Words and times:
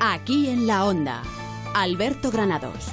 Aquí 0.00 0.50
en 0.50 0.66
la 0.66 0.84
onda, 0.84 1.22
Alberto 1.74 2.30
Granados. 2.30 2.92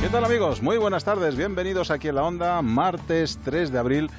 ¿Qué 0.00 0.08
tal 0.10 0.24
amigos? 0.24 0.62
Muy 0.62 0.78
buenas 0.78 1.02
tardes, 1.02 1.34
bienvenidos 1.34 1.90
aquí 1.90 2.06
en 2.06 2.14
la 2.14 2.22
onda, 2.22 2.62
martes 2.62 3.40
3 3.44 3.72
de 3.72 3.78
abril 3.78 4.10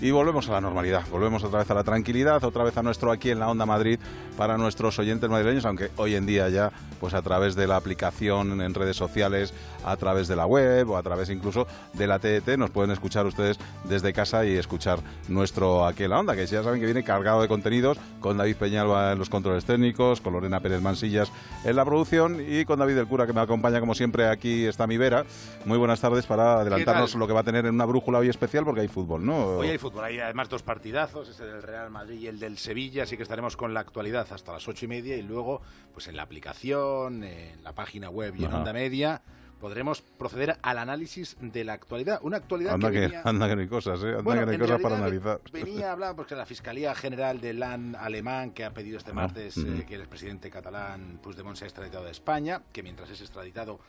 y 0.00 0.10
volvemos 0.12 0.48
a 0.48 0.52
la 0.52 0.60
normalidad, 0.60 1.02
volvemos 1.10 1.42
otra 1.42 1.58
vez 1.58 1.70
a 1.70 1.74
la 1.74 1.82
tranquilidad, 1.82 2.44
otra 2.44 2.62
vez 2.62 2.76
a 2.76 2.82
nuestro 2.82 3.10
aquí 3.10 3.30
en 3.30 3.40
la 3.40 3.48
Onda 3.48 3.66
Madrid 3.66 3.98
para 4.36 4.56
nuestros 4.56 4.96
oyentes 5.00 5.28
madrileños, 5.28 5.64
aunque 5.64 5.90
hoy 5.96 6.14
en 6.14 6.24
día 6.24 6.48
ya, 6.48 6.70
pues 7.00 7.14
a 7.14 7.22
través 7.22 7.56
de 7.56 7.66
la 7.66 7.76
aplicación 7.76 8.60
en 8.60 8.74
redes 8.74 8.96
sociales, 8.96 9.52
a 9.84 9.96
través 9.96 10.28
de 10.28 10.36
la 10.36 10.46
web 10.46 10.88
o 10.90 10.96
a 10.96 11.02
través 11.02 11.30
incluso 11.30 11.66
de 11.94 12.06
la 12.06 12.20
TET, 12.20 12.46
nos 12.56 12.70
pueden 12.70 12.92
escuchar 12.92 13.26
ustedes 13.26 13.58
desde 13.84 14.12
casa 14.12 14.44
y 14.44 14.56
escuchar 14.56 15.00
nuestro 15.26 15.84
aquí 15.84 16.04
en 16.04 16.10
la 16.10 16.20
Onda, 16.20 16.36
que 16.36 16.46
ya 16.46 16.62
saben 16.62 16.78
que 16.78 16.86
viene 16.86 17.02
cargado 17.02 17.42
de 17.42 17.48
contenidos, 17.48 17.98
con 18.20 18.36
David 18.36 18.56
Peñalba 18.56 19.12
en 19.12 19.18
los 19.18 19.28
controles 19.28 19.64
técnicos, 19.64 20.20
con 20.20 20.32
Lorena 20.32 20.60
Pérez 20.60 20.80
Mansillas 20.80 21.32
en 21.64 21.74
la 21.74 21.84
producción 21.84 22.38
y 22.46 22.64
con 22.64 22.78
David 22.78 22.94
del 22.94 23.08
Cura 23.08 23.26
que 23.26 23.32
me 23.32 23.40
acompaña 23.40 23.80
como 23.80 23.96
siempre 23.96 24.28
aquí 24.28 24.64
está 24.64 24.86
mi 24.86 24.96
vera. 24.96 25.24
Muy 25.64 25.76
buenas 25.76 26.00
tardes 26.00 26.24
para 26.26 26.60
adelantarnos 26.60 27.16
lo 27.16 27.26
que 27.26 27.32
va 27.32 27.40
a 27.40 27.44
tener 27.44 27.66
en 27.66 27.74
una 27.74 27.84
brújula 27.84 28.18
hoy 28.18 28.28
especial 28.28 28.64
porque 28.64 28.82
hay 28.82 28.88
fútbol, 28.88 29.26
¿no? 29.26 29.58
Hoy 29.58 29.68
hay 29.68 29.78
fútbol 29.78 29.87
fútbol. 29.90 30.04
Hay 30.04 30.18
además 30.18 30.48
dos 30.48 30.62
partidazos, 30.62 31.28
ese 31.28 31.44
del 31.44 31.62
Real 31.62 31.90
Madrid 31.90 32.18
y 32.18 32.26
el 32.26 32.38
del 32.38 32.58
Sevilla, 32.58 33.04
así 33.04 33.16
que 33.16 33.22
estaremos 33.22 33.56
con 33.56 33.74
la 33.74 33.80
actualidad 33.80 34.26
hasta 34.30 34.52
las 34.52 34.66
ocho 34.68 34.84
y 34.84 34.88
media 34.88 35.16
y 35.16 35.22
luego, 35.22 35.62
pues 35.92 36.08
en 36.08 36.16
la 36.16 36.22
aplicación, 36.22 37.24
en 37.24 37.62
la 37.62 37.74
página 37.74 38.10
web 38.10 38.34
y 38.36 38.44
en 38.44 38.52
Onda 38.52 38.72
Media 38.72 39.22
podremos 39.58 40.02
proceder 40.02 40.56
al 40.62 40.78
análisis 40.78 41.36
de 41.40 41.64
la 41.64 41.74
actualidad. 41.74 42.20
Una 42.22 42.38
actualidad 42.38 42.74
anda 42.74 42.90
que, 42.90 43.00
venía... 43.00 43.22
anda 43.24 43.48
que 43.48 43.56
no 43.56 43.62
hay 43.62 43.68
cosas, 43.68 44.02
¿eh? 44.04 44.14
Anda 44.16 44.34
que 44.38 44.46
no 44.46 44.52
hay 44.52 44.58
cosas 44.58 44.80
para 44.80 44.96
analizar. 44.96 45.40
Venía 45.52 45.88
a 45.88 45.92
hablar 45.92 46.16
porque 46.16 46.34
la 46.34 46.46
Fiscalía 46.46 46.94
General 46.94 47.40
del 47.40 47.58
LAN 47.58 47.96
alemán, 47.96 48.52
que 48.52 48.64
ha 48.64 48.72
pedido 48.72 48.98
este 48.98 49.10
ah, 49.10 49.14
martes 49.14 49.56
eh, 49.56 49.84
que 49.86 49.96
el 49.96 50.06
presidente 50.08 50.50
catalán 50.50 51.18
Puigdemont 51.22 51.56
sea 51.56 51.66
extraditado 51.66 52.04
de 52.04 52.12
España, 52.12 52.62
que 52.72 52.82
mientras 52.82 53.10
es 53.10 53.20
extraditado 53.20 53.80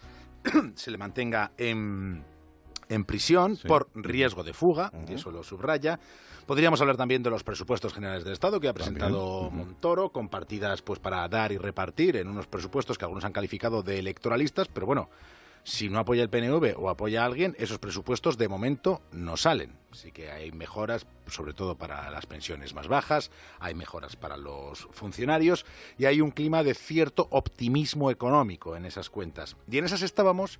se 0.75 0.91
le 0.91 0.97
mantenga 0.97 1.52
en 1.58 2.23
en 2.90 3.06
prisión 3.06 3.58
por 3.68 3.90
riesgo 3.94 4.44
de 4.44 4.54
fuga, 4.54 4.92
y 5.08 5.14
eso 5.14 5.32
lo 5.32 5.44
subraya. 5.44 6.00
Podríamos 6.45 6.82
hablar 6.82 6.98
también 6.98 7.22
de 7.22 7.30
los 7.30 7.44
presupuestos 7.44 7.94
generales 7.94 8.23
del 8.23 8.34
Estado 8.34 8.59
que 8.59 8.68
ha 8.68 8.73
presentado 8.73 9.52
Montoro, 9.52 10.09
con 10.09 10.30
partidas 10.30 10.81
pues, 10.81 11.00
para 11.00 11.28
dar 11.30 11.52
y 11.52 11.58
repartir 11.58 12.18
en 12.18 12.28
unos 12.28 12.48
presupuestos 12.48 12.98
que 12.98 13.06
algunos 13.06 13.23
han 13.23 13.31
calificado 13.31 13.84
de 13.84 14.00
electoralistas, 14.00 14.68
pero 14.68 14.88
bueno, 14.88 15.09
si 15.64 15.90
no 15.90 16.00
apoya 16.00 16.23
el 16.23 16.30
PNV 16.30 16.76
o 16.78 16.90
apoya 16.90 17.22
a 17.22 17.26
alguien, 17.26 17.56
esos 17.59 17.78
presupuestos 17.78 18.38
de 18.38 18.48
momento 18.48 19.02
no 19.12 19.38
salen. 19.38 19.78
Así 19.92 20.12
que 20.12 20.31
hay 20.31 20.52
mejoras, 20.52 21.06
sobre 21.28 21.53
todo 21.53 21.76
para 21.76 22.09
las 22.09 22.26
pensiones 22.26 22.74
más 22.74 22.88
bajas, 22.88 23.30
hay 23.59 23.76
mejoras 23.76 24.16
para 24.16 24.38
los 24.38 24.88
funcionarios 24.92 25.66
y 25.98 26.06
hay 26.06 26.22
un 26.22 26.31
clima 26.31 26.64
de 26.64 26.74
cierto 26.74 27.28
optimismo 27.30 28.09
económico 28.09 28.76
en 28.76 28.86
esas 28.86 29.12
cuentas. 29.12 29.56
Y 29.70 29.78
en 29.78 29.86
esas 29.86 30.02
estábamos 30.02 30.59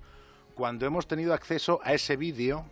cuando 0.60 0.84
hemos 0.84 1.06
tenido 1.06 1.32
acceso 1.32 1.80
a 1.84 1.94
ese 1.94 2.16
vídeo 2.18 2.66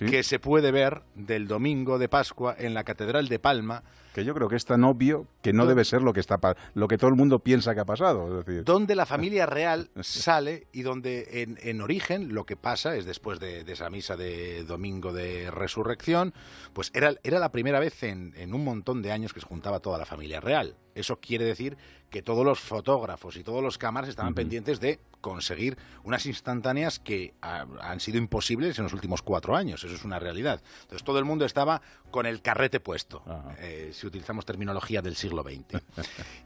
que 0.00 0.24
se 0.24 0.40
puede 0.40 0.72
ver 0.72 1.02
del 1.14 1.46
domingo 1.46 1.96
de 1.96 2.08
Pascua 2.08 2.56
en 2.58 2.74
la 2.74 2.82
Catedral 2.82 3.28
de 3.28 3.38
Palma. 3.38 3.84
Que 4.14 4.24
yo 4.24 4.34
creo 4.34 4.48
que 4.48 4.56
es 4.56 4.64
tan 4.64 4.84
obvio 4.84 5.26
que 5.42 5.52
no 5.52 5.66
debe 5.66 5.84
ser 5.84 6.02
lo 6.02 6.12
que, 6.12 6.20
está, 6.20 6.38
lo 6.74 6.88
que 6.88 6.98
todo 6.98 7.10
el 7.10 7.16
mundo 7.16 7.38
piensa 7.38 7.74
que 7.74 7.80
ha 7.80 7.84
pasado. 7.84 8.42
decir. 8.42 8.64
Donde 8.64 8.94
la 8.94 9.06
familia 9.06 9.46
real 9.46 9.90
sale 10.00 10.66
y 10.72 10.82
donde 10.82 11.56
en, 11.62 11.80
origen 11.80 12.34
lo 12.34 12.44
que 12.44 12.56
pasa 12.56 12.96
es 12.96 13.04
después 13.04 13.40
de, 13.40 13.60
esa 13.60 13.90
misa 13.90 14.16
de 14.16 14.64
domingo 14.64 15.12
de 15.12 15.50
resurrección, 15.50 16.34
pues 16.72 16.90
era, 16.94 17.14
era 17.22 17.38
la 17.38 17.52
primera 17.52 17.80
vez 17.80 18.02
en, 18.02 18.34
en 18.36 18.54
un 18.54 18.64
montón 18.64 19.02
de 19.02 19.12
años 19.12 19.32
que 19.32 19.40
se 19.40 19.46
juntaba 19.46 19.80
toda 19.80 19.98
la 19.98 20.06
familia 20.06 20.40
real. 20.40 20.76
Eso 20.94 21.20
quiere 21.20 21.44
decir 21.44 21.76
que 22.10 22.22
todos 22.22 22.44
los 22.44 22.58
fotógrafos 22.58 23.36
y 23.36 23.44
todos 23.44 23.62
los 23.62 23.78
cámaras 23.78 24.10
estaban 24.10 24.34
pendientes 24.34 24.80
de 24.80 24.98
conseguir 25.20 25.78
unas 26.02 26.26
instantáneas 26.26 26.98
que 26.98 27.34
han 27.40 28.00
sido 28.00 28.18
imposibles 28.18 28.78
en 28.78 28.84
los 28.84 28.92
últimos 28.92 29.22
cuatro 29.22 29.54
años. 29.54 29.84
Eso 29.84 29.94
es 29.94 30.04
una 30.04 30.18
realidad. 30.18 30.60
Entonces 30.82 31.04
todo 31.04 31.18
el 31.18 31.24
mundo 31.24 31.44
estaba 31.44 31.80
con 32.10 32.26
el 32.26 32.42
carrete 32.42 32.80
puesto, 32.80 33.22
eh, 33.58 33.90
si 34.00 34.06
utilizamos 34.06 34.46
terminología 34.46 35.02
del 35.02 35.14
siglo 35.14 35.42
XX. 35.42 35.82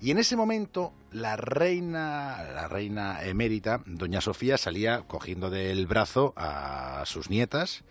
y 0.00 0.10
en 0.10 0.18
ese 0.18 0.36
momento 0.36 0.92
la 1.12 1.36
reina, 1.36 2.42
la 2.52 2.66
reina 2.66 3.22
emérita, 3.22 3.80
doña 3.86 4.20
Sofía, 4.20 4.58
salía 4.58 5.02
cogiendo 5.06 5.50
del 5.50 5.86
brazo 5.86 6.34
a 6.36 7.04
sus 7.06 7.30
nietas 7.30 7.84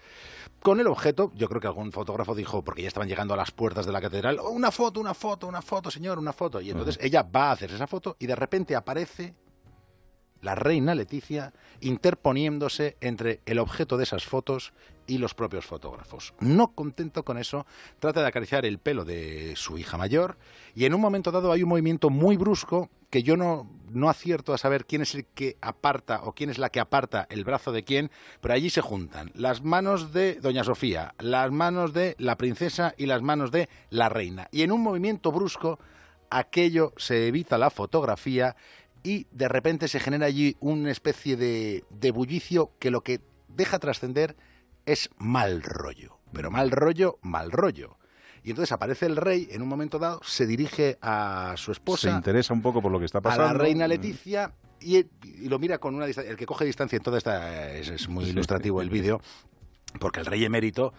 con 0.59 0.79
el 0.79 0.87
objeto, 0.87 1.31
yo 1.35 1.47
creo 1.49 1.61
que 1.61 1.67
algún 1.67 1.91
fotógrafo 1.91 2.35
dijo, 2.35 2.63
porque 2.63 2.81
ya 2.81 2.87
estaban 2.87 3.09
llegando 3.09 3.33
a 3.33 3.37
las 3.37 3.51
puertas 3.51 3.85
de 3.85 3.91
la 3.91 4.01
catedral, 4.01 4.39
oh, 4.39 4.49
una 4.49 4.71
foto, 4.71 4.99
una 4.99 5.13
foto, 5.13 5.47
una 5.47 5.61
foto, 5.61 5.91
señor, 5.91 6.19
una 6.19 6.31
foto. 6.31 6.61
Y 6.61 6.71
entonces 6.71 6.97
ella 7.01 7.23
va 7.23 7.49
a 7.49 7.51
hacer 7.51 7.71
esa 7.71 7.87
foto 7.87 8.15
y 8.19 8.27
de 8.27 8.35
repente 8.35 8.75
aparece 8.75 9.35
la 10.41 10.55
reina 10.55 10.93
Leticia 10.93 11.53
interponiéndose 11.79 12.97
entre 13.01 13.41
el 13.45 13.59
objeto 13.59 13.97
de 13.97 14.03
esas 14.03 14.25
fotos 14.25 14.73
y 15.07 15.17
los 15.17 15.33
propios 15.33 15.65
fotógrafos. 15.65 16.33
No 16.39 16.73
contento 16.73 17.23
con 17.23 17.37
eso, 17.37 17.65
trata 17.99 18.21
de 18.21 18.27
acariciar 18.27 18.65
el 18.65 18.79
pelo 18.79 19.05
de 19.05 19.53
su 19.55 19.77
hija 19.77 19.97
mayor 19.97 20.37
y 20.75 20.85
en 20.85 20.93
un 20.93 21.01
momento 21.01 21.31
dado 21.31 21.51
hay 21.51 21.63
un 21.63 21.69
movimiento 21.69 22.09
muy 22.09 22.37
brusco 22.37 22.89
que 23.09 23.21
yo 23.21 23.37
no, 23.37 23.69
no 23.91 24.09
acierto 24.09 24.53
a 24.53 24.57
saber 24.57 24.85
quién 24.85 25.03
es 25.03 25.13
el 25.13 25.25
que 25.25 25.55
aparta 25.61 26.23
o 26.23 26.33
quién 26.33 26.49
es 26.49 26.57
la 26.57 26.69
que 26.69 26.79
aparta 26.79 27.27
el 27.29 27.43
brazo 27.43 27.71
de 27.71 27.83
quién, 27.83 28.09
pero 28.41 28.55
allí 28.55 28.71
se 28.71 28.81
juntan 28.81 29.31
las 29.35 29.61
manos 29.61 30.13
de 30.13 30.39
Doña 30.41 30.63
Sofía, 30.63 31.13
las 31.19 31.51
manos 31.51 31.93
de 31.93 32.15
la 32.17 32.37
princesa 32.37 32.95
y 32.97 33.05
las 33.05 33.21
manos 33.21 33.51
de 33.51 33.69
la 33.91 34.09
reina. 34.09 34.47
Y 34.51 34.63
en 34.63 34.71
un 34.71 34.81
movimiento 34.81 35.31
brusco 35.31 35.77
aquello 36.31 36.93
se 36.97 37.27
evita 37.27 37.59
la 37.59 37.69
fotografía 37.69 38.55
y 39.03 39.27
de 39.31 39.47
repente 39.47 39.87
se 39.87 39.99
genera 39.99 40.25
allí 40.25 40.55
una 40.59 40.89
especie 40.89 41.35
de, 41.35 41.83
de 41.91 42.11
bullicio 42.11 42.71
que 42.79 42.89
lo 42.89 43.01
que 43.01 43.21
deja 43.47 43.77
trascender 43.77 44.35
es 44.85 45.09
mal 45.17 45.61
rollo. 45.63 46.19
Pero 46.31 46.49
mal 46.51 46.71
rollo, 46.71 47.19
mal 47.21 47.51
rollo. 47.51 47.97
Y 48.43 48.49
entonces 48.49 48.71
aparece 48.73 49.05
el 49.05 49.15
rey 49.15 49.47
en 49.51 49.61
un 49.61 49.69
momento 49.69 49.99
dado, 49.99 50.19
se 50.23 50.45
dirige 50.45 50.97
a 51.01 51.53
su 51.55 51.71
esposa. 51.71 52.09
Se 52.09 52.15
interesa 52.15 52.53
un 52.53 52.61
poco 52.61 52.81
por 52.81 52.91
lo 52.91 52.99
que 52.99 53.05
está 53.05 53.21
pasando. 53.21 53.45
A 53.45 53.53
la 53.53 53.59
reina 53.59 53.87
Leticia 53.87 54.53
y, 54.81 55.05
lo 55.47 55.59
mira 55.59 55.77
con 55.77 55.95
una 55.95 56.05
distancia. 56.05 56.29
El 56.29 56.37
que 56.37 56.45
coge 56.45 56.65
distancia 56.65 56.97
en 56.97 57.03
toda 57.03 57.17
esta. 57.17 57.71
Es, 57.73 58.09
muy 58.09 58.25
ilustrativo 58.25 58.81
el 58.81 58.89
vídeo, 58.89 59.21
porque 59.99 60.19
el 60.19 60.25
rey 60.25 60.43
emérito 60.43 60.93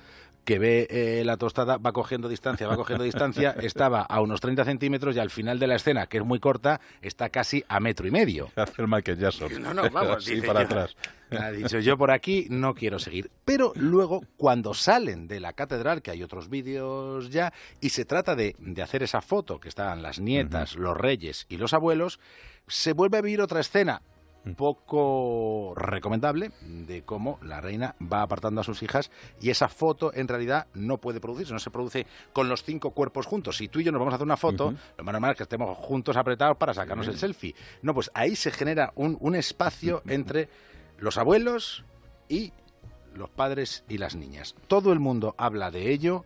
que 0.44 0.58
ve 0.58 0.86
eh, 0.90 1.22
la 1.24 1.36
tostada, 1.36 1.78
va 1.78 1.92
cogiendo 1.92 2.28
distancia, 2.28 2.68
va 2.68 2.76
cogiendo 2.76 3.04
distancia, 3.04 3.50
estaba 3.62 4.02
a 4.02 4.20
unos 4.20 4.40
30 4.40 4.64
centímetros 4.64 5.16
y 5.16 5.18
al 5.18 5.30
final 5.30 5.58
de 5.58 5.66
la 5.66 5.76
escena, 5.76 6.06
que 6.06 6.18
es 6.18 6.24
muy 6.24 6.38
corta, 6.38 6.80
está 7.02 7.30
casi 7.30 7.64
a 7.68 7.80
metro 7.80 8.06
y 8.06 8.10
medio. 8.10 8.50
Hace 8.56 8.82
el 8.82 8.88
Michael 8.88 9.18
Jackson. 9.18 9.62
No, 9.62 9.74
no, 9.74 9.90
vamos. 9.90 10.28
Para 10.46 10.60
atrás. 10.60 10.96
Ha 11.30 11.50
dicho, 11.50 11.80
yo 11.80 11.96
por 11.98 12.10
aquí 12.10 12.46
no 12.48 12.74
quiero 12.74 12.98
seguir. 12.98 13.30
Pero 13.44 13.72
luego, 13.74 14.22
cuando 14.36 14.72
salen 14.72 15.26
de 15.26 15.40
la 15.40 15.52
catedral, 15.52 16.00
que 16.00 16.12
hay 16.12 16.22
otros 16.22 16.48
vídeos 16.48 17.30
ya, 17.30 17.52
y 17.80 17.88
se 17.88 18.04
trata 18.04 18.36
de, 18.36 18.54
de 18.58 18.82
hacer 18.82 19.02
esa 19.02 19.20
foto, 19.20 19.58
que 19.58 19.68
están 19.68 20.02
las 20.02 20.20
nietas, 20.20 20.76
los 20.76 20.96
reyes 20.96 21.46
y 21.48 21.56
los 21.56 21.72
abuelos, 21.72 22.20
se 22.68 22.92
vuelve 22.92 23.18
a 23.18 23.22
vivir 23.22 23.40
otra 23.40 23.60
escena 23.60 24.02
poco 24.54 25.72
recomendable 25.76 26.50
de 26.60 27.02
cómo 27.02 27.38
la 27.42 27.60
reina 27.60 27.94
va 28.00 28.22
apartando 28.22 28.60
a 28.60 28.64
sus 28.64 28.82
hijas 28.82 29.10
y 29.40 29.50
esa 29.50 29.68
foto 29.68 30.12
en 30.14 30.28
realidad 30.28 30.66
no 30.74 30.98
puede 30.98 31.20
producirse, 31.20 31.52
no 31.52 31.58
se 31.58 31.70
produce 31.70 32.06
con 32.32 32.48
los 32.48 32.62
cinco 32.62 32.90
cuerpos 32.90 33.26
juntos. 33.26 33.56
Si 33.56 33.68
tú 33.68 33.80
y 33.80 33.84
yo 33.84 33.92
nos 33.92 33.98
vamos 33.98 34.12
a 34.12 34.16
hacer 34.16 34.26
una 34.26 34.36
foto, 34.36 34.74
lo 34.98 35.04
más 35.04 35.12
normal 35.12 35.30
es 35.30 35.36
que 35.38 35.44
estemos 35.44 35.76
juntos 35.78 36.16
apretados 36.16 36.58
para 36.58 36.74
sacarnos 36.74 37.08
el 37.08 37.16
selfie. 37.16 37.54
No, 37.82 37.94
pues 37.94 38.10
ahí 38.14 38.36
se 38.36 38.50
genera 38.50 38.92
un, 38.96 39.16
un 39.20 39.34
espacio 39.34 40.02
entre 40.08 40.48
los 40.98 41.16
abuelos 41.16 41.84
y 42.28 42.52
los 43.14 43.30
padres 43.30 43.84
y 43.88 43.98
las 43.98 44.14
niñas. 44.14 44.54
Todo 44.68 44.92
el 44.92 45.00
mundo 45.00 45.34
habla 45.38 45.70
de 45.70 45.90
ello 45.90 46.24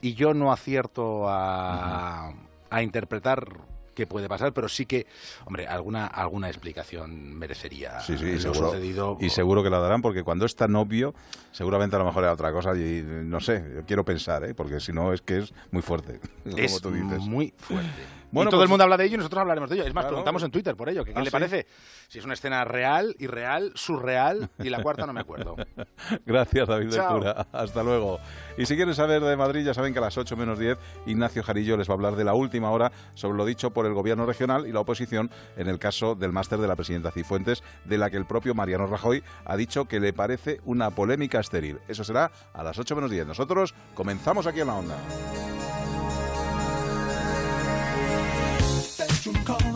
y 0.00 0.14
yo 0.14 0.32
no 0.32 0.52
acierto 0.52 1.28
a, 1.28 2.32
a 2.70 2.82
interpretar 2.82 3.48
qué 3.94 4.06
puede 4.06 4.28
pasar, 4.28 4.52
pero 4.52 4.68
sí 4.68 4.86
que, 4.86 5.06
hombre, 5.44 5.66
alguna, 5.66 6.06
alguna 6.06 6.48
explicación 6.48 7.34
merecería 7.34 8.00
sí, 8.00 8.16
sí, 8.18 8.38
seguro, 8.38 8.70
sucedido. 8.70 9.18
Y 9.20 9.30
seguro 9.30 9.62
que 9.62 9.70
la 9.70 9.78
darán, 9.78 10.02
porque 10.02 10.22
cuando 10.22 10.46
es 10.46 10.56
tan 10.56 10.74
obvio, 10.76 11.14
seguramente 11.52 11.96
a 11.96 11.98
lo 11.98 12.04
mejor 12.04 12.24
era 12.24 12.32
otra 12.32 12.52
cosa 12.52 12.74
y 12.76 13.02
no 13.04 13.40
sé, 13.40 13.82
quiero 13.86 14.04
pensar, 14.04 14.44
¿eh? 14.44 14.54
porque 14.54 14.80
si 14.80 14.92
no 14.92 15.12
es 15.12 15.22
que 15.22 15.38
es 15.38 15.54
muy 15.70 15.82
fuerte, 15.82 16.20
es 16.44 16.82
muy 17.26 17.52
fuerte. 17.58 18.19
Bueno, 18.32 18.48
y 18.48 18.50
todo 18.50 18.62
el 18.62 18.66
pues 18.66 18.70
mundo 18.70 18.84
habla 18.84 18.96
de 18.96 19.04
ello 19.04 19.14
y 19.14 19.18
nosotros 19.18 19.40
hablaremos 19.40 19.68
de 19.70 19.76
ello. 19.76 19.84
Es 19.84 19.94
más, 19.94 20.06
preguntamos 20.06 20.42
en 20.42 20.50
Twitter 20.50 20.76
por 20.76 20.88
ello. 20.88 21.04
¿Qué, 21.04 21.12
ah, 21.14 21.22
le 21.22 21.30
parece? 21.30 21.66
Si 22.08 22.18
es 22.18 22.24
una 22.24 22.34
escena 22.34 22.64
real, 22.64 23.16
irreal, 23.18 23.72
surreal 23.74 24.50
y 24.58 24.70
la 24.70 24.82
cuarta 24.82 25.06
no 25.06 25.12
me 25.12 25.20
acuerdo. 25.20 25.56
Gracias, 26.26 26.68
David 26.68 26.90
de 26.90 26.98
Cura. 26.98 27.46
Hasta 27.52 27.82
luego. 27.82 28.20
Y 28.56 28.66
si 28.66 28.76
quieren 28.76 28.94
saber 28.94 29.22
de 29.22 29.36
Madrid, 29.36 29.64
ya 29.64 29.74
saben 29.74 29.92
que 29.92 29.98
a 29.98 30.02
las 30.02 30.16
8 30.16 30.36
menos 30.36 30.58
10 30.58 30.78
Ignacio 31.06 31.42
Jarillo 31.42 31.76
les 31.76 31.88
va 31.88 31.94
a 31.94 31.96
hablar 31.96 32.16
de 32.16 32.24
la 32.24 32.34
última 32.34 32.70
hora 32.70 32.92
sobre 33.14 33.36
lo 33.36 33.44
dicho 33.44 33.70
por 33.70 33.86
el 33.86 33.94
gobierno 33.94 34.26
regional 34.26 34.66
y 34.66 34.72
la 34.72 34.80
oposición 34.80 35.30
en 35.56 35.68
el 35.68 35.78
caso 35.78 36.14
del 36.14 36.32
máster 36.32 36.58
de 36.58 36.68
la 36.68 36.76
presidenta 36.76 37.10
Cifuentes, 37.10 37.62
de 37.84 37.98
la 37.98 38.10
que 38.10 38.16
el 38.16 38.26
propio 38.26 38.54
Mariano 38.54 38.86
Rajoy 38.86 39.22
ha 39.44 39.56
dicho 39.56 39.86
que 39.86 40.00
le 40.00 40.12
parece 40.12 40.60
una 40.64 40.90
polémica 40.90 41.40
estéril. 41.40 41.80
Eso 41.88 42.04
será 42.04 42.30
a 42.52 42.62
las 42.62 42.78
8 42.78 42.94
menos 42.94 43.10
10. 43.10 43.26
Nosotros 43.26 43.74
comenzamos 43.94 44.46
aquí 44.46 44.60
en 44.60 44.66
la 44.66 44.74
onda. 44.74 44.96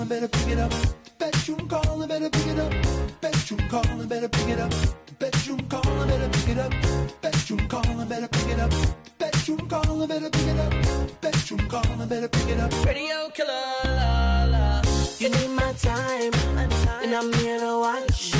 Better 0.05 0.29
pick 0.29 0.49
it 0.49 0.59
up. 0.59 0.73
Bedroom 1.19 1.69
calling, 1.69 2.09
better 2.09 2.31
pick 2.31 2.47
it 2.47 2.59
up. 2.59 2.73
Bedroom 3.21 3.69
calling, 3.69 4.09
better 4.09 4.29
pick 4.29 4.49
it 4.49 4.61
up. 4.61 4.73
Bedroom 5.19 5.69
calling, 5.69 6.09
better 6.09 6.29
pick 6.29 6.49
it 6.49 6.59
up. 6.59 6.73
Bedroom 7.21 7.69
calling, 7.69 8.09
better 8.09 8.29
pick 8.29 8.49
it 8.49 8.61
up. 8.61 8.73
Bedroom 9.19 9.69
calling, 9.69 10.09
better 10.09 10.31
pick 10.31 10.47
it 10.47 10.59
up. 10.59 11.21
Bedroom 11.21 11.69
calling, 11.69 12.09
better 12.09 12.29
pick 12.29 12.49
it 12.49 12.61
up. 12.61 12.85
Radio 12.85 13.31
killer, 13.35 13.97
la 13.97 14.45
la. 14.45 14.83
You 15.19 15.31
need 15.31 15.51
my 15.51 15.73
time, 15.75 16.33
and 17.03 17.15
I'm 17.15 17.33
here 17.35 17.59
to 17.61 17.79
watch. 17.81 18.35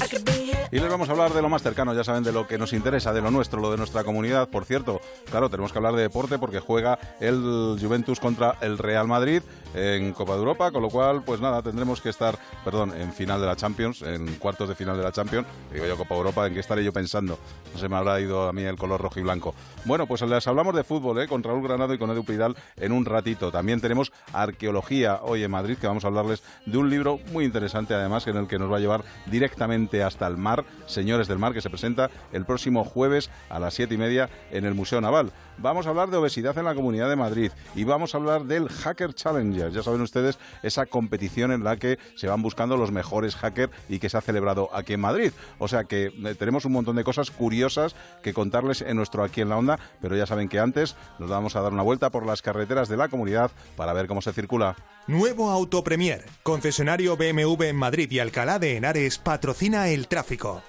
I 0.00 0.06
could 0.08 0.24
be 0.24 0.48
y 0.70 0.80
les 0.80 0.90
vamos 0.90 1.08
a 1.08 1.12
hablar 1.12 1.32
de 1.32 1.40
lo 1.40 1.48
más 1.48 1.62
cercano, 1.62 1.94
ya 1.94 2.04
saben, 2.04 2.22
de 2.22 2.30
lo 2.30 2.46
que 2.46 2.58
nos 2.58 2.74
interesa, 2.74 3.14
de 3.14 3.22
lo 3.22 3.30
nuestro, 3.30 3.60
lo 3.60 3.70
de 3.70 3.78
nuestra 3.78 4.04
comunidad. 4.04 4.48
Por 4.50 4.66
cierto, 4.66 5.00
claro, 5.30 5.48
tenemos 5.48 5.72
que 5.72 5.78
hablar 5.78 5.94
de 5.94 6.02
deporte 6.02 6.38
porque 6.38 6.60
juega 6.60 6.98
el 7.20 7.78
Juventus 7.80 8.20
contra 8.20 8.58
el 8.60 8.76
Real 8.76 9.08
Madrid 9.08 9.42
en 9.74 10.12
Copa 10.12 10.32
de 10.32 10.38
Europa, 10.38 10.70
con 10.70 10.82
lo 10.82 10.88
cual, 10.88 11.22
pues 11.22 11.40
nada, 11.40 11.62
tendremos 11.62 12.00
que 12.00 12.08
estar, 12.08 12.38
perdón, 12.64 12.92
en 12.98 13.12
final 13.12 13.40
de 13.40 13.46
la 13.46 13.56
Champions, 13.56 14.02
en 14.02 14.34
cuartos 14.36 14.68
de 14.68 14.74
final 14.74 14.96
de 14.96 15.02
la 15.02 15.12
Champions. 15.12 15.46
Digo 15.72 15.86
yo 15.86 15.96
Copa 15.96 16.14
Europa, 16.14 16.46
¿en 16.46 16.54
qué 16.54 16.60
estaré 16.60 16.84
yo 16.84 16.92
pensando? 16.92 17.38
No 17.72 17.78
se 17.78 17.88
me 17.88 17.96
habrá 17.96 18.20
ido 18.20 18.48
a 18.48 18.52
mí 18.52 18.62
el 18.62 18.76
color 18.76 19.00
rojo 19.00 19.20
y 19.20 19.22
blanco. 19.22 19.54
Bueno, 19.84 20.06
pues 20.06 20.22
les 20.22 20.46
hablamos 20.46 20.74
de 20.74 20.84
fútbol, 20.84 21.20
¿eh? 21.20 21.28
Con 21.28 21.42
Raúl 21.42 21.62
Granado 21.62 21.94
y 21.94 21.98
con 21.98 22.10
Edu 22.10 22.24
Pidal 22.24 22.56
en 22.76 22.92
un 22.92 23.04
ratito. 23.04 23.50
También 23.50 23.80
tenemos 23.80 24.12
arqueología 24.32 25.20
hoy 25.22 25.42
en 25.42 25.50
Madrid, 25.50 25.76
que 25.78 25.86
vamos 25.86 26.04
a 26.04 26.08
hablarles 26.08 26.42
de 26.66 26.78
un 26.78 26.90
libro 26.90 27.18
muy 27.32 27.44
interesante, 27.44 27.94
además, 27.94 28.26
en 28.26 28.36
el 28.36 28.46
que 28.46 28.58
nos 28.58 28.70
va 28.70 28.76
a 28.76 28.80
llevar 28.80 29.04
directamente 29.26 30.02
hasta 30.02 30.26
el 30.26 30.36
mar 30.36 30.64
Señores 30.86 31.28
del 31.28 31.38
Mar, 31.38 31.52
que 31.52 31.60
se 31.60 31.70
presenta 31.70 32.10
el 32.32 32.44
próximo 32.44 32.84
jueves 32.84 33.30
a 33.50 33.58
las 33.58 33.74
siete 33.74 33.94
y 33.94 33.98
media 33.98 34.28
en 34.50 34.64
el 34.64 34.74
Museo 34.74 35.00
Naval. 35.00 35.32
Vamos 35.60 35.86
a 35.86 35.90
hablar 35.90 36.08
de 36.10 36.16
obesidad 36.16 36.56
en 36.56 36.64
la 36.64 36.74
Comunidad 36.74 37.08
de 37.08 37.16
Madrid 37.16 37.50
y 37.74 37.82
vamos 37.82 38.14
a 38.14 38.18
hablar 38.18 38.44
del 38.44 38.68
Hacker 38.68 39.12
Challenger. 39.12 39.72
Ya 39.72 39.82
saben 39.82 40.00
ustedes, 40.02 40.38
esa 40.62 40.86
competición 40.86 41.50
en 41.50 41.64
la 41.64 41.76
que 41.76 41.98
se 42.14 42.28
van 42.28 42.42
buscando 42.42 42.76
los 42.76 42.92
mejores 42.92 43.34
hackers 43.34 43.72
y 43.88 43.98
que 43.98 44.08
se 44.08 44.16
ha 44.16 44.20
celebrado 44.20 44.70
aquí 44.72 44.92
en 44.92 45.00
Madrid. 45.00 45.32
O 45.58 45.66
sea 45.66 45.82
que 45.82 46.06
eh, 46.06 46.34
tenemos 46.38 46.64
un 46.64 46.72
montón 46.72 46.94
de 46.94 47.02
cosas 47.02 47.32
curiosas 47.32 47.96
que 48.22 48.32
contarles 48.32 48.82
en 48.82 48.96
nuestro 48.96 49.24
Aquí 49.24 49.40
en 49.40 49.48
la 49.48 49.56
Onda, 49.56 49.80
pero 50.00 50.16
ya 50.16 50.26
saben 50.26 50.48
que 50.48 50.60
antes 50.60 50.94
nos 51.18 51.28
vamos 51.28 51.56
a 51.56 51.60
dar 51.60 51.72
una 51.72 51.82
vuelta 51.82 52.10
por 52.10 52.24
las 52.24 52.40
carreteras 52.40 52.88
de 52.88 52.96
la 52.96 53.08
comunidad 53.08 53.50
para 53.76 53.92
ver 53.92 54.06
cómo 54.06 54.22
se 54.22 54.32
circula. 54.32 54.76
Nuevo 55.08 55.50
Auto 55.50 55.82
Premier, 55.82 56.24
concesionario 56.44 57.16
BMW 57.16 57.64
en 57.64 57.76
Madrid 57.76 58.08
y 58.12 58.20
Alcalá 58.20 58.60
de 58.60 58.76
Henares, 58.76 59.18
patrocina 59.18 59.88
el 59.88 60.06
tráfico. 60.06 60.62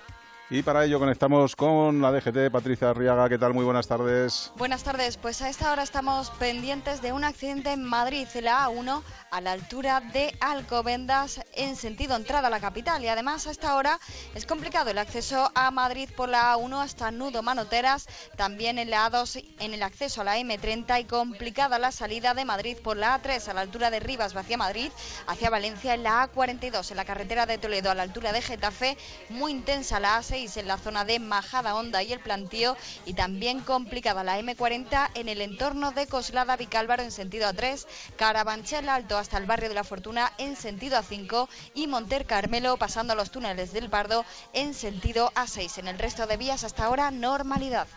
Y 0.51 0.63
para 0.63 0.83
ello 0.83 0.97
conectamos 0.97 1.55
con 1.55 2.01
la 2.01 2.11
DGT, 2.11 2.51
Patricia 2.51 2.89
Arriaga. 2.89 3.29
¿Qué 3.29 3.37
tal? 3.37 3.53
Muy 3.53 3.63
buenas 3.63 3.87
tardes. 3.87 4.51
Buenas 4.55 4.81
tardes. 4.81 5.15
Pues 5.17 5.43
a 5.43 5.49
esta 5.49 5.71
hora 5.71 5.83
estamos 5.83 6.31
pendientes 6.31 7.03
de 7.03 7.13
un 7.13 7.23
accidente 7.23 7.71
en 7.71 7.83
Madrid, 7.83 8.27
la 8.41 8.65
A1, 8.65 9.03
a 9.29 9.41
la 9.41 9.51
altura 9.51 10.01
de 10.01 10.35
Alcobendas, 10.39 11.41
en 11.53 11.75
sentido 11.75 12.15
entrada 12.15 12.47
a 12.47 12.49
la 12.49 12.59
capital. 12.59 13.03
Y 13.03 13.07
además 13.09 13.45
a 13.45 13.51
esta 13.51 13.75
hora 13.75 13.99
es 14.33 14.47
complicado 14.47 14.89
el 14.89 14.97
acceso 14.97 15.51
a 15.53 15.69
Madrid 15.69 16.09
por 16.17 16.29
la 16.29 16.55
A1 16.55 16.81
hasta 16.81 17.11
Nudo 17.11 17.43
Manoteras, 17.43 18.07
también 18.35 18.79
en 18.79 18.89
la 18.89 19.07
A2 19.07 19.45
en 19.59 19.75
el 19.75 19.83
acceso 19.83 20.21
a 20.21 20.23
la 20.23 20.39
M30 20.39 20.99
y 20.99 21.03
complicada 21.03 21.77
la 21.77 21.91
salida 21.91 22.33
de 22.33 22.45
Madrid 22.45 22.77
por 22.83 22.97
la 22.97 23.21
A3 23.21 23.49
a 23.49 23.53
la 23.53 23.61
altura 23.61 23.91
de 23.91 23.99
Rivas 23.99 24.35
hacia 24.35 24.57
Madrid, 24.57 24.91
hacia 25.27 25.51
Valencia 25.51 25.93
en 25.93 26.01
la 26.01 26.27
A42 26.27 26.89
en 26.89 26.97
la 26.97 27.05
carretera 27.05 27.45
de 27.45 27.59
Toledo 27.59 27.91
a 27.91 27.95
la 27.95 28.01
altura 28.01 28.31
de 28.31 28.41
Getafe, 28.41 28.97
muy 29.29 29.51
intensa 29.51 29.99
la 29.99 30.19
A6 30.19 30.38
en 30.39 30.67
la 30.67 30.77
zona 30.77 31.03
de 31.03 31.19
Majada 31.19 31.75
Honda 31.75 32.01
y 32.01 32.13
el 32.13 32.21
Plantío 32.21 32.77
y 33.05 33.13
también 33.13 33.59
complicada 33.59 34.23
la 34.23 34.39
M40 34.39 35.09
en 35.15 35.27
el 35.27 35.41
entorno 35.41 35.91
de 35.91 36.07
Coslada 36.07 36.55
Vicálvaro 36.55 37.03
en 37.03 37.11
sentido 37.11 37.49
A3, 37.49 37.85
Carabanchel 38.15 38.87
Alto 38.87 39.17
hasta 39.17 39.37
el 39.37 39.45
barrio 39.45 39.67
de 39.67 39.75
la 39.75 39.83
Fortuna 39.83 40.31
en 40.37 40.55
sentido 40.55 40.97
A5 40.97 41.49
y 41.73 41.87
Monter 41.87 42.25
Carmelo 42.25 42.77
pasando 42.77 43.15
los 43.15 43.31
túneles 43.31 43.73
del 43.73 43.89
Pardo 43.89 44.23
en 44.53 44.73
sentido 44.73 45.29
A6. 45.35 45.79
En 45.79 45.89
el 45.89 45.99
resto 45.99 46.25
de 46.25 46.37
vías 46.37 46.63
hasta 46.63 46.85
ahora 46.85 47.11
normalidad. 47.11 47.87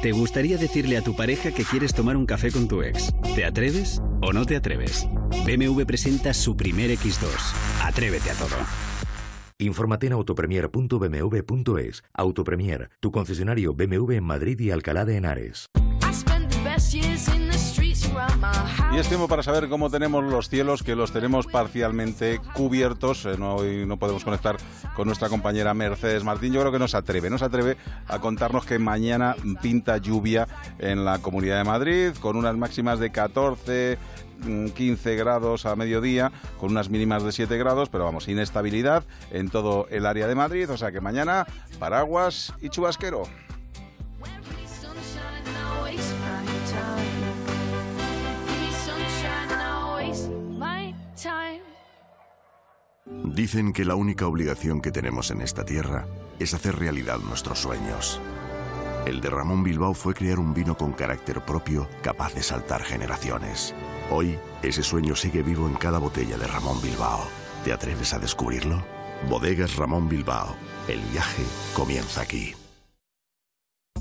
¿Te 0.00 0.12
gustaría 0.12 0.56
decirle 0.56 0.96
a 0.96 1.02
tu 1.02 1.14
pareja 1.14 1.52
que 1.52 1.64
quieres 1.64 1.92
tomar 1.92 2.16
un 2.16 2.24
café 2.24 2.50
con 2.50 2.68
tu 2.68 2.80
ex? 2.82 3.12
¿Te 3.34 3.44
atreves 3.44 4.00
o 4.22 4.32
no 4.32 4.46
te 4.46 4.56
atreves? 4.56 5.06
BMW 5.44 5.84
presenta 5.84 6.32
su 6.32 6.56
primer 6.56 6.90
X2. 6.90 7.28
Atrévete 7.82 8.30
a 8.30 8.34
todo. 8.34 8.56
Infórmate 9.62 10.08
en 10.08 10.14
autopremier.bmw.es. 10.14 12.02
Autopremier, 12.14 12.90
tu 12.98 13.12
concesionario 13.12 13.74
BMW 13.74 14.12
en 14.14 14.24
Madrid 14.24 14.58
y 14.58 14.72
Alcalá 14.72 15.04
de 15.04 15.16
Henares. 15.18 15.70
Y 18.92 18.98
es 18.98 19.08
tiempo 19.08 19.28
para 19.28 19.42
saber 19.42 19.68
cómo 19.68 19.88
tenemos 19.88 20.24
los 20.24 20.48
cielos, 20.48 20.82
que 20.82 20.96
los 20.96 21.12
tenemos 21.12 21.46
parcialmente 21.46 22.40
cubiertos. 22.54 23.24
Eh, 23.24 23.36
no, 23.38 23.56
hoy 23.56 23.86
no 23.86 23.98
podemos 23.98 24.24
conectar 24.24 24.56
con 24.96 25.06
nuestra 25.06 25.28
compañera 25.28 25.72
Mercedes 25.74 26.24
Martín. 26.24 26.52
Yo 26.52 26.60
creo 26.60 26.72
que 26.72 26.78
nos 26.78 26.94
atreve, 26.94 27.30
nos 27.30 27.42
atreve 27.42 27.76
a 28.08 28.18
contarnos 28.18 28.66
que 28.66 28.78
mañana 28.78 29.36
pinta 29.62 29.96
lluvia 29.96 30.48
en 30.78 31.04
la 31.04 31.20
Comunidad 31.20 31.58
de 31.58 31.64
Madrid, 31.64 32.10
con 32.20 32.36
unas 32.36 32.56
máximas 32.56 32.98
de 32.98 33.10
14, 33.10 33.98
15 34.42 35.16
grados 35.16 35.66
a 35.66 35.76
mediodía, 35.76 36.32
con 36.58 36.70
unas 36.70 36.90
mínimas 36.90 37.22
de 37.22 37.32
7 37.32 37.56
grados, 37.58 37.88
pero 37.88 38.04
vamos, 38.04 38.28
inestabilidad 38.28 39.04
en 39.30 39.48
todo 39.48 39.86
el 39.90 40.06
área 40.06 40.26
de 40.26 40.34
Madrid, 40.34 40.70
o 40.70 40.76
sea 40.76 40.92
que 40.92 41.00
mañana 41.00 41.46
paraguas 41.78 42.52
y 42.60 42.68
chubasquero. 42.68 43.24
Dicen 53.24 53.72
que 53.72 53.86
la 53.86 53.94
única 53.94 54.26
obligación 54.26 54.82
que 54.82 54.90
tenemos 54.90 55.30
en 55.30 55.40
esta 55.40 55.64
tierra 55.64 56.06
es 56.38 56.52
hacer 56.52 56.76
realidad 56.76 57.18
nuestros 57.18 57.60
sueños. 57.60 58.20
El 59.06 59.20
de 59.20 59.30
Ramón 59.30 59.64
Bilbao 59.64 59.94
fue 59.94 60.14
crear 60.14 60.38
un 60.38 60.54
vino 60.54 60.76
con 60.76 60.92
carácter 60.92 61.40
propio 61.40 61.88
capaz 62.02 62.34
de 62.34 62.42
saltar 62.42 62.82
generaciones. 62.82 63.74
Hoy, 64.14 64.38
ese 64.62 64.82
sueño 64.82 65.16
sigue 65.16 65.42
vivo 65.42 65.66
en 65.66 65.72
cada 65.72 65.98
botella 65.98 66.36
de 66.36 66.46
Ramón 66.46 66.82
Bilbao. 66.82 67.26
¿Te 67.64 67.72
atreves 67.72 68.12
a 68.12 68.18
descubrirlo? 68.18 68.84
Bodegas 69.30 69.76
Ramón 69.76 70.06
Bilbao. 70.06 70.54
El 70.86 71.00
viaje 71.12 71.42
comienza 71.74 72.20
aquí. 72.20 72.52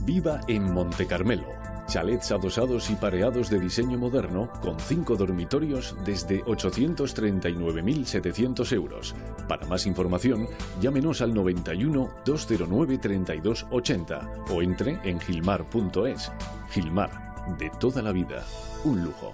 Viva 0.01 0.41
en 0.49 0.73
Monte 0.73 1.07
Carmelo. 1.07 1.47
Chalets 1.87 2.33
adosados 2.33 2.89
y 2.89 2.95
pareados 2.95 3.49
de 3.49 3.61
diseño 3.61 3.97
moderno 3.97 4.51
con 4.61 4.77
cinco 4.81 5.15
dormitorios 5.15 5.95
desde 6.03 6.43
839.700 6.43 8.73
euros. 8.73 9.15
Para 9.47 9.65
más 9.65 9.85
información, 9.85 10.49
llámenos 10.81 11.21
al 11.21 11.33
91 11.33 12.11
209 12.25 12.97
3280 12.97 14.29
o 14.49 14.61
entre 14.61 14.99
en 15.09 15.21
gilmar.es. 15.21 16.33
Gilmar, 16.69 17.55
de 17.57 17.69
toda 17.79 18.01
la 18.01 18.11
vida, 18.11 18.43
un 18.83 19.05
lujo. 19.05 19.33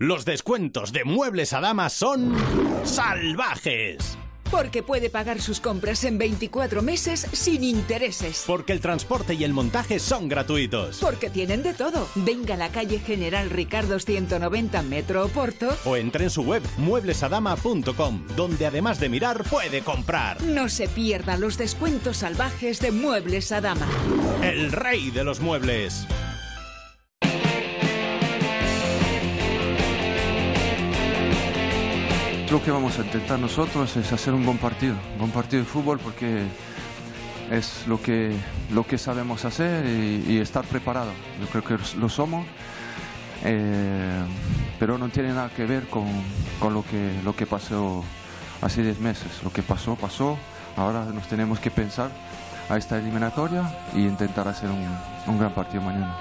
Los 0.00 0.24
descuentos 0.24 0.90
de 0.92 1.04
Muebles 1.04 1.52
a 1.52 1.60
Dama 1.60 1.88
son 1.88 2.34
salvajes. 2.82 4.18
Porque 4.50 4.82
puede 4.82 5.08
pagar 5.08 5.40
sus 5.40 5.60
compras 5.60 6.02
en 6.02 6.18
24 6.18 6.82
meses 6.82 7.28
sin 7.32 7.62
intereses. 7.62 8.42
Porque 8.44 8.72
el 8.72 8.80
transporte 8.80 9.34
y 9.34 9.44
el 9.44 9.52
montaje 9.52 10.00
son 10.00 10.28
gratuitos. 10.28 10.98
Porque 10.98 11.30
tienen 11.30 11.62
de 11.62 11.74
todo. 11.74 12.08
Venga 12.16 12.54
a 12.54 12.56
la 12.56 12.70
calle 12.70 12.98
General 12.98 13.48
Ricardo 13.50 14.00
190 14.00 14.82
Metro 14.82 15.26
Oporto. 15.26 15.68
O 15.84 15.96
entre 15.96 16.24
en 16.24 16.30
su 16.30 16.42
web 16.42 16.64
mueblesadama.com, 16.76 18.26
donde 18.34 18.66
además 18.66 18.98
de 18.98 19.08
mirar 19.08 19.44
puede 19.44 19.82
comprar. 19.82 20.42
No 20.42 20.68
se 20.68 20.88
pierda 20.88 21.36
los 21.36 21.56
descuentos 21.56 22.16
salvajes 22.16 22.80
de 22.80 22.90
Muebles 22.90 23.52
a 23.52 23.60
Dama. 23.60 23.86
El 24.42 24.72
rey 24.72 25.12
de 25.12 25.22
los 25.22 25.38
muebles. 25.38 26.04
Lo 32.54 32.62
que 32.62 32.70
vamos 32.70 32.96
a 33.00 33.02
intentar 33.02 33.36
nosotros 33.40 33.96
es 33.96 34.12
hacer 34.12 34.32
un 34.32 34.46
buen 34.46 34.58
partido, 34.58 34.94
un 35.14 35.18
buen 35.18 35.30
partido 35.32 35.64
de 35.64 35.68
fútbol 35.68 35.98
porque 35.98 36.44
es 37.50 37.84
lo 37.88 38.00
que, 38.00 38.32
lo 38.70 38.86
que 38.86 38.96
sabemos 38.96 39.44
hacer 39.44 39.84
y, 39.84 40.38
estar 40.38 40.64
preparado. 40.64 41.10
Yo 41.40 41.48
creo 41.48 41.64
que 41.64 41.84
lo 41.98 42.08
somos, 42.08 42.46
eh, 43.42 44.22
pero 44.78 44.98
no 44.98 45.08
tiene 45.08 45.30
nada 45.30 45.48
que 45.48 45.66
ver 45.66 45.88
con, 45.88 46.06
lo, 46.72 46.84
que, 46.84 47.20
lo 47.24 47.34
que 47.34 47.44
pasó 47.44 48.04
hace 48.62 48.84
10 48.84 49.00
meses. 49.00 49.42
Lo 49.42 49.52
que 49.52 49.64
pasó, 49.64 49.96
pasó. 49.96 50.38
Ahora 50.76 51.06
nos 51.06 51.26
tenemos 51.26 51.58
que 51.58 51.72
pensar 51.72 52.12
a 52.68 52.76
esta 52.76 52.96
eliminatoria 52.98 53.64
e 53.96 53.98
intentar 53.98 54.46
hacer 54.46 54.70
un, 54.70 54.86
un 55.26 55.38
gran 55.40 55.52
partido 55.52 55.82
mañana. 55.82 56.16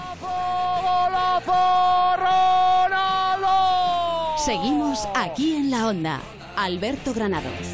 Seguimos 4.45 5.07
aquí 5.15 5.55
en 5.55 5.71
la 5.71 5.87
onda. 5.87 6.21
Alberto 6.55 7.13
Granados 7.13 7.71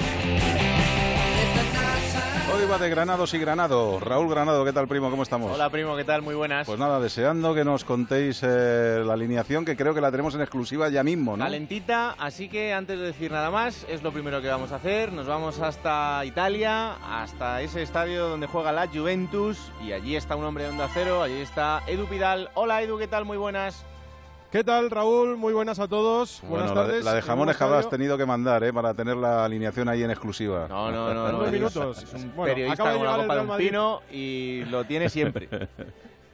prueba 2.60 2.78
de 2.78 2.90
Granados 2.90 3.34
y 3.34 3.40
Granado. 3.40 4.02
Raúl 4.02 4.30
Granado, 4.30 4.66
¿qué 4.66 4.74
tal, 4.74 4.86
primo? 4.88 5.10
¿Cómo 5.10 5.24
estamos? 5.24 5.50
Hola, 5.52 5.70
primo, 5.70 5.96
¿qué 5.96 6.04
tal? 6.04 6.22
Muy 6.22 6.36
buenas. 6.36 6.68
Pues 6.68 6.78
nada, 6.78 7.00
deseando 7.00 7.56
que 7.56 7.64
nos 7.64 7.86
contéis 7.86 8.42
eh, 8.44 9.02
la 9.06 9.14
alineación, 9.14 9.64
que 9.64 9.78
creo 9.78 9.94
que 9.94 10.02
la 10.02 10.12
tenemos 10.12 10.36
en 10.36 10.42
exclusiva 10.42 10.90
ya 10.90 11.02
mismo, 11.02 11.38
¿no? 11.38 11.46
Calentita, 11.46 12.16
así 12.20 12.50
que 12.50 12.74
antes 12.74 13.00
de 13.00 13.06
decir 13.06 13.32
nada 13.32 13.50
más, 13.50 13.86
es 13.88 14.04
lo 14.04 14.12
primero 14.12 14.42
que 14.42 14.50
vamos 14.50 14.74
a 14.74 14.76
hacer. 14.76 15.14
Nos 15.14 15.26
vamos 15.26 15.60
hasta 15.62 16.26
Italia, 16.26 16.96
hasta 16.96 17.62
ese 17.62 17.82
estadio 17.82 18.28
donde 18.28 18.48
juega 18.48 18.74
la 18.74 18.88
Juventus, 18.88 19.58
y 19.82 19.94
allí 19.94 20.18
está 20.18 20.36
un 20.36 20.44
hombre 20.44 20.66
de 20.66 20.72
onda 20.72 20.90
cero, 20.94 21.24
allí 21.24 21.40
está 21.40 21.82
Edu 21.88 22.08
Pidal. 22.08 22.50
Hola, 22.56 22.82
Edu, 22.82 22.98
¿qué 22.98 23.08
tal? 23.08 23.24
Muy 23.24 23.38
buenas. 23.38 23.86
¿Qué 24.52 24.64
tal, 24.64 24.90
Raúl? 24.90 25.38
Muy 25.38 25.54
buenas 25.54 25.78
a 25.80 25.88
todos. 25.88 26.42
buenas 26.48 26.70
la, 26.70 26.76
tardes. 26.76 27.06
La 27.06 27.14
de 27.14 27.22
jamones 27.22 27.56
que 27.56 27.64
has 27.64 27.90
tenido 27.90 28.18
que 28.18 28.26
mandar, 28.26 28.64
¿eh? 28.64 28.74
Para 28.74 28.96
tener 28.96 29.16
la 29.16 29.46
alineación 29.46 29.88
ahí 29.90 30.02
en 30.02 30.10
exclusiva. 30.10 30.68
No, 30.68 30.92
no, 30.92 31.14
no. 31.14 31.32
No, 31.32 31.38
dos 31.38 31.48
es- 31.48 31.54
minutos. 31.54 32.04
Es 32.04 32.14
un 32.16 32.36
Bueno, 32.36 32.54
periodista 32.56 32.74
acaba 32.74 32.90
de 32.90 32.98
con 32.98 33.02
una 33.02 33.12
llegar 33.12 33.20
el 33.20 33.26
copa 33.28 33.58
de 33.58 33.70
Real 33.70 34.00
y 34.12 34.66
lo 34.72 34.84
tiene 34.86 35.10
siempre. 35.10 35.50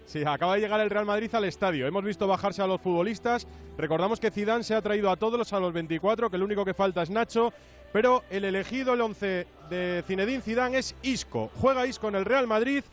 Sí, 0.08 0.24
acaba 0.24 0.54
de 0.54 0.62
llegar 0.62 0.80
el 0.82 0.92
Real 0.92 1.04
Madrid 1.08 1.34
al 1.34 1.46
estadio. 1.46 1.88
Hemos 1.88 2.04
visto 2.04 2.28
bajarse 2.28 2.62
a 2.62 2.68
los 2.68 2.80
futbolistas. 2.80 3.48
Recordamos 3.76 4.20
que 4.20 4.30
Zidane 4.30 4.64
se 4.64 4.76
ha 4.76 4.82
traído 4.84 5.10
a 5.10 5.16
todos 5.16 5.52
a 5.52 5.60
los 5.60 5.74
24, 5.74 6.30
que 6.30 6.36
el 6.36 6.44
único 6.44 6.64
que 6.64 6.76
falta 6.76 7.02
es 7.02 7.10
Nacho. 7.10 7.52
Pero 7.92 8.24
el 8.30 8.46
elegido, 8.46 8.94
el 8.94 9.02
11 9.02 9.48
de 9.68 10.04
Zinedine 10.06 10.42
Zidane 10.42 10.78
es 10.78 10.96
Isco. 11.02 11.50
Juega 11.60 11.88
Isco 11.88 12.08
en 12.08 12.16
el 12.16 12.24
Real 12.26 12.46
Madrid, 12.46 12.84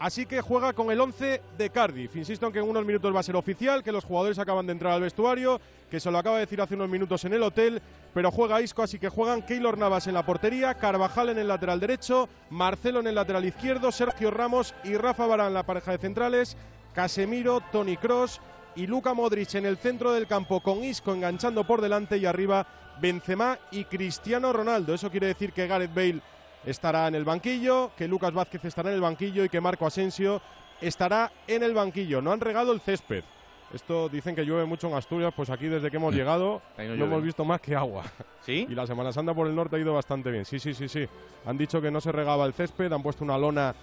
así 0.00 0.24
que 0.24 0.40
juega 0.40 0.72
con 0.72 0.90
el 0.90 0.98
11 0.98 1.42
de 1.56 1.70
Cardiff. 1.70 2.16
Insisto 2.16 2.46
en 2.46 2.52
que 2.52 2.58
en 2.58 2.68
unos 2.68 2.84
minutos 2.84 3.14
va 3.14 3.20
a 3.20 3.22
ser 3.22 3.36
oficial, 3.36 3.84
que 3.84 3.92
los 3.92 4.04
jugadores 4.04 4.38
acaban 4.38 4.66
de 4.66 4.72
entrar 4.72 4.94
al 4.94 5.02
vestuario, 5.02 5.60
que 5.90 6.00
se 6.00 6.10
lo 6.10 6.18
acaba 6.18 6.36
de 6.36 6.46
decir 6.46 6.60
hace 6.60 6.74
unos 6.74 6.88
minutos 6.88 7.24
en 7.26 7.34
el 7.34 7.42
hotel, 7.42 7.82
pero 8.14 8.30
juega 8.30 8.62
Isco, 8.62 8.82
así 8.82 8.98
que 8.98 9.10
juegan 9.10 9.42
Keylor 9.42 9.76
Navas 9.76 10.06
en 10.06 10.14
la 10.14 10.24
portería, 10.24 10.74
Carvajal 10.74 11.28
en 11.28 11.38
el 11.38 11.48
lateral 11.48 11.80
derecho, 11.80 12.30
Marcelo 12.48 13.00
en 13.00 13.08
el 13.08 13.14
lateral 13.14 13.44
izquierdo, 13.44 13.92
Sergio 13.92 14.30
Ramos 14.30 14.74
y 14.84 14.96
Rafa 14.96 15.26
Barán 15.26 15.52
la 15.52 15.66
pareja 15.66 15.92
de 15.92 15.98
centrales, 15.98 16.56
Casemiro, 16.94 17.60
Tony 17.70 17.98
Cross 17.98 18.40
y 18.76 18.86
Luka 18.86 19.12
Modric 19.12 19.54
en 19.54 19.66
el 19.66 19.76
centro 19.76 20.12
del 20.12 20.26
campo 20.26 20.62
con 20.62 20.82
Isco 20.82 21.12
enganchando 21.12 21.66
por 21.66 21.82
delante 21.82 22.16
y 22.16 22.24
arriba 22.24 22.66
Benzema 23.02 23.58
y 23.70 23.84
Cristiano 23.84 24.52
Ronaldo. 24.52 24.94
Eso 24.94 25.10
quiere 25.10 25.26
decir 25.26 25.52
que 25.52 25.66
Gareth 25.66 25.94
Bale 25.94 26.22
estará 26.64 27.08
en 27.08 27.14
el 27.14 27.24
banquillo, 27.24 27.90
que 27.96 28.08
Lucas 28.08 28.32
Vázquez 28.32 28.64
estará 28.64 28.90
en 28.90 28.96
el 28.96 29.00
banquillo 29.00 29.44
y 29.44 29.48
que 29.48 29.60
Marco 29.60 29.86
Asensio 29.86 30.40
estará 30.80 31.30
en 31.46 31.62
el 31.62 31.74
banquillo. 31.74 32.22
No 32.22 32.32
han 32.32 32.40
regado 32.40 32.72
el 32.72 32.80
césped. 32.80 33.24
Esto 33.72 34.08
dicen 34.08 34.34
que 34.34 34.44
llueve 34.44 34.64
mucho 34.64 34.88
en 34.88 34.94
Asturias, 34.94 35.32
pues 35.34 35.48
aquí 35.48 35.68
desde 35.68 35.90
que 35.90 35.96
hemos 35.96 36.12
llegado 36.12 36.60
Ahí 36.76 36.88
no 36.88 36.96
no, 36.96 37.04
hemos 37.04 37.22
visto 37.22 37.44
más 37.44 37.60
que 37.60 37.76
agua. 37.76 38.02
¿Sí? 38.44 38.66
Y 38.68 38.74
la 38.74 38.86
Semana 38.86 39.12
Santa 39.12 39.32
por 39.32 39.46
el 39.46 39.54
norte 39.54 39.76
ha 39.76 39.78
ido 39.78 39.94
bastante 39.94 40.30
bien. 40.30 40.44
Sí, 40.44 40.58
sí, 40.58 40.74
sí, 40.74 40.88
sí. 40.88 41.06
Han 41.46 41.56
dicho 41.56 41.80
que 41.80 41.90
no 41.90 42.00
se 42.00 42.10
regaba 42.10 42.46
el 42.46 42.52
césped, 42.52 42.92
han 42.92 43.02
puesto 43.02 43.22
una 43.22 43.38
lona 43.38 43.74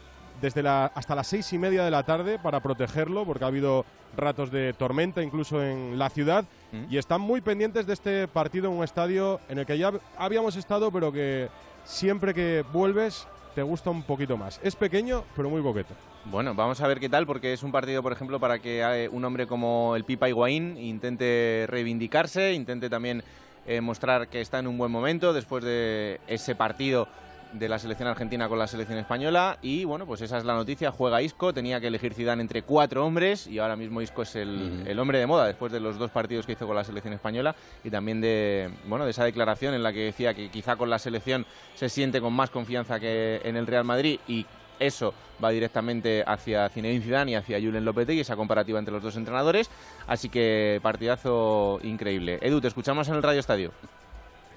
desde 0.41 0.61
la, 0.61 0.87
hasta 0.93 1.15
las 1.15 1.27
seis 1.27 1.51
y 1.53 1.57
media 1.57 1.83
de 1.83 1.91
la 1.91 2.03
tarde 2.03 2.37
para 2.37 2.59
protegerlo, 2.59 3.25
porque 3.25 3.45
ha 3.45 3.47
habido 3.47 3.85
ratos 4.15 4.51
de 4.51 4.73
tormenta 4.73 5.23
incluso 5.23 5.63
en 5.63 5.97
la 5.97 6.09
ciudad. 6.09 6.45
Mm. 6.71 6.93
Y 6.93 6.97
están 6.97 7.21
muy 7.21 7.39
pendientes 7.39 7.87
de 7.87 7.93
este 7.93 8.27
partido 8.27 8.69
en 8.69 8.77
un 8.77 8.83
estadio 8.83 9.39
en 9.47 9.59
el 9.59 9.65
que 9.65 9.77
ya 9.77 9.93
habíamos 10.17 10.57
estado, 10.57 10.91
pero 10.91 11.13
que 11.13 11.47
siempre 11.87 12.33
que 12.33 12.63
vuelves 12.71 13.27
te 13.55 13.63
gusta 13.63 13.89
un 13.89 14.03
poquito 14.03 14.37
más. 14.37 14.59
Es 14.61 14.75
pequeño, 14.75 15.23
pero 15.35 15.49
muy 15.49 15.63
coqueto. 15.63 15.95
Bueno, 16.25 16.53
vamos 16.53 16.79
a 16.81 16.87
ver 16.87 16.99
qué 16.99 17.09
tal, 17.09 17.25
porque 17.25 17.53
es 17.53 17.63
un 17.63 17.71
partido, 17.71 18.03
por 18.03 18.11
ejemplo, 18.11 18.39
para 18.39 18.59
que 18.59 18.81
eh, 18.81 19.09
un 19.09 19.25
hombre 19.25 19.47
como 19.47 19.95
el 19.95 20.03
Pipa 20.03 20.29
Higuaín 20.29 20.77
intente 20.77 21.65
reivindicarse, 21.67 22.53
intente 22.53 22.87
también 22.87 23.23
eh, 23.65 23.81
mostrar 23.81 24.27
que 24.27 24.41
está 24.41 24.59
en 24.59 24.67
un 24.67 24.77
buen 24.77 24.91
momento 24.91 25.33
después 25.33 25.63
de 25.63 26.19
ese 26.27 26.53
partido 26.53 27.07
de 27.53 27.69
la 27.69 27.79
selección 27.79 28.07
argentina 28.07 28.47
con 28.47 28.59
la 28.59 28.67
selección 28.67 28.97
española. 28.97 29.57
Y 29.61 29.85
bueno, 29.85 30.05
pues 30.05 30.21
esa 30.21 30.37
es 30.37 30.45
la 30.45 30.53
noticia, 30.53 30.91
juega 30.91 31.21
Isco, 31.21 31.53
tenía 31.53 31.79
que 31.79 31.87
elegir 31.87 32.13
Zidane 32.13 32.41
entre 32.41 32.63
cuatro 32.63 33.05
hombres. 33.05 33.47
Y 33.47 33.59
ahora 33.59 33.75
mismo 33.75 34.01
Isco 34.01 34.23
es 34.23 34.35
el, 34.35 34.83
el 34.87 34.99
hombre 34.99 35.19
de 35.19 35.27
moda 35.27 35.45
después 35.45 35.71
de 35.71 35.79
los 35.79 35.97
dos 35.97 36.11
partidos 36.11 36.45
que 36.45 36.53
hizo 36.53 36.67
con 36.67 36.75
la 36.75 36.83
selección 36.83 37.13
española. 37.13 37.55
Y 37.83 37.89
también 37.89 38.21
de 38.21 38.69
bueno, 38.85 39.05
de 39.05 39.11
esa 39.11 39.23
declaración 39.23 39.73
en 39.73 39.83
la 39.83 39.93
que 39.93 40.05
decía 40.05 40.33
que 40.33 40.49
quizá 40.49 40.75
con 40.75 40.89
la 40.89 40.99
selección 40.99 41.45
se 41.75 41.89
siente 41.89 42.21
con 42.21 42.33
más 42.33 42.49
confianza 42.49 42.99
que 42.99 43.41
en 43.43 43.57
el 43.57 43.67
Real 43.67 43.83
Madrid. 43.83 44.19
Y 44.27 44.45
eso 44.79 45.13
va 45.43 45.49
directamente 45.49 46.23
hacia 46.25 46.69
Zinedine 46.69 47.03
Zidane 47.03 47.31
y 47.31 47.35
hacia 47.35 47.59
Julen 47.59 47.85
Lopetegui, 47.85 48.21
esa 48.21 48.35
comparativa 48.35 48.79
entre 48.79 48.93
los 48.93 49.03
dos 49.03 49.15
entrenadores. 49.15 49.69
Así 50.07 50.29
que 50.29 50.79
partidazo 50.81 51.79
increíble. 51.83 52.39
Edu, 52.41 52.61
te 52.61 52.67
escuchamos 52.67 53.07
en 53.07 53.15
el 53.15 53.23
Radio 53.23 53.39
Estadio. 53.39 53.71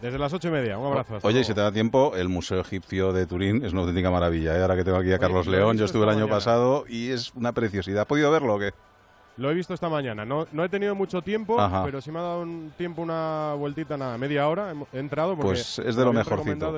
Desde 0.00 0.18
las 0.18 0.32
ocho 0.32 0.48
y 0.48 0.50
media, 0.50 0.78
un 0.78 0.86
abrazo. 0.86 1.16
hasta 1.16 1.28
Oye, 1.28 1.38
y 1.38 1.40
luego. 1.40 1.46
si 1.48 1.54
te 1.54 1.60
da 1.60 1.70
tiempo, 1.72 2.12
el 2.16 2.28
Museo 2.28 2.60
Egipcio 2.60 3.12
de 3.12 3.26
Turín 3.26 3.64
es 3.64 3.72
una 3.72 3.82
auténtica 3.82 4.10
maravilla. 4.10 4.56
¿eh? 4.56 4.62
Ahora 4.62 4.76
que 4.76 4.84
tengo 4.84 4.96
aquí 4.98 5.12
a 5.12 5.18
Carlos 5.18 5.46
lo 5.46 5.52
León, 5.52 5.76
yo 5.76 5.84
estuve 5.84 6.04
el 6.04 6.08
año 6.10 6.20
mañana. 6.20 6.36
pasado 6.36 6.84
y 6.88 7.10
es 7.10 7.32
una 7.34 7.52
preciosidad. 7.52 8.00
¿Has 8.02 8.06
podido 8.06 8.30
verlo 8.30 8.54
o 8.54 8.58
qué? 8.58 8.72
Lo 9.36 9.50
he 9.50 9.54
visto 9.54 9.72
esta 9.72 9.88
mañana. 9.88 10.24
No, 10.26 10.46
no 10.52 10.64
he 10.64 10.68
tenido 10.68 10.94
mucho 10.94 11.22
tiempo, 11.22 11.58
Ajá. 11.58 11.82
pero 11.84 12.00
sí 12.02 12.10
me 12.10 12.18
ha 12.18 12.22
dado 12.22 12.40
un 12.42 12.72
tiempo, 12.76 13.00
una 13.00 13.54
vueltita, 13.56 13.96
nada, 13.96 14.18
media 14.18 14.46
hora. 14.48 14.72
He 14.92 14.96
he 14.96 15.00
entrado 15.00 15.30
porque 15.34 15.48
Pues 15.52 15.78
es 15.78 15.96
de 15.96 16.02
lo 16.04 16.10
habéis 16.10 16.26
mejorcito. 16.28 16.76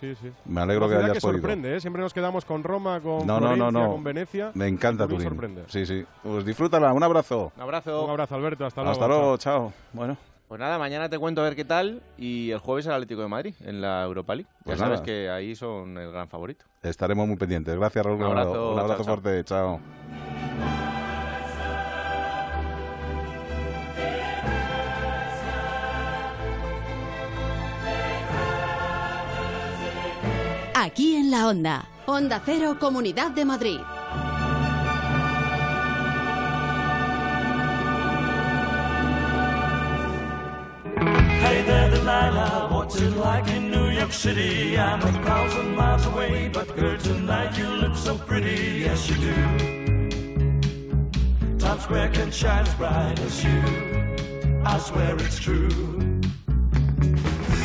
Sí, 0.00 0.14
sí. 0.22 0.30
Me 0.46 0.60
alegro 0.62 0.88
que 0.88 0.94
hayas 0.96 1.18
podido. 1.18 1.38
sorprende, 1.40 1.76
¿eh? 1.76 1.80
Siempre 1.80 2.00
nos 2.00 2.14
quedamos 2.14 2.44
con 2.46 2.62
Roma, 2.62 3.00
con 3.00 3.26
No, 3.26 3.34
no, 3.34 3.48
Florencia, 3.48 3.70
no, 3.72 3.86
no. 3.86 3.92
con 3.92 4.04
Venecia. 4.04 4.52
Me 4.54 4.68
encanta 4.68 5.06
Turín 5.06 5.22
sorprende. 5.28 5.64
Sí, 5.68 5.84
sí. 5.84 6.04
Pues 6.22 6.46
disfrútala. 6.46 6.92
Un 6.94 7.02
abrazo. 7.02 7.52
Un 7.56 7.62
abrazo. 7.62 8.04
Un 8.04 8.10
abrazo, 8.10 8.34
Alberto. 8.36 8.64
Hasta 8.64 8.80
luego. 8.82 8.92
Hasta 8.92 9.08
luego. 9.08 9.36
Chao. 9.36 9.72
Bueno. 9.92 10.16
Pues 10.52 10.60
nada, 10.60 10.78
mañana 10.78 11.08
te 11.08 11.18
cuento 11.18 11.40
a 11.40 11.44
ver 11.44 11.56
qué 11.56 11.64
tal 11.64 12.02
y 12.18 12.50
el 12.50 12.58
jueves 12.58 12.84
el 12.84 12.92
Atlético 12.92 13.22
de 13.22 13.28
Madrid 13.28 13.54
en 13.60 13.80
la 13.80 14.02
Europa 14.04 14.34
League. 14.34 14.50
Pues 14.62 14.78
ya 14.78 14.84
sabes 14.84 15.00
que 15.00 15.30
ahí 15.30 15.56
son 15.56 15.96
el 15.96 16.12
gran 16.12 16.28
favorito. 16.28 16.66
Estaremos 16.82 17.26
muy 17.26 17.38
pendientes. 17.38 17.74
Gracias, 17.74 18.04
Raúl. 18.04 18.18
Un 18.18 18.24
abrazo, 18.24 18.74
Un 18.74 18.78
abrazo 18.78 19.02
chao, 19.02 19.06
chao. 19.06 19.22
fuerte. 19.22 19.44
Chao. 19.44 19.80
Aquí 30.74 31.16
en 31.16 31.30
la 31.30 31.48
Onda. 31.48 31.86
Onda 32.04 32.42
Cero, 32.44 32.76
Comunidad 32.78 33.30
de 33.30 33.46
Madrid. 33.46 33.78
What's 42.92 43.16
like 43.16 43.48
in 43.48 43.70
New 43.70 43.88
York 43.88 44.12
City? 44.12 44.78
I'm 44.78 45.00
a 45.00 45.12
thousand 45.24 45.74
miles 45.74 46.04
away, 46.06 46.48
but 46.52 46.76
girl, 46.76 46.98
tonight 46.98 47.56
you 47.56 47.66
look 47.66 47.96
so 47.96 48.18
pretty, 48.18 48.80
yes 48.84 49.08
you 49.08 49.16
do. 49.16 49.34
Times 51.58 51.82
Square 51.82 52.10
can 52.10 52.30
shine 52.30 52.66
as 52.66 52.74
bright 52.74 53.18
as 53.20 53.44
you, 53.44 53.62
I 54.64 54.78
swear 54.78 55.16
it's 55.16 55.38
true. 55.38 55.70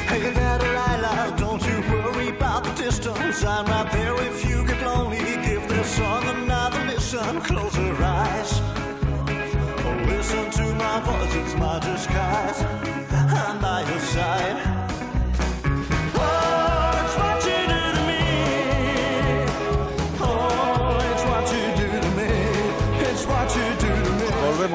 Hey 0.07 0.21
there, 0.31 0.59
Delilah, 0.59 1.35
don't 1.37 1.61
you 1.65 1.81
worry 1.91 2.29
about 2.29 2.63
the 2.63 2.71
distance. 2.73 3.43
I'm 3.43 3.65
right 3.65 3.91
there 3.91 4.15
if 4.23 4.45
you 4.49 4.65
get 4.65 4.81
lonely. 4.81 5.17
Give 5.17 5.67
this 5.67 5.95
song 5.95 6.23
another 6.23 6.85
listen, 6.85 7.41
close 7.41 7.77
your 7.77 8.01
eyes. 8.01 8.61
Listen 10.07 10.49
to 10.51 10.75
my 10.75 10.99
voice, 11.01 11.35
it's 11.35 11.55
my 11.55 11.79
disguise. 11.79 12.63
I'm 13.11 13.59
by 13.59 13.83
your 13.89 13.99
side. 13.99 14.76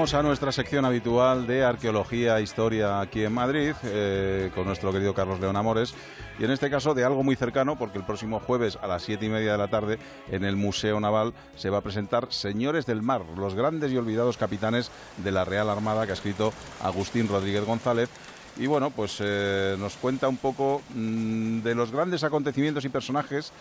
A 0.03 0.21
nuestra 0.21 0.51
sección 0.51 0.85
habitual 0.85 1.47
de 1.47 1.63
arqueología 1.63 2.37
e 2.37 2.43
historia 2.43 3.01
aquí 3.01 3.23
en 3.23 3.33
Madrid 3.33 3.73
eh, 3.85 4.51
con 4.53 4.67
nuestro 4.67 4.91
querido 4.91 5.15
Carlos 5.15 5.39
León 5.39 5.55
Amores 5.55 5.95
y 6.41 6.45
en 6.45 6.51
este 6.51 6.69
caso 6.71 6.93
de 6.93 7.05
algo 7.05 7.23
muy 7.23 7.37
cercano 7.37 7.79
porque 7.79 7.99
el 7.99 8.05
próximo 8.05 8.41
jueves 8.41 8.77
a 8.83 8.89
las 8.89 9.03
siete 9.03 9.27
y 9.27 9.29
media 9.29 9.53
de 9.53 9.59
la 9.59 9.69
tarde 9.69 10.01
en 10.29 10.45
el 10.45 10.57
Museo 10.57 10.99
Naval 10.99 11.33
se 11.55 11.71
va 11.71 11.79
a 11.79 11.83
presentar 11.83 12.27
Señores 12.33 12.85
del 12.85 13.01
Mar, 13.01 13.23
los 13.37 13.55
grandes 13.55 13.93
y 13.93 13.97
olvidados 13.97 14.37
capitanes 14.37 14.91
de 15.19 15.31
la 15.31 15.45
Real 15.45 15.71
Armada 15.71 16.05
que 16.05 16.11
ha 16.11 16.15
escrito 16.15 16.53
Agustín 16.83 17.29
Rodríguez 17.29 17.65
González. 17.65 18.11
Y 18.59 18.67
bueno, 18.67 18.91
pues 18.91 19.17
eh, 19.21 19.77
nos 19.79 19.97
cuenta 19.97 20.29
un 20.29 20.37
poco 20.37 20.83
mm, 20.95 21.61
de 21.61 21.75
los 21.75 21.91
grandes 21.93 22.23
acontecimientos 22.23 22.85
y 22.85 22.91
personajes 22.91 23.53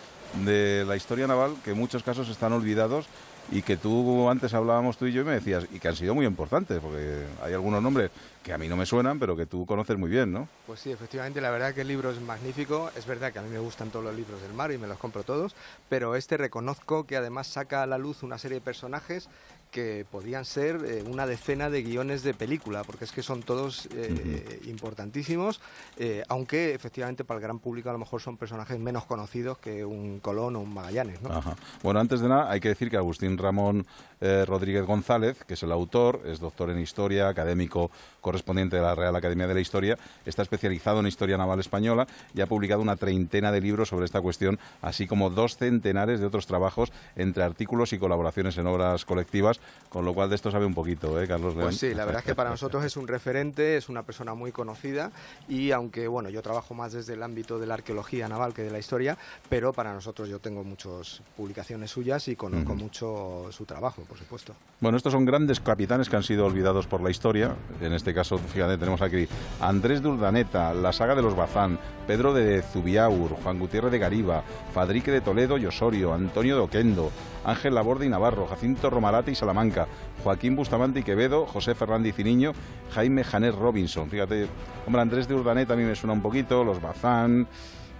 de 0.44 0.84
la 0.86 0.96
historia 0.96 1.26
naval 1.26 1.54
que 1.64 1.70
en 1.70 1.78
muchos 1.78 2.02
casos 2.02 2.28
están 2.28 2.52
olvidados 2.52 3.06
y 3.50 3.62
que 3.62 3.76
tú 3.76 4.28
antes 4.28 4.54
hablábamos 4.54 4.96
tú 4.96 5.06
y 5.06 5.12
yo 5.12 5.22
y 5.22 5.24
me 5.24 5.32
decías 5.32 5.66
y 5.72 5.78
que 5.78 5.88
han 5.88 5.96
sido 5.96 6.14
muy 6.14 6.26
importantes 6.26 6.80
porque 6.80 7.24
hay 7.42 7.52
algunos 7.52 7.82
nombres 7.82 8.10
que 8.42 8.52
a 8.52 8.58
mí 8.58 8.68
no 8.68 8.76
me 8.76 8.86
suenan 8.86 9.18
pero 9.18 9.36
que 9.36 9.46
tú 9.46 9.64
conoces 9.66 9.96
muy 9.96 10.10
bien, 10.10 10.32
¿no? 10.32 10.48
Pues 10.66 10.80
sí, 10.80 10.90
efectivamente, 10.90 11.40
la 11.40 11.50
verdad 11.50 11.74
que 11.74 11.82
el 11.82 11.88
libro 11.88 12.10
es 12.10 12.20
magnífico. 12.20 12.90
Es 12.96 13.06
verdad 13.06 13.32
que 13.32 13.38
a 13.38 13.42
mí 13.42 13.48
me 13.48 13.58
gustan 13.58 13.90
todos 13.90 14.04
los 14.04 14.14
libros 14.14 14.40
del 14.42 14.52
mar 14.52 14.72
y 14.72 14.78
me 14.78 14.86
los 14.86 14.98
compro 14.98 15.22
todos, 15.22 15.54
pero 15.88 16.16
este 16.16 16.36
reconozco 16.36 17.06
que 17.06 17.16
además 17.16 17.46
saca 17.46 17.82
a 17.82 17.86
la 17.86 17.98
luz 17.98 18.22
una 18.22 18.38
serie 18.38 18.56
de 18.56 18.60
personajes 18.60 19.28
que 19.70 20.04
podían 20.10 20.44
ser 20.44 20.84
eh, 20.84 21.02
una 21.02 21.26
decena 21.26 21.70
de 21.70 21.82
guiones 21.82 22.22
de 22.22 22.34
película, 22.34 22.84
porque 22.84 23.06
es 23.06 23.10
que 23.10 23.22
son 23.22 23.42
todos 23.42 23.88
eh, 23.94 24.60
importantísimos, 24.66 25.60
eh, 25.96 26.22
aunque 26.28 26.74
efectivamente 26.74 27.24
para 27.24 27.38
el 27.38 27.42
gran 27.42 27.58
público 27.58 27.88
a 27.88 27.92
lo 27.92 27.98
mejor 27.98 28.20
son 28.20 28.36
personajes 28.36 28.78
menos 28.78 29.06
conocidos 29.06 29.56
que 29.56 29.82
un 29.84 30.20
Colón 30.20 30.56
o 30.56 30.60
un 30.60 30.74
Magallanes. 30.74 31.22
¿no? 31.22 31.30
Ajá. 31.30 31.56
Bueno, 31.82 32.00
antes 32.00 32.20
de 32.20 32.28
nada, 32.28 32.50
hay 32.50 32.60
que 32.60 32.68
decir 32.68 32.90
que 32.90 32.98
Agustín 32.98 33.38
Ramón 33.38 33.86
eh, 34.24 34.44
Rodríguez 34.46 34.84
González, 34.86 35.42
que 35.44 35.54
es 35.54 35.62
el 35.64 35.72
autor, 35.72 36.22
es 36.24 36.38
doctor 36.38 36.70
en 36.70 36.78
historia, 36.78 37.26
académico 37.26 37.90
correspondiente 38.32 38.76
de 38.76 38.82
la 38.82 38.94
Real 38.94 39.14
Academia 39.14 39.46
de 39.46 39.52
la 39.52 39.60
Historia, 39.60 39.98
está 40.24 40.40
especializado 40.40 41.00
en 41.00 41.06
historia 41.06 41.36
naval 41.36 41.60
española 41.60 42.06
y 42.34 42.40
ha 42.40 42.46
publicado 42.46 42.80
una 42.80 42.96
treintena 42.96 43.52
de 43.52 43.60
libros 43.60 43.90
sobre 43.90 44.06
esta 44.06 44.22
cuestión, 44.22 44.58
así 44.80 45.06
como 45.06 45.28
dos 45.28 45.58
centenares 45.58 46.18
de 46.18 46.24
otros 46.24 46.46
trabajos 46.46 46.90
entre 47.14 47.42
artículos 47.42 47.92
y 47.92 47.98
colaboraciones 47.98 48.56
en 48.56 48.66
obras 48.66 49.04
colectivas, 49.04 49.60
con 49.90 50.06
lo 50.06 50.14
cual 50.14 50.30
de 50.30 50.36
esto 50.36 50.50
sabe 50.50 50.64
un 50.64 50.72
poquito, 50.72 51.20
¿eh, 51.20 51.28
Carlos 51.28 51.54
León? 51.54 51.66
Pues 51.66 51.78
sí, 51.78 51.92
la 51.92 52.06
verdad 52.06 52.20
es 52.20 52.24
que 52.24 52.34
para 52.34 52.48
nosotros 52.48 52.82
es 52.84 52.96
un 52.96 53.06
referente, 53.06 53.76
es 53.76 53.90
una 53.90 54.02
persona 54.02 54.32
muy 54.32 54.50
conocida 54.50 55.12
y 55.46 55.72
aunque 55.72 56.08
bueno, 56.08 56.30
yo 56.30 56.40
trabajo 56.40 56.72
más 56.72 56.94
desde 56.94 57.12
el 57.12 57.22
ámbito 57.22 57.58
de 57.58 57.66
la 57.66 57.74
arqueología 57.74 58.28
naval 58.28 58.54
que 58.54 58.62
de 58.62 58.70
la 58.70 58.78
historia, 58.78 59.18
pero 59.50 59.74
para 59.74 59.92
nosotros 59.92 60.30
yo 60.30 60.38
tengo 60.38 60.64
muchas 60.64 61.20
publicaciones 61.36 61.90
suyas 61.90 62.28
y 62.28 62.36
conozco 62.36 62.74
mucho 62.74 63.48
su 63.50 63.66
trabajo, 63.66 64.02
por 64.08 64.16
supuesto. 64.16 64.54
Bueno, 64.80 64.96
estos 64.96 65.12
son 65.12 65.26
grandes 65.26 65.60
capitanes 65.60 66.08
que 66.08 66.16
han 66.16 66.22
sido 66.22 66.46
olvidados 66.46 66.86
por 66.86 67.02
la 67.02 67.10
historia. 67.10 67.54
En 67.80 67.92
este 67.92 68.14
caso, 68.14 68.21
fíjate, 68.24 68.78
tenemos 68.78 69.02
aquí 69.02 69.26
Andrés 69.60 70.02
de 70.02 70.08
Urdaneta, 70.08 70.74
la 70.74 70.92
saga 70.92 71.14
de 71.14 71.22
los 71.22 71.36
Bazán, 71.36 71.78
Pedro 72.06 72.32
de 72.32 72.62
Zubiaur, 72.62 73.36
Juan 73.42 73.58
Gutiérrez 73.58 73.92
de 73.92 73.98
Gariba, 73.98 74.42
Fadrique 74.72 75.10
de 75.10 75.20
Toledo 75.20 75.58
y 75.58 75.66
Osorio, 75.66 76.12
Antonio 76.12 76.56
de 76.56 76.62
Oquendo, 76.62 77.10
Ángel 77.44 77.74
Laborde 77.74 78.06
y 78.06 78.08
Navarro, 78.08 78.46
Jacinto 78.46 78.90
Romarate 78.90 79.30
y 79.30 79.34
Salamanca, 79.34 79.86
Joaquín 80.22 80.56
Bustamante 80.56 81.00
y 81.00 81.02
Quevedo, 81.02 81.46
José 81.46 81.74
Fernández 81.74 82.18
y 82.18 82.24
Niño, 82.24 82.52
Jaime 82.94 83.24
Janet 83.24 83.54
Robinson. 83.54 84.08
Fíjate, 84.08 84.46
hombre, 84.86 85.02
Andrés 85.02 85.28
de 85.28 85.34
Urdaneta 85.34 85.74
a 85.74 85.76
mí 85.76 85.84
me 85.84 85.96
suena 85.96 86.12
un 86.12 86.22
poquito, 86.22 86.64
los 86.64 86.80
Bazán. 86.80 87.46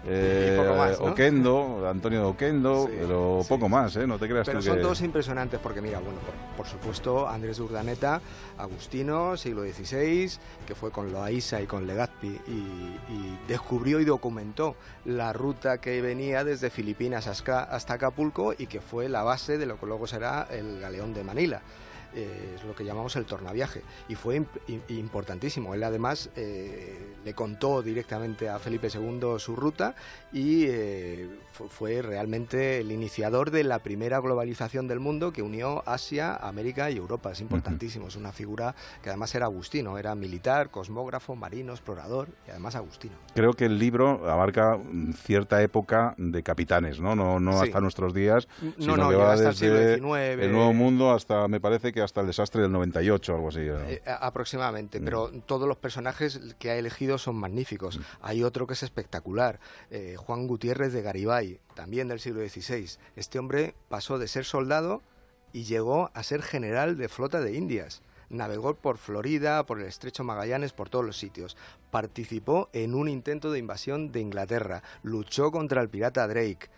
Eh, 0.06 0.56
poco 0.58 0.76
más, 0.76 1.00
¿no? 1.00 1.06
Oquendo, 1.06 1.88
Antonio 1.88 2.20
de 2.20 2.26
Oquendo, 2.26 2.88
pero 2.90 3.40
poco 3.48 3.68
más, 3.68 3.94
¿eh? 3.96 4.06
No 4.06 4.18
te 4.18 4.28
creas 4.28 4.46
Pero 4.46 4.58
tú 4.58 4.66
son 4.66 4.76
que... 4.76 4.82
todos 4.82 5.00
impresionantes 5.02 5.60
porque, 5.60 5.80
mira, 5.80 5.98
bueno, 6.00 6.20
por, 6.20 6.34
por 6.56 6.66
supuesto, 6.66 7.28
Andrés 7.28 7.58
de 7.58 7.62
Urdaneta, 7.62 8.20
Agustino, 8.58 9.36
siglo 9.36 9.62
XVI, 9.62 10.30
que 10.66 10.74
fue 10.74 10.90
con 10.90 11.12
Loaiza 11.12 11.60
y 11.60 11.66
con 11.66 11.86
Legazpi 11.86 12.28
y, 12.46 12.50
y 12.50 13.38
descubrió 13.46 14.00
y 14.00 14.04
documentó 14.04 14.76
la 15.04 15.32
ruta 15.32 15.78
que 15.78 16.00
venía 16.02 16.44
desde 16.44 16.70
Filipinas 16.70 17.26
hasta, 17.26 17.62
hasta 17.62 17.94
Acapulco 17.94 18.54
y 18.56 18.66
que 18.66 18.80
fue 18.80 19.08
la 19.08 19.22
base 19.22 19.58
de 19.58 19.66
lo 19.66 19.78
que 19.78 19.86
luego 19.86 20.06
será 20.06 20.48
el 20.50 20.80
galeón 20.80 21.14
de 21.14 21.24
Manila. 21.24 21.62
Eh, 22.14 22.56
es 22.56 22.64
lo 22.64 22.74
que 22.74 22.84
llamamos 22.84 23.16
el 23.16 23.24
tornaviaje 23.24 23.82
y 24.08 24.14
fue 24.16 24.38
imp- 24.38 24.60
im- 24.68 24.82
importantísimo. 24.88 25.74
Él 25.74 25.82
además 25.82 26.28
eh, 26.36 27.14
le 27.24 27.32
contó 27.34 27.80
directamente 27.82 28.48
a 28.48 28.58
Felipe 28.58 28.88
II 28.92 29.38
su 29.38 29.56
ruta 29.56 29.94
y 30.32 30.64
eh, 30.66 31.28
fu- 31.52 31.68
fue 31.68 32.02
realmente 32.02 32.80
el 32.80 32.92
iniciador 32.92 33.50
de 33.50 33.64
la 33.64 33.78
primera 33.78 34.18
globalización 34.20 34.88
del 34.88 35.00
mundo 35.00 35.32
que 35.32 35.40
unió 35.42 35.82
Asia, 35.86 36.36
América 36.36 36.90
y 36.90 36.96
Europa. 36.98 37.32
Es 37.32 37.40
importantísimo, 37.40 38.08
es 38.08 38.16
una 38.16 38.32
figura 38.32 38.74
que 39.02 39.08
además 39.08 39.34
era 39.34 39.46
agustino, 39.46 39.96
era 39.96 40.14
militar, 40.14 40.70
cosmógrafo, 40.70 41.34
marino, 41.34 41.72
explorador 41.72 42.28
y 42.46 42.50
además 42.50 42.74
agustino. 42.76 43.14
Creo 43.34 43.54
que 43.54 43.64
el 43.64 43.78
libro 43.78 44.28
abarca 44.30 44.76
mm, 44.76 45.12
cierta 45.14 45.62
época 45.62 46.14
de 46.18 46.42
capitanes, 46.42 47.00
¿no? 47.00 47.16
No, 47.16 47.40
no 47.40 47.52
Sí. 47.60 47.68
hasta 47.68 47.80
nuestros 47.80 48.12
días, 48.12 48.48
No, 48.60 48.72
sino 48.78 48.96
no, 48.98 49.08
que 49.08 49.16
va 49.16 49.32
hasta 49.32 49.48
el 49.48 49.54
siglo 49.54 49.74
desde 49.76 49.94
XIX. 49.96 50.42
el 50.44 50.52
Nuevo 50.52 50.72
Mundo 50.74 51.12
hasta, 51.12 51.48
me 51.48 51.60
parece 51.60 51.92
que 51.92 52.01
hasta 52.02 52.20
el 52.20 52.26
desastre 52.26 52.62
del 52.62 52.72
98, 52.72 53.34
algo 53.34 53.48
así. 53.48 53.60
¿no? 53.60 53.78
Eh, 53.80 54.02
aproximadamente, 54.06 55.00
Mm. 55.00 55.04
pero 55.04 55.30
todos 55.46 55.68
los 55.68 55.76
personajes 55.76 56.40
que 56.58 56.70
ha 56.70 56.76
elegido 56.76 57.18
son 57.18 57.36
magníficos. 57.36 58.00
Hay 58.20 58.42
otro 58.42 58.66
que 58.66 58.74
es 58.74 58.82
espectacular, 58.82 59.60
eh, 59.90 60.16
Juan 60.18 60.46
Gutiérrez 60.46 60.92
de 60.92 61.02
Garibay, 61.02 61.60
también 61.74 62.08
del 62.08 62.20
siglo 62.20 62.40
XVI. 62.46 62.98
Este 63.16 63.38
hombre 63.38 63.74
pasó 63.88 64.18
de 64.18 64.28
ser 64.28 64.44
soldado 64.44 65.02
y 65.52 65.64
llegó 65.64 66.10
a 66.14 66.22
ser 66.22 66.42
general 66.42 66.96
de 66.96 67.08
flota 67.08 67.40
de 67.40 67.54
Indias. 67.54 68.02
Navegó 68.30 68.74
por 68.74 68.96
Florida, 68.96 69.66
por 69.66 69.78
el 69.78 69.86
estrecho 69.86 70.24
Magallanes, 70.24 70.72
por 70.72 70.88
todos 70.88 71.04
los 71.04 71.18
sitios. 71.18 71.54
Participó 71.90 72.70
en 72.72 72.94
un 72.94 73.06
intento 73.08 73.52
de 73.52 73.58
invasión 73.58 74.10
de 74.10 74.20
Inglaterra. 74.20 74.82
Luchó 75.02 75.50
contra 75.52 75.82
el 75.82 75.90
pirata 75.90 76.26
Drake 76.26 76.70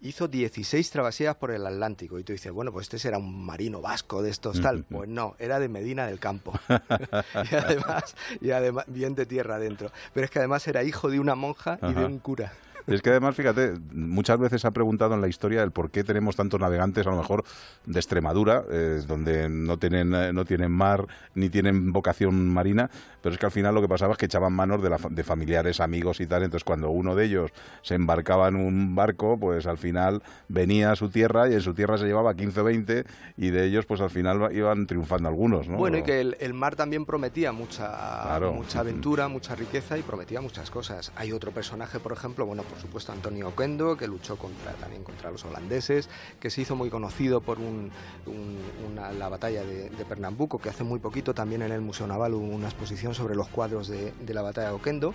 hizo 0.00 0.28
16 0.28 0.90
travesías 0.90 1.36
por 1.36 1.50
el 1.50 1.66
Atlántico. 1.66 2.18
Y 2.18 2.24
tú 2.24 2.32
dices, 2.32 2.52
bueno, 2.52 2.72
pues 2.72 2.84
este 2.84 2.98
será 2.98 3.18
un 3.18 3.44
marino 3.44 3.80
vasco 3.80 4.22
de 4.22 4.30
estos 4.30 4.60
tal. 4.60 4.84
Pues 4.84 5.08
no, 5.08 5.36
era 5.38 5.58
de 5.58 5.68
Medina 5.68 6.06
del 6.06 6.18
Campo. 6.18 6.52
y 7.50 7.54
además, 7.54 8.14
y 8.40 8.50
además, 8.50 8.84
bien 8.88 9.14
de 9.14 9.26
tierra 9.26 9.56
adentro. 9.56 9.90
Pero 10.12 10.24
es 10.24 10.30
que 10.30 10.38
además 10.38 10.66
era 10.68 10.84
hijo 10.84 11.10
de 11.10 11.20
una 11.20 11.34
monja 11.34 11.78
y 11.82 11.92
de 11.92 12.04
un 12.04 12.18
cura. 12.18 12.52
Es 12.86 13.02
que 13.02 13.10
además, 13.10 13.34
fíjate, 13.34 13.74
muchas 13.92 14.38
veces 14.38 14.60
se 14.60 14.66
ha 14.68 14.70
preguntado 14.70 15.14
en 15.14 15.20
la 15.20 15.28
historia 15.28 15.62
el 15.62 15.72
por 15.72 15.90
qué 15.90 16.04
tenemos 16.04 16.36
tantos 16.36 16.60
navegantes, 16.60 17.06
a 17.06 17.10
lo 17.10 17.16
mejor 17.16 17.44
de 17.84 17.98
Extremadura, 17.98 18.62
eh, 18.70 19.02
donde 19.06 19.48
no 19.48 19.76
tienen, 19.76 20.14
eh, 20.14 20.32
no 20.32 20.44
tienen 20.44 20.70
mar 20.70 21.06
ni 21.34 21.48
tienen 21.48 21.92
vocación 21.92 22.48
marina, 22.48 22.88
pero 23.22 23.32
es 23.34 23.38
que 23.40 23.46
al 23.46 23.52
final 23.52 23.74
lo 23.74 23.80
que 23.80 23.88
pasaba 23.88 24.12
es 24.12 24.18
que 24.18 24.26
echaban 24.26 24.52
manos 24.52 24.82
de, 24.82 24.90
la 24.90 24.98
de 25.10 25.24
familiares, 25.24 25.80
amigos 25.80 26.20
y 26.20 26.26
tal. 26.26 26.44
Entonces, 26.44 26.62
cuando 26.64 26.90
uno 26.90 27.14
de 27.16 27.24
ellos 27.24 27.50
se 27.82 27.94
embarcaba 27.96 28.46
en 28.48 28.56
un 28.56 28.94
barco, 28.94 29.36
pues 29.38 29.66
al 29.66 29.78
final 29.78 30.22
venía 30.48 30.92
a 30.92 30.96
su 30.96 31.08
tierra 31.10 31.48
y 31.48 31.54
en 31.54 31.60
su 31.62 31.74
tierra 31.74 31.98
se 31.98 32.04
llevaba 32.04 32.34
15 32.34 32.60
o 32.60 32.64
20 32.64 33.04
y 33.36 33.50
de 33.50 33.64
ellos, 33.64 33.84
pues 33.86 34.00
al 34.00 34.10
final 34.10 34.54
iban 34.54 34.86
triunfando 34.86 35.28
algunos, 35.28 35.68
¿no? 35.68 35.76
Bueno, 35.76 35.98
y 35.98 36.02
que 36.02 36.20
el, 36.20 36.36
el 36.38 36.54
mar 36.54 36.76
también 36.76 37.04
prometía 37.04 37.50
mucha, 37.52 37.88
Claro. 38.22 38.52
mucha 38.52 38.80
aventura, 38.80 39.26
mucha 39.28 39.56
riqueza 39.56 39.98
y 39.98 40.02
prometía 40.02 40.40
muchas 40.40 40.70
cosas. 40.70 41.10
Hay 41.16 41.32
otro 41.32 41.50
personaje, 41.50 41.98
por 41.98 42.12
ejemplo, 42.12 42.46
bueno, 42.46 42.62
por 42.76 42.82
supuesto 42.82 43.12
Antonio 43.12 43.48
Oquendo, 43.48 43.96
que 43.96 44.06
luchó 44.06 44.36
contra, 44.36 44.72
también 44.74 45.02
contra 45.02 45.30
los 45.30 45.42
holandeses, 45.46 46.10
que 46.38 46.50
se 46.50 46.60
hizo 46.60 46.76
muy 46.76 46.90
conocido 46.90 47.40
por 47.40 47.58
un- 47.58 47.90
un- 48.26 48.58
una- 48.92 49.12
la 49.12 49.30
batalla 49.30 49.64
de, 49.64 49.88
de 49.88 50.04
Pernambuco, 50.04 50.58
que 50.58 50.68
hace 50.68 50.84
muy 50.84 50.98
poquito 50.98 51.32
también 51.32 51.62
en 51.62 51.72
el 51.72 51.80
Museo 51.80 52.06
Naval 52.06 52.34
hubo 52.34 52.44
una 52.54 52.66
exposición 52.66 53.14
sobre 53.14 53.34
los 53.34 53.48
cuadros 53.48 53.88
de, 53.88 54.12
de 54.20 54.34
la 54.34 54.42
batalla 54.42 54.68
de 54.68 54.74
Oquendo. 54.74 55.14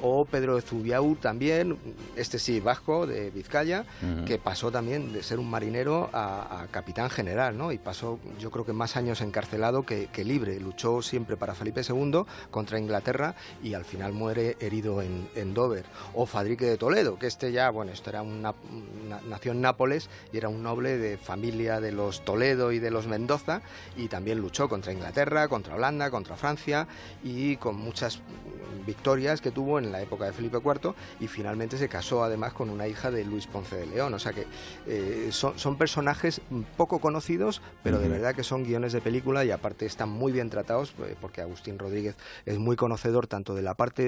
O 0.00 0.24
Pedro 0.24 0.56
de 0.56 0.62
Zubiaur 0.62 1.16
también, 1.18 1.76
este 2.16 2.38
sí, 2.38 2.60
vasco, 2.60 3.06
de 3.06 3.30
Vizcaya, 3.30 3.84
que 4.26 4.38
pasó 4.38 4.70
también 4.72 5.12
de 5.12 5.22
ser 5.22 5.38
un 5.38 5.50
marinero 5.50 6.08
a, 6.12 6.62
a 6.62 6.66
capitán 6.68 7.10
general, 7.10 7.56
¿no? 7.58 7.72
Y 7.72 7.78
pasó, 7.78 8.18
yo 8.38 8.50
creo 8.50 8.64
que 8.64 8.72
más 8.72 8.96
años 8.96 9.20
encarcelado 9.20 9.84
que, 9.84 10.06
que 10.06 10.24
libre. 10.24 10.58
Luchó 10.60 11.02
siempre 11.02 11.36
para 11.36 11.54
Felipe 11.54 11.82
II 11.86 12.22
contra 12.50 12.78
Inglaterra 12.78 13.34
y 13.62 13.74
al 13.74 13.84
final 13.84 14.12
muere 14.12 14.56
herido 14.60 15.02
en, 15.02 15.28
en 15.34 15.52
Dover. 15.54 15.84
O 16.14 16.26
Fadrique 16.26 16.64
de 16.64 16.76
Toledo, 16.78 17.01
que 17.18 17.26
este 17.26 17.52
ya, 17.52 17.70
bueno, 17.70 17.92
esto 17.92 18.10
era 18.10 18.22
una, 18.22 18.54
una- 19.04 19.20
nació 19.28 19.52
en 19.52 19.60
Nápoles 19.60 20.08
y 20.32 20.36
era 20.38 20.48
un 20.48 20.62
noble 20.62 20.98
de 20.98 21.16
familia 21.18 21.80
de 21.80 21.92
los 21.92 22.24
Toledo 22.24 22.72
y 22.72 22.78
de 22.78 22.90
los 22.90 23.06
Mendoza 23.06 23.62
y 23.96 24.08
también 24.08 24.38
luchó 24.38 24.68
contra 24.68 24.92
Inglaterra, 24.92 25.48
contra 25.48 25.74
Holanda, 25.74 26.10
contra 26.10 26.36
Francia 26.36 26.86
y 27.24 27.56
con 27.56 27.76
muchas 27.76 28.20
victorias 28.86 29.40
que 29.40 29.50
tuvo 29.52 29.78
en 29.78 29.92
la 29.92 30.02
época 30.02 30.24
de 30.24 30.32
Felipe 30.32 30.58
IV 30.58 30.94
y 31.20 31.28
finalmente 31.28 31.78
se 31.78 31.88
casó 31.88 32.24
además 32.24 32.52
con 32.52 32.68
una 32.68 32.88
hija 32.88 33.10
de 33.10 33.24
Luis 33.24 33.46
Ponce 33.46 33.76
de 33.76 33.86
León. 33.86 34.12
O 34.14 34.18
sea 34.18 34.32
que 34.32 34.44
eh, 34.86 35.28
son, 35.30 35.58
son 35.58 35.76
personajes 35.78 36.40
poco 36.76 36.98
conocidos, 36.98 37.62
pero 37.84 37.98
de 38.00 38.08
verdad 38.08 38.34
que 38.34 38.42
son 38.42 38.64
guiones 38.64 38.92
de 38.92 39.00
película 39.00 39.44
y 39.44 39.50
aparte 39.52 39.86
están 39.86 40.08
muy 40.08 40.32
bien 40.32 40.50
tratados 40.50 40.94
eh, 41.06 41.14
porque 41.20 41.40
Agustín 41.42 41.78
Rodríguez 41.78 42.16
es 42.44 42.58
muy 42.58 42.74
conocedor 42.76 43.26
tanto 43.28 43.54
de 43.54 43.62
la 43.62 43.74
parte 43.74 44.02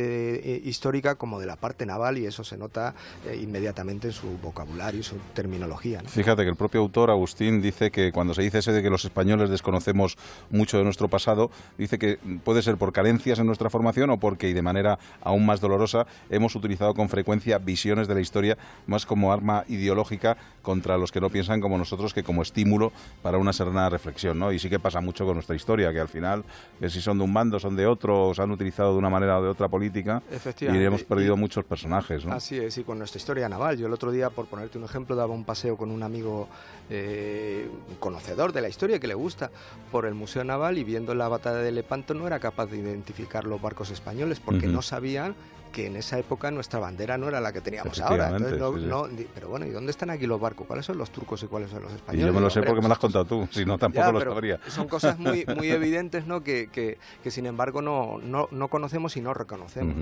eh, 0.57 0.61
histórica 0.65 1.15
como 1.15 1.39
de 1.41 1.47
la 1.47 1.57
parte 1.57 1.87
naval 1.87 2.19
y 2.19 2.27
eso 2.27 2.43
se 2.43 2.57
nota 2.57 2.84
eh, 3.27 3.39
inmediatamente 3.41 4.09
en 4.09 4.13
su 4.13 4.37
vocabulario 4.43 5.01
y 5.01 5.03
su 5.05 5.17
terminología. 5.33 6.03
¿no? 6.03 6.09
Fíjate 6.09 6.43
que 6.43 6.49
el 6.51 6.57
propio 6.57 6.81
autor, 6.81 7.11
Agustín, 7.11 7.63
dice 7.63 7.91
que 7.91 8.11
cuando 8.13 8.35
se 8.35 8.43
dice 8.43 8.59
ese 8.59 8.73
de 8.73 8.83
que 8.83 8.91
los 8.91 9.05
españoles 9.05 9.49
desconocemos 9.51 10.17
mucho 10.51 10.79
de 10.79 10.85
nuestro 10.85 11.09
pasado, 11.09 11.51
dice 11.79 11.99
que 11.99 12.19
puede 12.45 12.61
ser 12.63 12.77
por 12.77 12.93
carencias 12.93 13.39
en 13.39 13.47
nuestra 13.47 13.71
formación 13.71 14.11
o 14.11 14.19
porque, 14.19 14.49
y 14.49 14.53
de 14.53 14.63
manera 14.63 14.99
aún 15.23 15.47
más 15.47 15.61
dolorosa, 15.61 16.07
hemos 16.31 16.55
utilizado 16.57 16.95
con 16.95 17.09
frecuencia 17.09 17.59
visiones 17.59 18.09
de 18.09 18.15
la 18.15 18.21
historia 18.21 18.59
más 18.87 19.07
como 19.07 19.33
arma 19.33 19.65
ideológica 19.69 20.37
contra 20.63 20.97
los 20.99 21.13
que 21.13 21.21
no 21.21 21.31
piensan 21.31 21.61
como 21.61 21.77
nosotros 21.79 22.15
que 22.15 22.23
como 22.23 22.43
estímulo 22.43 22.93
para 23.23 23.39
una 23.39 23.53
serena 23.53 23.89
reflexión, 23.91 24.39
¿no? 24.39 24.51
Y 24.53 24.59
sí 24.59 24.69
que 24.71 24.79
pasa 24.79 25.01
mucho 25.01 25.25
con 25.27 25.35
nuestra 25.35 25.55
historia, 25.55 25.93
que 25.93 26.01
al 26.01 26.09
final, 26.09 26.43
que 26.81 26.89
si 26.89 27.01
son 27.01 27.19
de 27.19 27.25
un 27.25 27.35
bando, 27.35 27.59
son 27.61 27.77
de 27.77 27.87
otro, 27.87 28.29
o 28.29 28.35
se 28.35 28.43
han 28.43 28.51
utilizado 28.51 28.93
de 28.93 28.99
una 28.99 29.11
manera 29.11 29.39
o 29.39 29.43
de 29.43 29.49
otra 29.51 29.69
política, 29.69 30.23
y 30.61 30.67
hemos 30.67 31.05
perdido 31.05 31.35
Y- 31.35 31.39
muchos 31.39 31.65
personajes, 31.65 32.25
¿no? 32.25 32.33
Así 32.35 32.57
es, 32.57 32.64
y 32.65 32.85
con 32.85 32.99
nuestra 32.99 33.19
historia 33.19 33.49
naval. 33.49 33.77
Yo 33.77 33.87
el 33.87 33.93
otro 33.93 34.11
día, 34.11 34.31
por 34.31 34.47
ponerte 34.47 34.79
un 34.79 34.85
ejemplo, 34.85 35.15
daba 35.15 35.35
un 35.35 35.45
paseo 35.45 35.77
con 35.77 35.91
un 35.91 36.03
amigo 36.03 36.49
eh, 36.89 37.69
conocedor 38.01 38.53
de 38.53 38.63
la 38.63 38.69
historia 38.69 38.99
que 38.99 39.07
le 39.07 39.15
gusta 39.15 39.51
por 39.93 40.07
el 40.07 40.15
Museo 40.15 40.45
Naval 40.45 40.79
y 40.79 40.85
viendo 40.85 41.15
la 41.15 41.29
batalla 41.29 41.59
de 41.59 41.73
Lepanto 41.73 42.15
no 42.15 42.27
era 42.27 42.41
capaz 42.41 42.67
de 42.67 42.79
identificar 42.79 43.45
los 43.45 43.61
barcos 43.61 43.91
españoles 43.91 44.41
porque 44.41 44.67
no 44.67 44.81
sabían 44.83 45.35
que 45.75 45.89
en 45.89 45.97
esa 45.97 46.17
época 46.21 46.53
nuestra 46.53 46.79
bandera 46.79 47.19
no 47.19 47.27
era 47.27 47.41
la 47.41 47.53
que 47.53 47.61
teníamos 47.61 48.01
ahora. 48.01 48.29
Entonces, 48.29 48.59
no- 48.61 48.75
sí, 48.75 48.81
sí. 48.81 48.87
no- 48.87 49.09
di- 49.09 49.27
pero 49.35 49.49
bueno, 49.49 49.67
¿y 49.67 49.71
dónde 49.71 49.91
están 49.91 50.09
aquí 50.09 50.25
los 50.25 50.41
barcos? 50.41 50.69
¿Cuáles 50.69 50.87
son 50.87 50.97
los 50.99 51.11
turcos 51.11 51.43
y 51.43 51.47
cuáles 51.49 51.71
son 51.71 51.83
los 51.83 51.91
Y 51.91 51.97
españoles? 51.97 52.27
yo 52.29 52.33
me 52.33 52.41
lo 52.41 52.49
sé 52.49 52.61
porque 52.61 52.75
me 52.77 52.81
pues 52.83 52.89
lo 52.89 52.93
has 52.93 52.99
contado 53.01 53.25
tú, 53.25 53.49
si 53.51 53.65
no 53.67 53.77
tampoco 53.77 54.07
ya, 54.07 54.13
lo 54.13 54.21
sabría. 54.21 54.61
Son 54.69 54.87
cosas 54.87 55.19
muy, 55.19 55.45
muy 55.57 55.69
evidentes, 55.71 56.27
¿no? 56.29 56.43
Que, 56.45 56.69
que, 56.71 56.99
que, 57.25 57.31
sin 57.33 57.47
embargo 57.47 57.83
no, 57.83 58.19
no, 58.23 58.47
no 58.53 58.69
conocemos 58.69 59.17
y 59.17 59.21
no 59.21 59.35
reconocemos. 59.35 59.95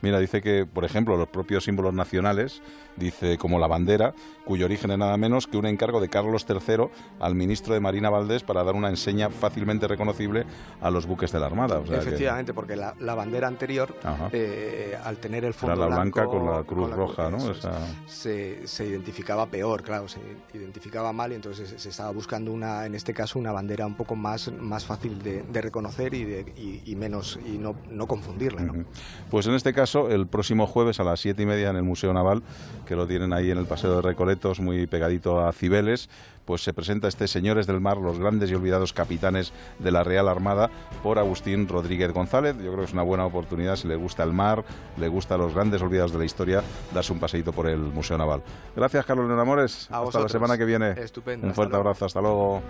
Mira, 0.00 0.18
dice 0.18 0.40
que, 0.40 0.64
por 0.64 0.86
ejemplo, 0.86 1.16
los 1.18 1.28
propios 1.28 1.64
símbolos 1.64 1.92
nacionales, 1.92 2.62
dice 2.96 3.36
como 3.36 3.58
la 3.58 3.66
bandera, 3.66 4.14
cuyo 4.46 4.64
origen 4.64 4.90
es 4.92 4.98
nada 4.98 5.18
menos 5.18 5.46
que 5.46 5.58
un 5.58 5.66
encargo 5.66 6.00
de 6.00 6.08
Carlos 6.08 6.46
III 6.48 6.88
al 7.20 7.34
ministro 7.34 7.74
de 7.74 7.80
Marina 7.80 8.08
Valdés 8.08 8.42
para 8.44 8.64
dar 8.64 8.74
una 8.74 8.88
enseña 8.88 9.28
fácilmente 9.28 9.86
reconocible 9.86 10.46
a 10.80 10.90
los 10.90 11.04
buques 11.04 11.30
de 11.32 11.38
la 11.38 11.46
Armada. 11.46 11.80
O 11.80 11.86
sea 11.86 11.98
que- 11.98 12.06
Efectivamente, 12.08 12.54
porque 12.54 12.74
la, 12.76 12.94
la 12.98 13.14
bandera 13.14 13.46
anterior, 13.46 13.94
eh, 14.32 14.96
al 15.04 15.17
tener 15.18 15.44
el 15.44 15.54
fondo 15.54 15.74
Era 15.76 15.88
la 15.90 15.96
blanca 15.96 16.22
blanco, 16.22 16.38
con 16.38 16.50
la 16.52 16.64
cruz 16.64 16.90
la 16.90 16.96
roja, 16.96 17.30
¿no? 17.30 17.50
Esa- 17.50 17.80
se, 18.06 18.66
se 18.66 18.86
identificaba 18.86 19.46
peor, 19.46 19.82
claro, 19.82 20.08
se 20.08 20.20
identificaba 20.54 21.12
mal 21.12 21.32
y 21.32 21.34
entonces 21.34 21.68
se, 21.68 21.78
se 21.78 21.88
estaba 21.90 22.10
buscando 22.10 22.52
una, 22.52 22.86
en 22.86 22.94
este 22.94 23.12
caso, 23.12 23.38
una 23.38 23.52
bandera 23.52 23.86
un 23.86 23.94
poco 23.94 24.16
más, 24.16 24.50
más 24.52 24.84
fácil 24.84 25.22
de, 25.22 25.42
de 25.42 25.60
reconocer 25.60 26.14
y, 26.14 26.24
de, 26.24 26.40
y, 26.56 26.82
y 26.90 26.96
menos 26.96 27.38
y 27.46 27.58
no, 27.58 27.74
no 27.90 28.06
confundirla. 28.06 28.62
¿no? 28.62 28.84
Pues 29.30 29.46
en 29.46 29.54
este 29.54 29.72
caso, 29.72 30.10
el 30.10 30.26
próximo 30.26 30.66
jueves 30.66 31.00
a 31.00 31.04
las 31.04 31.20
siete 31.20 31.42
y 31.42 31.46
media 31.46 31.70
en 31.70 31.76
el 31.76 31.82
Museo 31.82 32.12
Naval, 32.12 32.42
que 32.86 32.96
lo 32.96 33.06
tienen 33.06 33.32
ahí 33.32 33.50
en 33.50 33.58
el 33.58 33.66
Paseo 33.66 33.96
de 33.96 34.02
Recoletos, 34.02 34.60
muy 34.60 34.86
pegadito 34.86 35.44
a 35.46 35.52
Cibeles, 35.52 36.08
pues 36.48 36.62
se 36.62 36.72
presenta 36.72 37.08
este 37.08 37.28
Señores 37.28 37.66
del 37.66 37.78
Mar, 37.78 37.98
los 37.98 38.18
grandes 38.18 38.50
y 38.50 38.54
olvidados 38.54 38.94
capitanes 38.94 39.52
de 39.78 39.90
la 39.90 40.02
Real 40.02 40.28
Armada, 40.28 40.70
por 41.02 41.18
Agustín 41.18 41.68
Rodríguez 41.68 42.10
González. 42.10 42.56
Yo 42.56 42.72
creo 42.72 42.78
que 42.78 42.84
es 42.84 42.94
una 42.94 43.02
buena 43.02 43.26
oportunidad, 43.26 43.76
si 43.76 43.86
le 43.86 43.96
gusta 43.96 44.22
el 44.22 44.32
mar, 44.32 44.64
le 44.96 45.08
gusta 45.08 45.36
los 45.36 45.52
grandes 45.52 45.82
olvidados 45.82 46.10
de 46.12 46.18
la 46.20 46.24
historia, 46.24 46.62
darse 46.94 47.12
un 47.12 47.20
paseíto 47.20 47.52
por 47.52 47.68
el 47.68 47.80
Museo 47.80 48.16
Naval. 48.16 48.42
Gracias, 48.74 49.04
Carlos 49.04 49.26
León 49.28 49.40
Amores. 49.40 49.88
A 49.90 50.00
Hasta 50.00 50.20
la 50.20 50.28
semana 50.30 50.56
que 50.56 50.64
viene. 50.64 50.92
Estupendo, 50.92 51.46
Un 51.46 51.54
fuerte 51.54 51.76
abrazo. 51.76 52.06
Hasta 52.06 52.22
luego. 52.22 52.62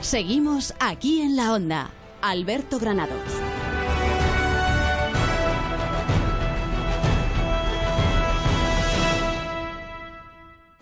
Seguimos 0.00 0.74
aquí 0.80 1.20
en 1.20 1.36
la 1.36 1.52
onda. 1.52 1.90
Alberto 2.20 2.80
Granados. 2.80 3.61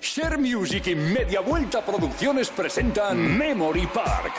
Share 0.01 0.39
Music 0.39 0.87
y 0.87 0.95
Media 0.95 1.41
Vuelta 1.41 1.85
Producciones 1.85 2.49
presentan 2.49 3.37
Memory 3.37 3.87
Park. 3.87 4.33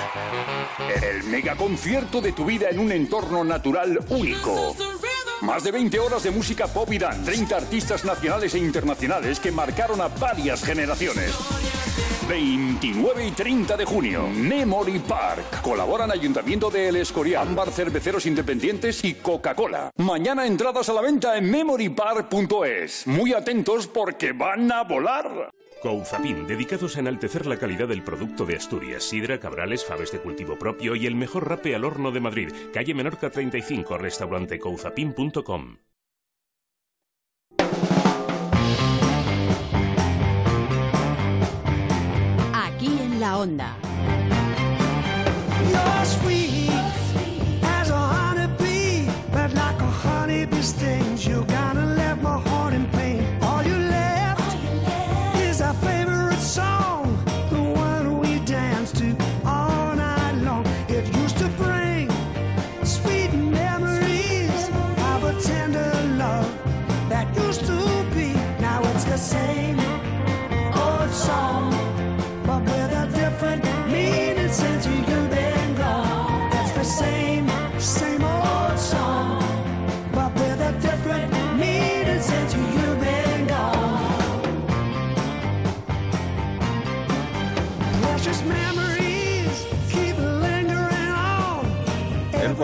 El 1.04 1.24
megaconcierto 1.26 2.19
de 2.19 2.32
tu 2.32 2.45
vida 2.45 2.69
en 2.69 2.80
un 2.80 2.91
entorno 2.91 3.43
natural 3.43 4.00
único. 4.10 4.76
Más 5.41 5.63
de 5.63 5.71
20 5.71 6.00
horas 6.00 6.24
de 6.24 6.32
música 6.32 6.65
pop 6.67 6.91
y 6.91 6.97
dance, 6.97 7.32
30 7.32 7.56
artistas 7.56 8.04
nacionales 8.04 8.56
e 8.56 8.60
internacionales 8.60 9.39
que 9.39 9.52
marcaron 9.52 10.02
a 10.02 10.08
varias 10.08 10.63
generaciones. 10.63 11.32
29 12.32 13.28
y 13.28 13.32
30 13.32 13.76
de 13.76 13.84
junio, 13.84 14.26
Memory 14.30 15.00
Park. 15.00 15.60
Colaboran 15.62 16.12
Ayuntamiento 16.12 16.72
de 16.72 16.88
El 16.88 16.96
Escorial, 16.96 17.46
Ámbar 17.46 17.72
Cerveceros 17.72 18.26
Independientes 18.26 19.04
y 19.04 19.15
Coca-Cola. 19.15 19.91
Mañana 19.98 20.48
entradas 20.48 20.88
a 20.88 20.94
la 20.94 21.02
venta 21.02 21.36
en 21.36 21.52
memorypark.es. 21.52 23.06
Muy 23.06 23.34
atentos 23.34 23.88
porque 23.88 24.32
van 24.32 24.72
a 24.72 24.86
volar. 24.86 25.52
Couzapin, 25.82 26.48
dedicados 26.48 26.96
a 26.96 27.02
enaltecer 27.02 27.46
la 27.48 27.58
calidad 27.58 27.89
del 27.89 28.02
producto 28.02 28.46
de 28.46 28.56
Asturias, 28.56 29.04
sidra, 29.04 29.38
cabrales, 29.38 29.84
faves 29.84 30.13
de 30.13 30.20
cultivo 30.20 30.58
propio 30.58 30.96
y 30.96 31.08
el 31.08 31.15
mejor 31.15 31.50
rape 31.50 31.76
al 31.76 31.84
horno 31.84 32.12
de 32.12 32.22
Madrid. 32.22 32.54
Calle 32.74 32.94
Menorca 32.94 33.30
35, 33.30 33.98
restaurante 33.98 34.58
couzapin.com. 34.58 35.80
onda. 43.41 43.90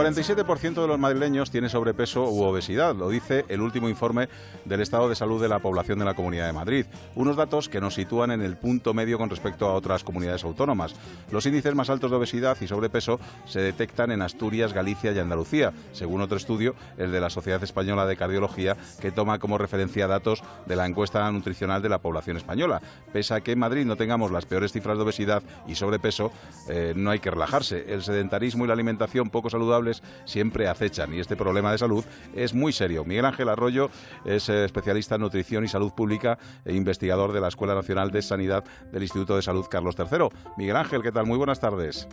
47% 0.08 0.82
de 0.82 0.88
los 0.88 1.00
madrileños 1.00 1.52
tiene 1.52 1.68
sobrepeso 1.68 2.30
u 2.30 2.44
obesidad, 2.44 2.96
lo 2.96 3.10
dice 3.10 3.44
el 3.50 3.60
último 3.60 3.90
informe 3.90 4.30
del 4.64 4.80
estado 4.80 5.10
de 5.10 5.16
salud 5.16 5.42
de 5.42 5.50
la 5.50 5.60
población 5.60 6.00
de 6.00 6.06
la 6.06 6.14
Comunidad 6.14 6.48
de 6.48 6.54
Madrid. 6.54 6.86
Unos 7.16 7.36
datos 7.36 7.68
que 7.68 7.82
nos 7.82 7.96
sitúan 7.96 8.32
en 8.32 8.42
el 8.42 8.56
punto 8.56 8.94
medio 8.94 9.18
con 9.18 9.30
respecto 9.30 9.68
a 9.68 9.74
otras 9.74 10.06
comunidades 10.06 10.46
autónomas. 10.46 10.96
Los 11.30 11.46
índices 11.46 11.76
más 11.76 11.90
altos 11.90 12.10
de 12.10 12.16
obesidad 12.16 12.56
y 12.62 12.68
sobrepeso 12.68 13.20
se 13.46 13.60
detectan 13.60 14.12
en 14.12 14.22
Asturias, 14.22 14.72
Galicia 14.72 15.12
y 15.12 15.20
Andalucía, 15.20 15.74
según 15.92 16.22
otro 16.22 16.38
estudio, 16.38 16.76
el 16.98 17.12
de 17.12 17.20
la 17.20 17.30
Sociedad 17.30 17.62
Española 17.62 18.06
de 18.06 18.16
Cardiología, 18.16 18.78
que 19.02 19.12
toma 19.12 19.40
como 19.40 19.58
referencia 19.58 20.08
datos 20.08 20.42
de 20.68 20.78
la 20.78 20.86
encuesta 20.86 21.30
nutricional 21.32 21.82
de 21.82 21.90
la 21.90 22.00
población 22.00 22.38
española. 22.38 22.82
Pese 23.12 23.34
a 23.34 23.42
que 23.42 23.52
en 23.52 23.60
Madrid 23.60 23.86
no 23.86 23.98
tengamos 23.98 24.32
las 24.32 24.46
peores 24.46 24.72
cifras 24.72 24.98
de 24.98 25.04
obesidad 25.04 25.44
y 25.68 25.76
sobrepeso, 25.76 26.32
eh, 26.70 26.94
no 26.96 27.12
hay 27.12 27.20
que 27.20 27.30
relajarse. 27.30 27.94
El 27.94 28.04
sedentarismo 28.04 28.64
y 28.64 28.68
la 28.68 28.74
alimentación 28.74 29.30
poco 29.30 29.50
saludables 29.50 29.97
siempre 30.26 30.68
acechan 30.68 31.14
y 31.14 31.20
este 31.20 31.36
problema 31.36 31.72
de 31.72 31.78
salud 31.78 32.04
es 32.34 32.54
muy 32.54 32.72
serio. 32.74 33.06
Miguel 33.06 33.26
Ángel 33.26 33.50
Arroyo 33.50 33.90
es 34.26 34.50
eh, 34.50 34.66
especialista 34.66 35.16
en 35.16 35.22
nutrición 35.22 35.64
y 35.64 35.68
salud 35.68 35.92
pública 35.94 36.38
e 36.66 36.74
investigador 36.74 37.32
de 37.34 37.42
la 37.42 37.48
Escuela 37.48 37.76
Nacional 37.76 38.12
de 38.12 38.22
Sanidad 38.22 38.64
del 38.92 39.04
Instituto 39.04 39.36
de 39.36 39.42
Salud 39.42 39.66
Carlos 39.70 39.96
III. 39.98 40.30
Miguel 40.58 40.76
Ángel, 40.76 41.02
¿qué 41.02 41.12
tal? 41.12 41.26
Muy 41.26 41.38
buenas 41.38 41.60
tardes. 41.60 42.08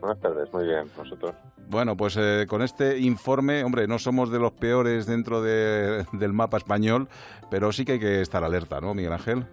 Buenas 0.00 0.20
tardes, 0.20 0.52
muy 0.52 0.64
bien, 0.66 0.84
nosotros. 0.98 1.34
Bueno, 1.66 1.96
pues 1.96 2.16
eh, 2.18 2.44
con 2.46 2.60
este 2.60 2.98
informe, 2.98 3.64
hombre, 3.64 3.86
no 3.86 3.98
somos 3.98 4.30
de 4.30 4.38
los 4.38 4.52
peores 4.52 5.06
dentro 5.06 5.40
de- 5.40 6.04
del 6.12 6.32
mapa 6.34 6.58
español, 6.58 7.08
pero 7.50 7.72
sí 7.72 7.86
que 7.86 7.92
hay 7.92 7.98
que 7.98 8.20
estar 8.20 8.44
alerta, 8.44 8.82
¿no, 8.82 8.92
Miguel 8.92 9.14
Ángel? 9.14 9.46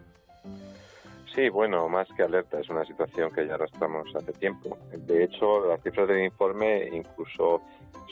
Sí, 1.36 1.48
bueno, 1.50 1.88
más 1.88 2.08
que 2.16 2.24
alerta, 2.24 2.60
es 2.60 2.70
una 2.70 2.84
situación 2.86 3.32
que 3.32 3.48
ya 3.48 3.56
arrastramos 3.56 4.14
hace 4.16 4.34
tiempo. 4.34 4.78
De 4.92 5.24
hecho, 5.24 5.66
las 5.66 5.82
cifras 5.82 6.08
del 6.08 6.26
informe 6.26 6.90
incluso 6.92 7.62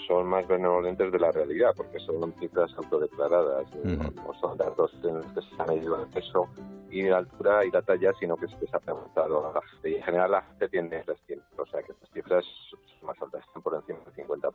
son 0.07 0.27
más 0.27 0.47
benevolentes 0.47 1.11
de 1.11 1.19
la 1.19 1.31
realidad, 1.31 1.71
porque 1.75 1.99
son 1.99 2.33
cifras 2.39 2.71
autodeclaradas, 2.77 3.67
no, 3.83 4.03
no 4.09 4.33
son 4.39 4.57
datos 4.57 4.91
en 5.03 5.15
los 5.15 5.25
que 5.25 5.41
se 5.41 5.61
ha 5.61 5.65
medido 5.65 6.01
el 6.01 6.09
peso 6.09 6.47
y 6.89 7.03
la 7.03 7.17
altura 7.17 7.65
y 7.65 7.71
la 7.71 7.81
talla, 7.81 8.13
sino 8.19 8.37
que 8.37 8.47
se 8.47 8.57
les 8.61 8.73
ha 8.73 8.79
preguntado 8.79 9.49
a 9.49 9.53
la 9.53 9.61
gente. 9.61 9.89
Y 9.89 9.95
en 9.95 10.03
general 10.03 10.31
la 10.31 10.41
gente 10.41 10.69
tiene 10.69 11.03
las 11.05 11.19
cifras, 11.27 11.47
o 11.57 11.65
sea 11.65 11.83
que 11.83 11.93
las 11.99 12.11
cifras 12.11 12.45
son 12.69 13.07
más 13.07 13.21
altas, 13.21 13.45
están 13.45 13.61
por 13.61 13.75
encima 13.75 13.99
del 14.05 14.25
50%. 14.25 14.53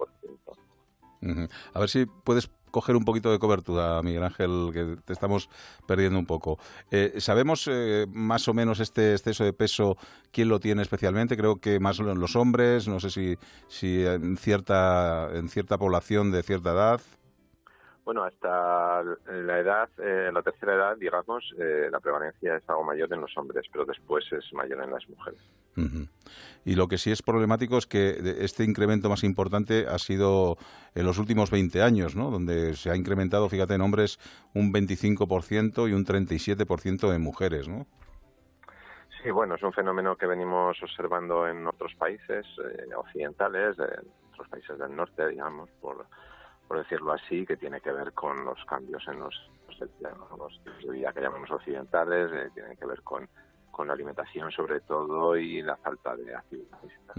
Ujú. 1.22 1.48
A 1.74 1.80
ver 1.80 1.88
si 1.88 2.06
puedes 2.06 2.50
coger 2.74 2.96
un 2.96 3.04
poquito 3.04 3.30
de 3.30 3.38
cobertura, 3.38 4.02
Miguel 4.02 4.24
Ángel, 4.24 4.70
que 4.72 4.96
te 5.04 5.12
estamos 5.12 5.48
perdiendo 5.86 6.18
un 6.18 6.26
poco. 6.26 6.58
Eh, 6.90 7.14
¿Sabemos 7.18 7.68
eh, 7.70 8.06
más 8.12 8.48
o 8.48 8.52
menos 8.52 8.80
este 8.80 9.12
exceso 9.12 9.44
de 9.44 9.52
peso 9.52 9.96
quién 10.32 10.48
lo 10.48 10.58
tiene 10.58 10.82
especialmente? 10.82 11.36
Creo 11.36 11.60
que 11.60 11.78
más 11.78 12.00
lo- 12.00 12.16
los 12.16 12.34
hombres, 12.34 12.88
no 12.88 12.98
sé 12.98 13.10
si, 13.10 13.38
si 13.68 14.04
en, 14.04 14.36
cierta, 14.36 15.28
en 15.34 15.48
cierta 15.48 15.78
población 15.78 16.32
de 16.32 16.42
cierta 16.42 16.72
edad. 16.72 17.00
Bueno, 18.04 18.22
hasta 18.22 19.02
la 19.02 19.58
edad, 19.58 19.88
eh, 19.98 20.30
la 20.30 20.42
tercera 20.42 20.74
edad, 20.74 20.96
digamos, 20.96 21.42
eh, 21.58 21.88
la 21.90 22.00
prevalencia 22.00 22.56
es 22.56 22.68
algo 22.68 22.84
mayor 22.84 23.10
en 23.12 23.22
los 23.22 23.36
hombres, 23.38 23.66
pero 23.72 23.86
después 23.86 24.24
es 24.30 24.52
mayor 24.52 24.82
en 24.82 24.90
las 24.90 25.08
mujeres. 25.08 25.40
Y 26.64 26.76
lo 26.76 26.86
que 26.86 26.98
sí 26.98 27.10
es 27.10 27.22
problemático 27.22 27.78
es 27.78 27.86
que 27.86 28.36
este 28.38 28.62
incremento 28.62 29.08
más 29.08 29.24
importante 29.24 29.86
ha 29.88 29.98
sido 29.98 30.56
en 30.94 31.04
los 31.04 31.18
últimos 31.18 31.50
20 31.50 31.82
años, 31.82 32.14
¿no? 32.14 32.30
Donde 32.30 32.74
se 32.74 32.90
ha 32.90 32.96
incrementado, 32.96 33.48
fíjate, 33.48 33.74
en 33.74 33.80
hombres 33.80 34.18
un 34.54 34.72
25% 34.72 35.88
y 35.88 35.92
un 35.92 36.04
37% 36.04 37.14
en 37.14 37.22
mujeres, 37.22 37.68
¿no? 37.68 37.86
Sí, 39.22 39.30
bueno, 39.30 39.54
es 39.54 39.62
un 39.62 39.72
fenómeno 39.72 40.16
que 40.16 40.26
venimos 40.26 40.80
observando 40.82 41.48
en 41.48 41.66
otros 41.66 41.94
países 41.94 42.46
eh, 42.58 42.94
occidentales, 42.94 43.78
en 43.78 44.06
otros 44.32 44.48
países 44.48 44.78
del 44.78 44.94
norte, 44.94 45.26
digamos, 45.28 45.70
por, 45.80 46.06
por 46.66 46.78
decirlo 46.78 47.12
así, 47.12 47.46
que 47.46 47.56
tiene 47.56 47.80
que 47.80 47.92
ver 47.92 48.12
con 48.12 48.44
los 48.44 48.64
cambios 48.64 49.06
en 49.08 49.20
los, 49.20 49.50
los, 49.78 50.60
los 50.80 50.92
vida 50.92 51.12
que 51.12 51.20
llamamos 51.20 51.50
occidentales, 51.50 52.30
eh, 52.32 52.50
tiene 52.54 52.76
que 52.76 52.86
ver 52.86 53.02
con, 53.02 53.28
con 53.74 53.88
la 53.88 53.94
alimentación 53.94 54.50
sobre 54.50 54.80
todo 54.80 55.36
y 55.36 55.62
la 55.62 55.76
falta 55.76 56.16
de 56.16 56.34
actividad 56.34 56.78
física. 56.80 57.14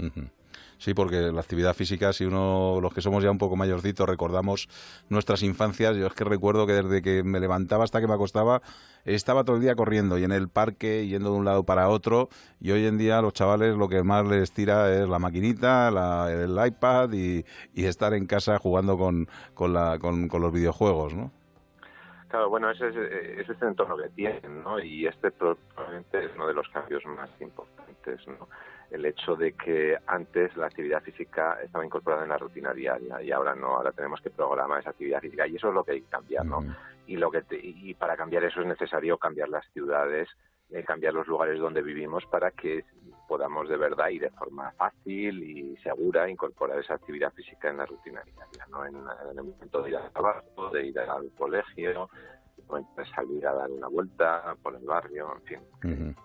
Sí, 0.77 0.93
porque 0.93 1.31
la 1.31 1.41
actividad 1.41 1.73
física, 1.73 2.11
si 2.13 2.25
uno, 2.25 2.79
los 2.81 2.93
que 2.93 3.01
somos 3.01 3.23
ya 3.23 3.31
un 3.31 3.37
poco 3.37 3.55
mayorcitos, 3.55 4.07
recordamos 4.07 4.67
nuestras 5.09 5.41
infancias, 5.41 5.95
yo 5.95 6.07
es 6.07 6.13
que 6.13 6.23
recuerdo 6.23 6.67
que 6.67 6.73
desde 6.73 7.01
que 7.01 7.23
me 7.23 7.39
levantaba 7.39 7.83
hasta 7.83 8.01
que 8.01 8.07
me 8.07 8.13
acostaba, 8.13 8.61
estaba 9.05 9.43
todo 9.43 9.55
el 9.55 9.61
día 9.61 9.75
corriendo 9.75 10.17
y 10.17 10.23
en 10.23 10.31
el 10.31 10.49
parque, 10.49 11.07
yendo 11.07 11.31
de 11.31 11.37
un 11.37 11.45
lado 11.45 11.63
para 11.63 11.89
otro, 11.89 12.29
y 12.59 12.71
hoy 12.71 12.85
en 12.85 12.97
día 12.97 13.21
los 13.21 13.33
chavales 13.33 13.75
lo 13.77 13.87
que 13.87 14.03
más 14.03 14.25
les 14.27 14.51
tira 14.51 14.93
es 14.93 15.07
la 15.07 15.19
maquinita, 15.19 15.91
la- 15.91 16.31
el 16.31 16.57
iPad 16.65 17.13
y, 17.13 17.45
estar 17.73 18.13
en 18.13 18.25
casa 18.25 18.57
jugando 18.57 18.97
con, 18.97 19.27
con 19.53 19.73
los 19.73 20.51
videojuegos, 20.51 21.13
¿no? 21.13 21.31
Claro, 22.27 22.49
bueno, 22.49 22.71
ese 22.71 22.88
es, 22.89 22.95
eh, 22.95 23.35
ese 23.41 23.51
es 23.53 23.61
el 23.61 23.67
entorno 23.69 23.95
que 23.97 24.09
tienen, 24.09 24.63
¿no? 24.63 24.79
Y 24.79 25.05
este 25.07 25.31
pro- 25.31 25.57
probablemente 25.73 26.25
es 26.25 26.31
uno 26.35 26.47
de 26.47 26.53
los 26.53 26.67
cambios 26.69 27.05
más 27.05 27.29
importantes, 27.39 28.27
¿no? 28.27 28.49
El 28.89 29.05
hecho 29.05 29.35
de 29.35 29.53
que 29.53 29.97
antes 30.07 30.55
la 30.57 30.65
actividad 30.67 31.01
física 31.01 31.59
estaba 31.63 31.85
incorporada 31.85 32.23
en 32.23 32.29
la 32.29 32.38
rutina 32.38 32.73
diaria 32.73 33.21
y 33.21 33.31
ahora 33.31 33.55
no, 33.55 33.75
ahora 33.77 33.91
tenemos 33.91 34.21
que 34.21 34.31
programar 34.31 34.79
esa 34.79 34.89
actividad 34.91 35.21
física 35.21 35.47
y 35.47 35.55
eso 35.55 35.69
es 35.69 35.73
lo 35.73 35.83
que 35.83 35.93
hay 35.93 36.01
que 36.01 36.09
cambiar, 36.09 36.45
¿no? 36.45 36.61
Y, 37.07 37.17
lo 37.17 37.29
que 37.29 37.43
te- 37.43 37.59
y 37.61 37.93
para 37.93 38.17
cambiar 38.17 38.43
eso 38.43 38.61
es 38.61 38.67
necesario 38.67 39.17
cambiar 39.17 39.49
las 39.49 39.65
ciudades, 39.71 40.27
eh, 40.71 40.83
cambiar 40.83 41.13
los 41.13 41.27
lugares 41.27 41.59
donde 41.59 41.81
vivimos 41.83 42.25
para 42.25 42.49
que 42.51 42.83
podamos 43.27 43.67
de 43.69 43.77
verdad 43.77 44.09
y 44.09 44.19
de 44.19 44.29
forma 44.31 44.71
fácil 44.71 45.43
y 45.43 45.77
segura 45.77 46.29
incorporar 46.29 46.79
esa 46.79 46.95
actividad 46.95 47.33
física 47.33 47.69
en 47.69 47.77
la 47.77 47.85
rutina 47.85 48.21
diaria, 48.23 48.67
¿no? 48.69 48.85
En, 48.85 48.95
en 48.95 49.38
el 49.38 49.43
momento 49.43 49.81
de 49.81 49.89
ir 49.89 49.97
al 49.97 50.11
trabajo, 50.11 50.69
de 50.71 50.88
ir 50.88 50.99
al 50.99 51.31
colegio, 51.38 52.09
de 52.97 53.05
salir 53.15 53.45
a 53.47 53.53
dar 53.53 53.69
una 53.69 53.88
vuelta 53.88 54.55
por 54.61 54.75
el 54.75 54.85
barrio, 54.85 55.33
en 55.35 55.41
fin. 55.43 56.15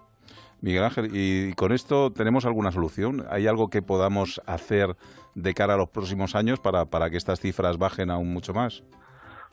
Miguel 0.61 0.85
Ángel, 0.85 1.11
y 1.13 1.55
con 1.55 1.73
esto 1.73 2.13
tenemos 2.13 2.45
alguna 2.45 2.71
solución? 2.71 3.27
¿Hay 3.31 3.47
algo 3.47 3.69
que 3.69 3.83
podamos 3.83 4.43
hacer 4.47 4.97
de 5.35 5.55
cara 5.55 5.75
a 5.75 5.77
los 5.77 5.89
próximos 5.89 6.35
años 6.35 6.61
para, 6.61 6.87
para 6.87 7.09
que 7.11 7.17
estas 7.17 7.41
cifras 7.41 7.79
bajen 7.79 8.11
aún 8.11 8.33
mucho 8.33 8.53
más? 8.53 8.85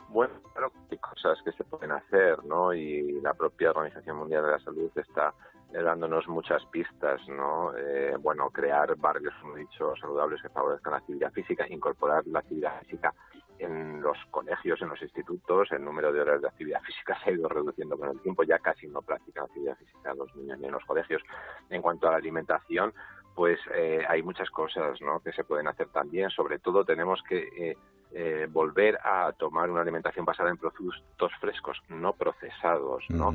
Bueno, 0.09 0.33
claro, 0.53 0.71
hay 0.91 0.97
cosas 0.97 1.37
que 1.43 1.51
se 1.53 1.63
pueden 1.63 1.91
hacer, 1.91 2.43
¿no? 2.45 2.73
Y 2.73 3.21
la 3.21 3.33
propia 3.33 3.71
Organización 3.71 4.17
Mundial 4.17 4.43
de 4.43 4.51
la 4.51 4.59
Salud 4.59 4.91
está 4.95 5.33
dándonos 5.71 6.27
muchas 6.27 6.65
pistas, 6.67 7.21
¿no? 7.27 7.75
Eh, 7.77 8.15
bueno, 8.19 8.49
crear 8.49 8.95
barrios, 8.95 9.33
como 9.41 9.57
he 9.57 9.61
dicho, 9.61 9.93
saludables 9.99 10.41
que 10.41 10.49
favorezcan 10.49 10.91
la 10.91 10.97
actividad 10.99 11.31
física, 11.31 11.65
incorporar 11.69 12.25
la 12.27 12.39
actividad 12.39 12.79
física 12.81 13.13
en 13.59 14.01
los 14.01 14.17
colegios, 14.31 14.81
en 14.81 14.89
los 14.89 15.01
institutos, 15.01 15.71
el 15.71 15.83
número 15.83 16.13
de 16.13 16.21
horas 16.21 16.41
de 16.41 16.47
actividad 16.47 16.81
física 16.85 17.17
se 17.23 17.29
ha 17.29 17.33
ido 17.33 17.49
reduciendo 17.49 17.97
con 17.97 18.09
el 18.09 18.19
tiempo, 18.21 18.43
ya 18.43 18.59
casi 18.59 18.87
no 18.87 19.01
practican 19.01 19.45
actividad 19.45 19.77
física 19.77 20.13
los 20.13 20.33
niños 20.35 20.59
ni 20.59 20.67
en 20.67 20.73
los 20.73 20.85
colegios. 20.85 21.21
En 21.69 21.81
cuanto 21.81 22.07
a 22.07 22.11
la 22.11 22.17
alimentación, 22.17 22.93
pues 23.35 23.59
eh, 23.75 24.03
hay 24.07 24.23
muchas 24.23 24.49
cosas 24.49 24.99
¿no? 25.01 25.19
que 25.19 25.31
se 25.31 25.43
pueden 25.43 25.67
hacer 25.67 25.89
también. 25.89 26.29
Sobre 26.31 26.59
todo 26.59 26.83
tenemos 26.85 27.21
que 27.27 27.47
eh, 27.55 27.77
eh, 28.11 28.47
volver 28.49 28.97
a 29.03 29.31
tomar 29.33 29.69
una 29.69 29.81
alimentación 29.81 30.25
basada 30.25 30.49
en 30.49 30.57
productos 30.57 31.31
frescos, 31.39 31.77
no 31.89 32.13
procesados, 32.13 33.03
¿no? 33.09 33.33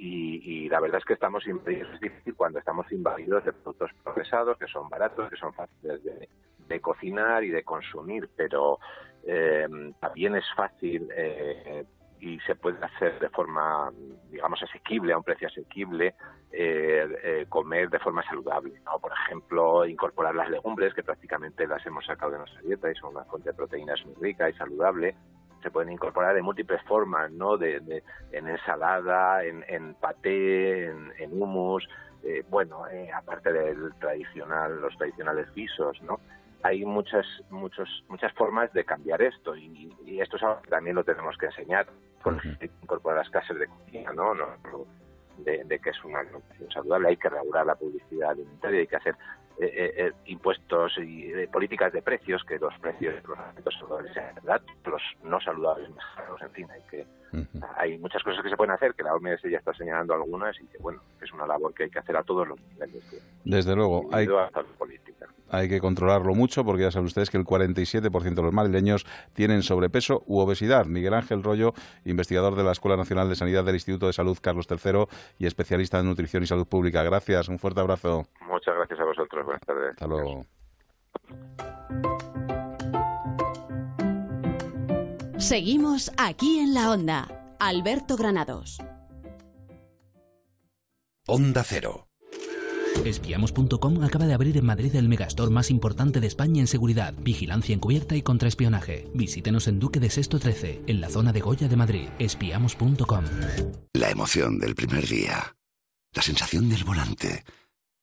Y, 0.00 0.40
y 0.44 0.68
la 0.68 0.80
verdad 0.80 0.98
es 0.98 1.04
que 1.04 1.14
estamos 1.14 1.46
invadidos, 1.46 1.98
cuando 2.36 2.58
estamos 2.60 2.90
invadidos 2.92 3.44
de 3.44 3.52
productos 3.52 3.90
procesados 4.04 4.56
que 4.58 4.66
son 4.66 4.88
baratos, 4.88 5.28
que 5.28 5.36
son 5.36 5.52
fáciles 5.52 6.02
de, 6.04 6.28
de 6.68 6.80
cocinar 6.80 7.42
y 7.42 7.50
de 7.50 7.64
consumir, 7.64 8.28
pero 8.36 8.78
eh, 9.26 9.66
también 10.00 10.36
es 10.36 10.44
fácil 10.54 11.08
eh, 11.16 11.84
y 12.20 12.38
se 12.40 12.54
puede 12.56 12.84
hacer 12.84 13.18
de 13.18 13.28
forma, 13.28 13.92
digamos, 14.30 14.62
asequible, 14.62 15.12
a 15.12 15.18
un 15.18 15.24
precio 15.24 15.48
asequible, 15.48 16.14
eh, 16.52 17.06
eh, 17.22 17.46
comer 17.48 17.90
de 17.90 17.98
forma 17.98 18.22
saludable. 18.22 18.80
¿no? 18.84 18.98
Por 18.98 19.12
ejemplo, 19.12 19.86
incorporar 19.86 20.34
las 20.34 20.50
legumbres, 20.50 20.94
que 20.94 21.02
prácticamente 21.02 21.66
las 21.66 21.84
hemos 21.86 22.04
sacado 22.06 22.32
de 22.32 22.38
nuestra 22.38 22.60
dieta 22.62 22.90
y 22.90 22.94
son 22.94 23.14
una 23.14 23.24
fuente 23.24 23.50
de 23.50 23.54
proteínas 23.54 24.04
muy 24.06 24.14
rica 24.20 24.48
y 24.48 24.54
saludable. 24.54 25.14
Se 25.62 25.70
pueden 25.70 25.92
incorporar 25.92 26.34
de 26.34 26.42
múltiples 26.42 26.80
formas, 26.84 27.30
¿no? 27.32 27.56
De, 27.56 27.80
de- 27.80 28.02
en 28.32 28.48
ensalada, 28.48 29.44
en, 29.44 29.64
en 29.68 29.94
paté, 29.94 30.86
en, 30.86 31.12
en 31.18 31.42
hummus, 31.42 31.88
eh, 32.22 32.44
bueno, 32.48 32.86
eh, 32.88 33.10
aparte 33.12 33.52
del 33.52 33.92
tradicional, 34.00 34.80
los 34.80 34.96
tradicionales 34.96 35.52
guisos, 35.54 36.00
¿no? 36.02 36.20
Hay 36.62 36.84
muchas, 36.84 37.24
muchos, 37.50 37.88
muchas 38.08 38.32
formas 38.34 38.72
de 38.72 38.84
cambiar 38.84 39.22
esto 39.22 39.54
y, 39.56 39.94
y 40.04 40.20
esto 40.20 40.36
es 40.36 40.42
algo 40.42 40.60
que 40.62 40.70
también 40.70 40.96
lo 40.96 41.04
tenemos 41.04 41.36
que 41.38 41.46
enseñar 41.46 41.86
con 42.22 42.40
incorporar 42.60 43.18
las 43.18 43.30
clases 43.30 43.56
de 43.58 43.68
cocina, 43.68 44.12
¿no? 44.12 44.34
no 44.34 44.46
de, 45.38 45.62
de 45.64 45.78
que 45.78 45.90
es 45.90 46.04
una 46.04 46.18
alimentación 46.18 46.68
saludable, 46.72 47.08
hay 47.10 47.16
que 47.16 47.28
regular 47.28 47.64
la 47.64 47.76
publicidad 47.76 48.30
alimentaria, 48.30 48.80
hay 48.80 48.86
que 48.88 48.96
hacer 48.96 49.14
eh, 49.60 49.72
eh, 49.74 49.92
eh, 49.96 50.12
impuestos 50.26 50.92
y 50.98 51.32
eh, 51.32 51.48
políticas 51.52 51.92
de 51.92 52.00
precios, 52.00 52.44
que 52.44 52.58
los 52.58 52.72
precios 52.78 53.14
los 53.26 53.38
alimentos 53.38 53.74
saludables 53.74 54.12
los 54.84 55.02
no 55.24 55.40
saludables 55.40 55.90
en 56.40 56.50
fin, 56.52 56.70
hay 56.70 56.80
que 56.88 57.06
hay 57.76 57.98
muchas 57.98 58.22
cosas 58.22 58.42
que 58.42 58.50
se 58.50 58.56
pueden 58.56 58.72
hacer, 58.72 58.94
que 58.94 59.02
la 59.02 59.14
OMS 59.14 59.42
ya 59.50 59.58
está 59.58 59.72
señalando 59.74 60.14
algunas 60.14 60.58
y 60.60 60.66
que 60.66 60.78
bueno, 60.78 61.00
es 61.20 61.32
una 61.32 61.46
labor 61.46 61.74
que 61.74 61.84
hay 61.84 61.90
que 61.90 61.98
hacer 61.98 62.16
a 62.16 62.22
todos 62.22 62.48
los 62.48 62.60
niveles, 62.60 63.10
de 63.10 63.20
Desde 63.44 63.74
luego, 63.74 64.08
hay, 64.12 64.28
hay 65.50 65.68
que 65.68 65.80
controlarlo 65.80 66.34
mucho 66.34 66.64
porque 66.64 66.82
ya 66.82 66.90
saben 66.90 67.06
ustedes 67.06 67.30
que 67.30 67.36
el 67.36 67.44
47% 67.44 68.34
de 68.34 68.42
los 68.42 68.52
madrileños 68.52 69.06
tienen 69.32 69.62
sobrepeso 69.62 70.22
u 70.26 70.40
obesidad. 70.40 70.86
Miguel 70.86 71.14
Ángel 71.14 71.42
Rollo, 71.42 71.72
investigador 72.04 72.54
de 72.54 72.64
la 72.64 72.72
Escuela 72.72 72.96
Nacional 72.96 73.28
de 73.28 73.36
Sanidad 73.36 73.64
del 73.64 73.76
Instituto 73.76 74.06
de 74.06 74.12
Salud 74.12 74.38
Carlos 74.40 74.66
III 74.70 75.06
y 75.38 75.46
especialista 75.46 75.98
en 75.98 76.06
nutrición 76.06 76.42
y 76.42 76.46
salud 76.46 76.66
pública. 76.66 77.02
Gracias, 77.02 77.48
un 77.48 77.58
fuerte 77.58 77.80
abrazo. 77.80 78.24
Muchas 78.46 78.74
gracias 78.74 79.00
a 79.00 79.04
vosotros, 79.04 79.44
buenas 79.44 79.62
tardes. 79.62 79.90
Hasta 79.90 80.06
luego. 80.06 80.44
Seguimos 85.38 86.10
aquí 86.16 86.58
en 86.58 86.74
la 86.74 86.90
onda. 86.90 87.54
Alberto 87.60 88.16
Granados. 88.16 88.78
Onda 91.28 91.62
Cero. 91.62 92.08
Espiamos.com 93.04 94.02
acaba 94.02 94.26
de 94.26 94.34
abrir 94.34 94.56
en 94.56 94.66
Madrid 94.66 94.96
el 94.96 95.08
megastore 95.08 95.52
más 95.52 95.70
importante 95.70 96.18
de 96.18 96.26
España 96.26 96.60
en 96.60 96.66
seguridad, 96.66 97.14
vigilancia 97.16 97.72
encubierta 97.72 98.16
y 98.16 98.22
contraespionaje. 98.22 99.08
Visítenos 99.14 99.68
en 99.68 99.78
Duque 99.78 100.00
de 100.00 100.10
Sexto 100.10 100.40
13, 100.40 100.82
en 100.88 101.00
la 101.00 101.08
zona 101.08 101.32
de 101.32 101.40
Goya 101.40 101.68
de 101.68 101.76
Madrid. 101.76 102.08
Espiamos.com. 102.18 103.24
La 103.92 104.10
emoción 104.10 104.58
del 104.58 104.74
primer 104.74 105.06
día. 105.06 105.54
La 106.14 106.22
sensación 106.22 106.68
del 106.68 106.82
volante. 106.82 107.44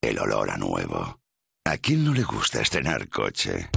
El 0.02 0.19
olor 0.19 0.52
a 0.52 0.58
nuevo. 0.58 1.19
¿A 1.65 1.78
quién 1.80 2.06
no 2.06 2.13
le 2.13 2.24
gusta 2.24 2.62
estrenar 2.62 3.10
coche? 3.10 3.69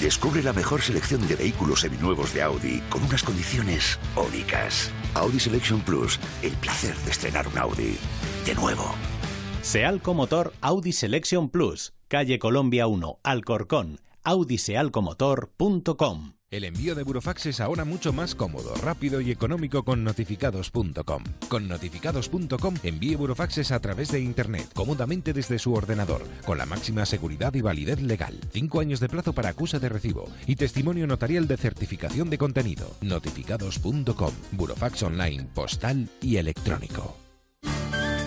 Descubre 0.00 0.42
la 0.42 0.52
mejor 0.52 0.82
selección 0.82 1.24
de 1.28 1.36
vehículos 1.36 1.80
seminuevos 1.80 2.34
de 2.34 2.42
Audi 2.42 2.82
con 2.90 3.02
unas 3.04 3.22
condiciones 3.22 3.98
únicas. 4.16 4.90
Audi 5.14 5.40
Selection 5.40 5.80
Plus, 5.80 6.20
el 6.42 6.52
placer 6.52 6.94
de 6.96 7.10
estrenar 7.10 7.48
un 7.48 7.56
Audi. 7.58 7.96
De 8.44 8.54
nuevo. 8.54 8.94
Sealco 9.62 10.12
Motor 10.12 10.52
Audi 10.60 10.92
Selection 10.92 11.48
Plus, 11.48 11.94
calle 12.08 12.38
Colombia 12.38 12.86
1, 12.86 13.20
Alcorcón, 13.22 14.00
audisealcomotor.com. 14.24 16.34
El 16.54 16.62
envío 16.62 16.94
de 16.94 17.02
Burofax 17.02 17.46
es 17.46 17.60
ahora 17.60 17.84
mucho 17.84 18.12
más 18.12 18.36
cómodo, 18.36 18.76
rápido 18.76 19.20
y 19.20 19.32
económico 19.32 19.84
con 19.84 20.04
notificados.com. 20.04 21.24
Con 21.48 21.66
notificados.com 21.66 22.76
envíe 22.84 23.16
burofaxes 23.16 23.72
a 23.72 23.80
través 23.80 24.12
de 24.12 24.20
Internet, 24.20 24.70
cómodamente 24.72 25.32
desde 25.32 25.58
su 25.58 25.74
ordenador, 25.74 26.22
con 26.46 26.58
la 26.58 26.64
máxima 26.64 27.06
seguridad 27.06 27.52
y 27.54 27.60
validez 27.60 28.00
legal. 28.00 28.38
Cinco 28.52 28.78
años 28.78 29.00
de 29.00 29.08
plazo 29.08 29.32
para 29.32 29.48
acusa 29.48 29.80
de 29.80 29.88
recibo 29.88 30.28
y 30.46 30.54
testimonio 30.54 31.08
notarial 31.08 31.48
de 31.48 31.56
certificación 31.56 32.30
de 32.30 32.38
contenido. 32.38 32.88
Notificados.com. 33.00 34.32
Burofax 34.52 35.02
online, 35.02 35.48
postal 35.56 36.08
y 36.22 36.36
electrónico. 36.36 37.23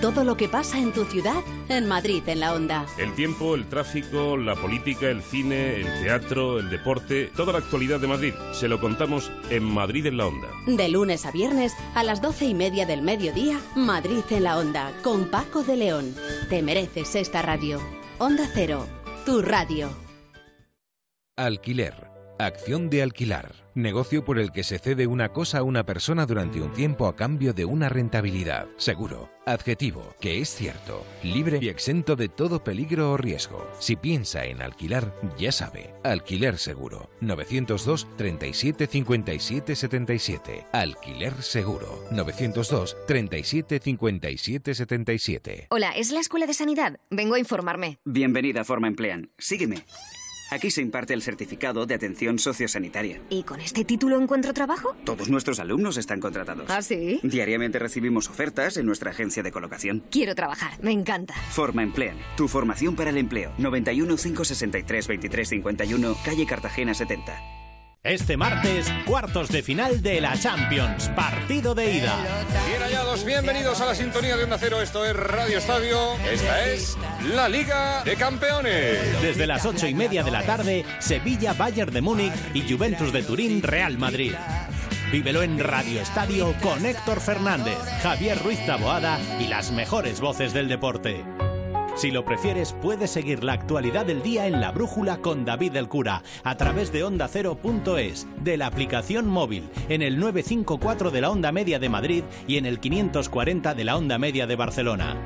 Todo 0.02 0.24
lo 0.24 0.38
que 0.38 0.48
pasa 0.48 0.78
en 0.78 0.94
tu 0.94 1.06
ciudad, 1.06 1.44
en 1.70 1.88
Madrid 1.88 2.22
en 2.28 2.40
la 2.40 2.54
onda. 2.54 2.86
El 3.00 3.16
tiempo, 3.16 3.56
el 3.56 3.68
tráfico, 3.68 4.38
la 4.38 4.56
política, 4.56 5.10
el 5.10 5.24
cine, 5.24 5.78
el 5.82 6.04
teatro, 6.04 6.60
el 6.60 6.70
deporte, 6.70 7.32
toda 7.36 7.54
la 7.54 7.60
actualidad 7.60 8.00
de 8.00 8.06
Madrid. 8.06 8.34
Se 8.54 8.68
lo 8.68 8.80
contamos 8.80 9.32
en 9.50 9.64
Madrid 9.64 10.06
en 10.06 10.18
la 10.18 10.28
Onda. 10.28 10.50
De 10.68 10.88
lunes 10.88 11.26
a 11.26 11.32
viernes 11.32 11.74
a 11.96 12.04
las 12.04 12.22
doce 12.22 12.46
y 12.46 12.54
media 12.54 12.86
del 12.86 13.02
mediodía, 13.02 13.60
Madrid 13.76 14.24
en 14.30 14.44
la 14.44 14.60
onda, 14.60 14.94
con 15.04 15.32
Paco 15.32 15.64
de 15.64 15.78
León. 15.78 16.14
Te 16.50 16.62
mereces 16.62 17.16
esta 17.16 17.42
radio. 17.42 17.82
Onda 18.20 18.48
Cero, 18.54 18.86
tu 19.26 19.42
radio. 19.42 19.90
Alquiler. 21.36 22.07
Acción 22.40 22.92
de 22.92 23.02
alquilar. 23.02 23.56
Negocio 23.74 24.24
por 24.24 24.38
el 24.38 24.52
que 24.52 24.64
se 24.64 24.78
cede 24.78 25.08
una 25.08 25.30
cosa 25.30 25.60
a 25.60 25.64
una 25.64 25.86
persona 25.86 26.28
durante 26.28 26.62
un 26.62 26.72
tiempo 26.72 27.08
a 27.08 27.16
cambio 27.16 27.52
de 27.52 27.66
una 27.66 27.90
rentabilidad. 27.90 28.68
Seguro. 28.78 29.32
Adjetivo, 29.48 30.14
que 30.20 30.40
es 30.40 30.50
cierto. 30.50 31.04
Libre 31.24 31.58
y 31.60 31.70
exento 31.70 32.16
de 32.16 32.30
todo 32.30 32.64
peligro 32.64 33.12
o 33.12 33.18
riesgo. 33.18 33.68
Si 33.80 33.96
piensa 33.96 34.46
en 34.46 34.62
alquilar, 34.62 35.16
ya 35.40 35.52
sabe. 35.52 35.96
Alquiler 36.04 36.60
seguro. 36.60 37.10
902 37.22 38.08
37 38.18 38.86
57 38.86 39.76
77. 39.76 40.66
Alquiler 40.74 41.42
seguro. 41.42 42.04
902 42.12 42.98
37 43.08 43.80
57 43.80 44.76
77. 44.76 45.68
Hola, 45.72 45.92
¿es 45.94 46.12
la 46.12 46.20
Escuela 46.20 46.46
de 46.46 46.54
Sanidad? 46.54 47.00
Vengo 47.10 47.34
a 47.34 47.40
informarme. 47.40 47.98
Bienvenida 48.06 48.62
a 48.62 48.64
Forma 48.64 48.88
Emplean. 48.88 49.32
Sígueme. 49.40 49.86
Aquí 50.50 50.72
se 50.72 50.82
imparte 50.82 51.14
el 51.14 51.22
certificado 51.22 51.86
de 51.86 51.96
atención 51.96 52.40
sociosanitaria. 52.40 53.22
¿Y 53.30 53.44
con 53.44 53.60
este 53.60 53.84
título 53.84 54.20
encuentro 54.20 54.54
trabajo? 54.54 54.96
Todos 55.04 55.30
nuestros 55.30 55.60
alumnos 55.60 55.98
están 55.98 56.20
contratados. 56.20 56.70
¿Ah, 56.70 56.82
sí? 56.82 57.20
Diariamente 57.24 57.80
recibimos 57.80 58.30
ofertas 58.30 58.78
en 58.78 58.86
nuestra 58.86 59.12
agencia 59.12 59.44
de 59.44 59.52
colocación. 59.52 60.04
Quiero 60.10 60.36
trabajar, 60.36 60.72
me 60.82 60.92
encanta. 60.92 61.34
Forma 61.50 61.84
Emplean. 61.84 62.18
Tu 62.38 62.48
formación 62.48 62.96
para 62.96 63.10
el 63.10 63.18
empleo. 63.18 63.52
91 63.58 64.16
563 64.16 65.08
23 65.08 65.50
51, 65.50 66.18
calle 66.24 66.46
Cartagena 66.46 66.94
70. 66.94 67.67
Este 68.04 68.38
martes, 68.38 68.92
cuartos 69.06 69.50
de 69.50 69.62
final 69.64 70.02
de 70.02 70.22
la 70.22 70.40
Champions, 70.40 71.10
partido 71.10 71.76
de 71.76 71.96
ida. 71.96 72.16
Bien 72.68 72.82
hallados, 72.82 73.26
bienvenidos 73.26 73.82
a 73.82 73.88
la 73.88 73.96
sintonía 73.96 74.38
de 74.38 74.46
Onda 74.46 74.58
Cero. 74.58 74.82
Esto 74.82 75.04
es 75.04 75.14
Radio 75.14 75.58
Estadio. 75.58 76.14
Esta 76.32 76.66
es 76.68 76.98
la 77.34 77.50
Liga 77.50 78.04
de 78.04 78.16
Campeones. 78.16 79.22
Desde 79.22 79.46
las 79.46 79.66
ocho 79.66 79.88
y 79.88 79.94
media 79.94 80.24
de 80.24 80.32
la 80.32 80.44
tarde, 80.44 80.86
Sevilla, 81.00 81.54
Bayern 81.54 81.92
de 81.92 82.02
Múnich 82.02 82.34
y 82.54 82.72
Juventus 82.72 83.12
de 83.12 83.24
Turín, 83.24 83.62
Real 83.62 83.98
Madrid. 83.98 84.34
Vívelo 85.12 85.42
en 85.42 85.60
Radio 85.60 86.02
Estadio 86.02 86.54
con 86.62 86.86
Héctor 86.86 87.20
Fernández, 87.20 87.78
Javier 88.04 88.38
Ruiz 88.42 88.66
Taboada 88.66 89.20
y 89.40 89.48
las 89.48 89.72
mejores 89.72 90.22
voces 90.22 90.54
del 90.54 90.70
deporte. 90.70 91.26
Si 91.98 92.12
lo 92.12 92.24
prefieres, 92.24 92.74
puedes 92.74 93.10
seguir 93.10 93.44
la 93.44 93.54
actualidad 93.54 94.06
del 94.06 94.22
día 94.22 94.46
en 94.46 94.62
la 94.62 94.72
brújula 94.72 95.18
con 95.18 95.46
David 95.46 95.72
del 95.72 95.90
Cura 95.90 96.22
a 96.44 96.56
través 96.56 96.92
de 96.92 97.04
ondacero.es, 97.04 98.28
de 98.44 98.56
la 98.56 98.68
aplicación 98.68 99.28
móvil, 99.28 99.68
en 99.90 100.04
el 100.04 100.20
954 100.20 101.10
de 101.10 101.22
la 101.22 101.32
onda 101.32 101.52
media 101.52 101.80
de 101.80 101.90
Madrid 101.90 102.24
y 102.46 102.58
en 102.58 102.68
el 102.68 102.80
540 102.80 103.74
de 103.74 103.84
la 103.84 103.98
onda 103.98 104.20
media 104.20 104.46
de 104.46 104.56
Barcelona. 104.56 105.18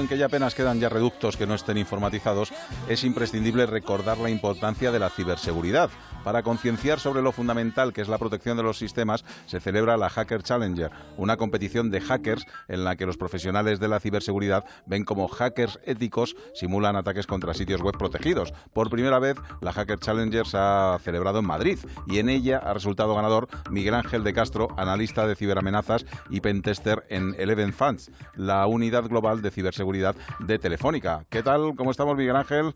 En 0.00 0.08
que 0.08 0.16
ya 0.16 0.26
apenas 0.26 0.54
quedan 0.54 0.80
ya 0.80 0.88
reductos 0.88 1.36
que 1.36 1.46
no 1.46 1.54
estén 1.54 1.76
informatizados, 1.76 2.54
es 2.88 3.04
imprescindible 3.04 3.66
recordar 3.66 4.16
la 4.16 4.30
importancia 4.30 4.90
de 4.90 4.98
la 4.98 5.10
ciberseguridad. 5.10 5.90
Para 6.24 6.42
concienciar 6.42 7.00
sobre 7.00 7.20
lo 7.20 7.32
fundamental 7.32 7.92
que 7.92 8.00
es 8.00 8.08
la 8.08 8.16
protección 8.16 8.56
de 8.56 8.62
los 8.62 8.78
sistemas, 8.78 9.24
se 9.46 9.60
celebra 9.60 9.98
la 9.98 10.08
Hacker 10.08 10.42
Challenger, 10.42 10.90
una 11.18 11.36
competición 11.36 11.90
de 11.90 12.00
hackers 12.00 12.46
en 12.68 12.84
la 12.84 12.96
que 12.96 13.04
los 13.04 13.18
profesionales 13.18 13.78
de 13.78 13.88
la 13.88 14.00
ciberseguridad 14.00 14.64
ven 14.86 15.04
como 15.04 15.28
hackers 15.28 15.78
éticos 15.84 16.34
simulan 16.54 16.96
ataques 16.96 17.26
contra 17.26 17.52
sitios 17.52 17.82
web 17.82 17.98
protegidos. 17.98 18.54
Por 18.72 18.88
primera 18.88 19.18
vez, 19.18 19.36
la 19.60 19.72
Hacker 19.72 19.98
Challenger 19.98 20.46
se 20.46 20.56
ha 20.58 20.98
celebrado 21.02 21.40
en 21.40 21.46
Madrid 21.46 21.78
y 22.06 22.18
en 22.20 22.30
ella 22.30 22.56
ha 22.58 22.72
resultado 22.72 23.14
ganador 23.14 23.48
Miguel 23.70 23.94
Ángel 23.94 24.24
de 24.24 24.32
Castro, 24.32 24.68
analista 24.78 25.26
de 25.26 25.36
ciberamenazas 25.36 26.06
y 26.30 26.40
pentester 26.40 27.04
en 27.10 27.34
Eleven 27.38 27.74
Funds, 27.74 28.10
la 28.34 28.66
unidad 28.66 29.04
global 29.04 29.42
de 29.42 29.50
ciberseguridad 29.50 29.89
de 29.92 30.58
Telefónica. 30.58 31.24
¿Qué 31.28 31.42
tal? 31.42 31.74
¿Cómo 31.76 31.90
estamos, 31.90 32.16
Miguel 32.16 32.36
Ángel? 32.36 32.72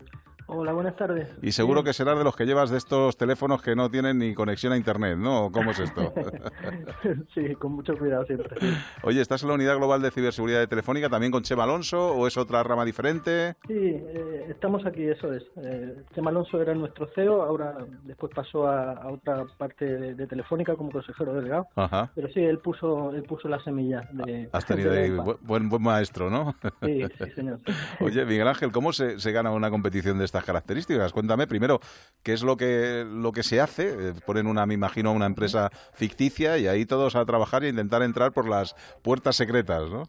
Hola, 0.47 0.73
buenas 0.73 0.95
tardes. 0.95 1.27
Y 1.41 1.53
seguro 1.53 1.83
que 1.83 1.91
serás 1.91 2.17
de 2.19 2.23
los 2.23 2.35
que 2.35 2.45
llevas 2.45 2.69
de 2.69 2.77
estos 2.77 3.17
teléfonos 3.17 3.63
que 3.63 3.75
no 3.75 3.89
tienen 3.89 4.19
ni 4.19 4.35
conexión 4.35 4.73
a 4.73 4.77
internet, 4.77 5.17
¿no? 5.17 5.51
¿Cómo 5.51 5.71
es 5.71 5.79
esto? 5.79 6.13
sí, 7.33 7.55
con 7.55 7.71
mucho 7.73 7.97
cuidado 7.97 8.25
siempre. 8.25 8.55
Oye, 9.01 9.21
¿estás 9.21 9.41
en 9.41 9.49
la 9.49 9.55
unidad 9.55 9.75
global 9.77 10.03
de 10.03 10.11
ciberseguridad 10.11 10.59
de 10.59 10.67
Telefónica 10.67 11.09
también 11.09 11.31
con 11.31 11.41
Chema 11.41 11.63
Alonso 11.63 12.13
o 12.13 12.27
es 12.27 12.37
otra 12.37 12.61
rama 12.61 12.85
diferente? 12.85 13.55
Sí, 13.67 13.73
eh, 13.75 14.45
estamos 14.49 14.85
aquí, 14.85 15.03
eso 15.03 15.33
es. 15.33 15.43
Eh, 15.63 16.03
Chema 16.13 16.29
Alonso 16.29 16.61
era 16.61 16.75
nuestro 16.75 17.07
CEO, 17.15 17.41
ahora 17.41 17.77
después 18.03 18.31
pasó 18.35 18.67
a, 18.67 18.91
a 18.93 19.07
otra 19.11 19.45
parte 19.57 19.85
de, 19.85 20.13
de 20.13 20.27
Telefónica 20.27 20.75
como 20.75 20.91
consejero 20.91 21.33
delegado. 21.33 21.67
Ajá. 21.75 22.11
Pero 22.13 22.27
sí, 22.29 22.39
él 22.41 22.59
puso, 22.59 23.11
él 23.15 23.23
puso 23.23 23.47
la 23.47 23.59
semilla 23.63 24.07
de. 24.11 24.47
Has 24.51 24.65
tenido 24.65 24.91
de 24.91 24.99
ahí 24.99 25.09
Elfa. 25.09 25.23
bu- 25.23 25.37
buen, 25.41 25.69
buen 25.69 25.81
maestro, 25.81 26.29
¿no? 26.29 26.55
Sí, 26.83 27.01
sí, 27.17 27.31
señor. 27.31 27.59
Oye, 27.99 28.23
Miguel 28.25 28.47
Ángel, 28.47 28.71
¿cómo 28.71 28.93
se, 28.93 29.19
se 29.19 29.31
gana 29.31 29.49
una 29.51 29.71
competición 29.71 30.19
de 30.19 30.34
características? 30.43 31.13
Cuéntame 31.13 31.47
primero, 31.47 31.79
¿qué 32.23 32.33
es 32.33 32.43
lo 32.43 32.57
que, 32.57 33.05
lo 33.07 33.31
que 33.31 33.43
se 33.43 33.61
hace? 33.61 34.09
Eh, 34.09 34.13
Ponen 34.25 34.47
una, 34.47 34.65
me 34.65 34.73
imagino, 34.73 35.13
una 35.13 35.25
empresa 35.25 35.69
ficticia 35.93 36.57
y 36.57 36.67
ahí 36.67 36.85
todos 36.85 37.15
a 37.15 37.25
trabajar 37.25 37.63
e 37.63 37.69
intentar 37.69 38.01
entrar 38.01 38.33
por 38.33 38.49
las 38.49 38.75
puertas 39.01 39.35
secretas, 39.35 39.89
¿no? 39.89 40.03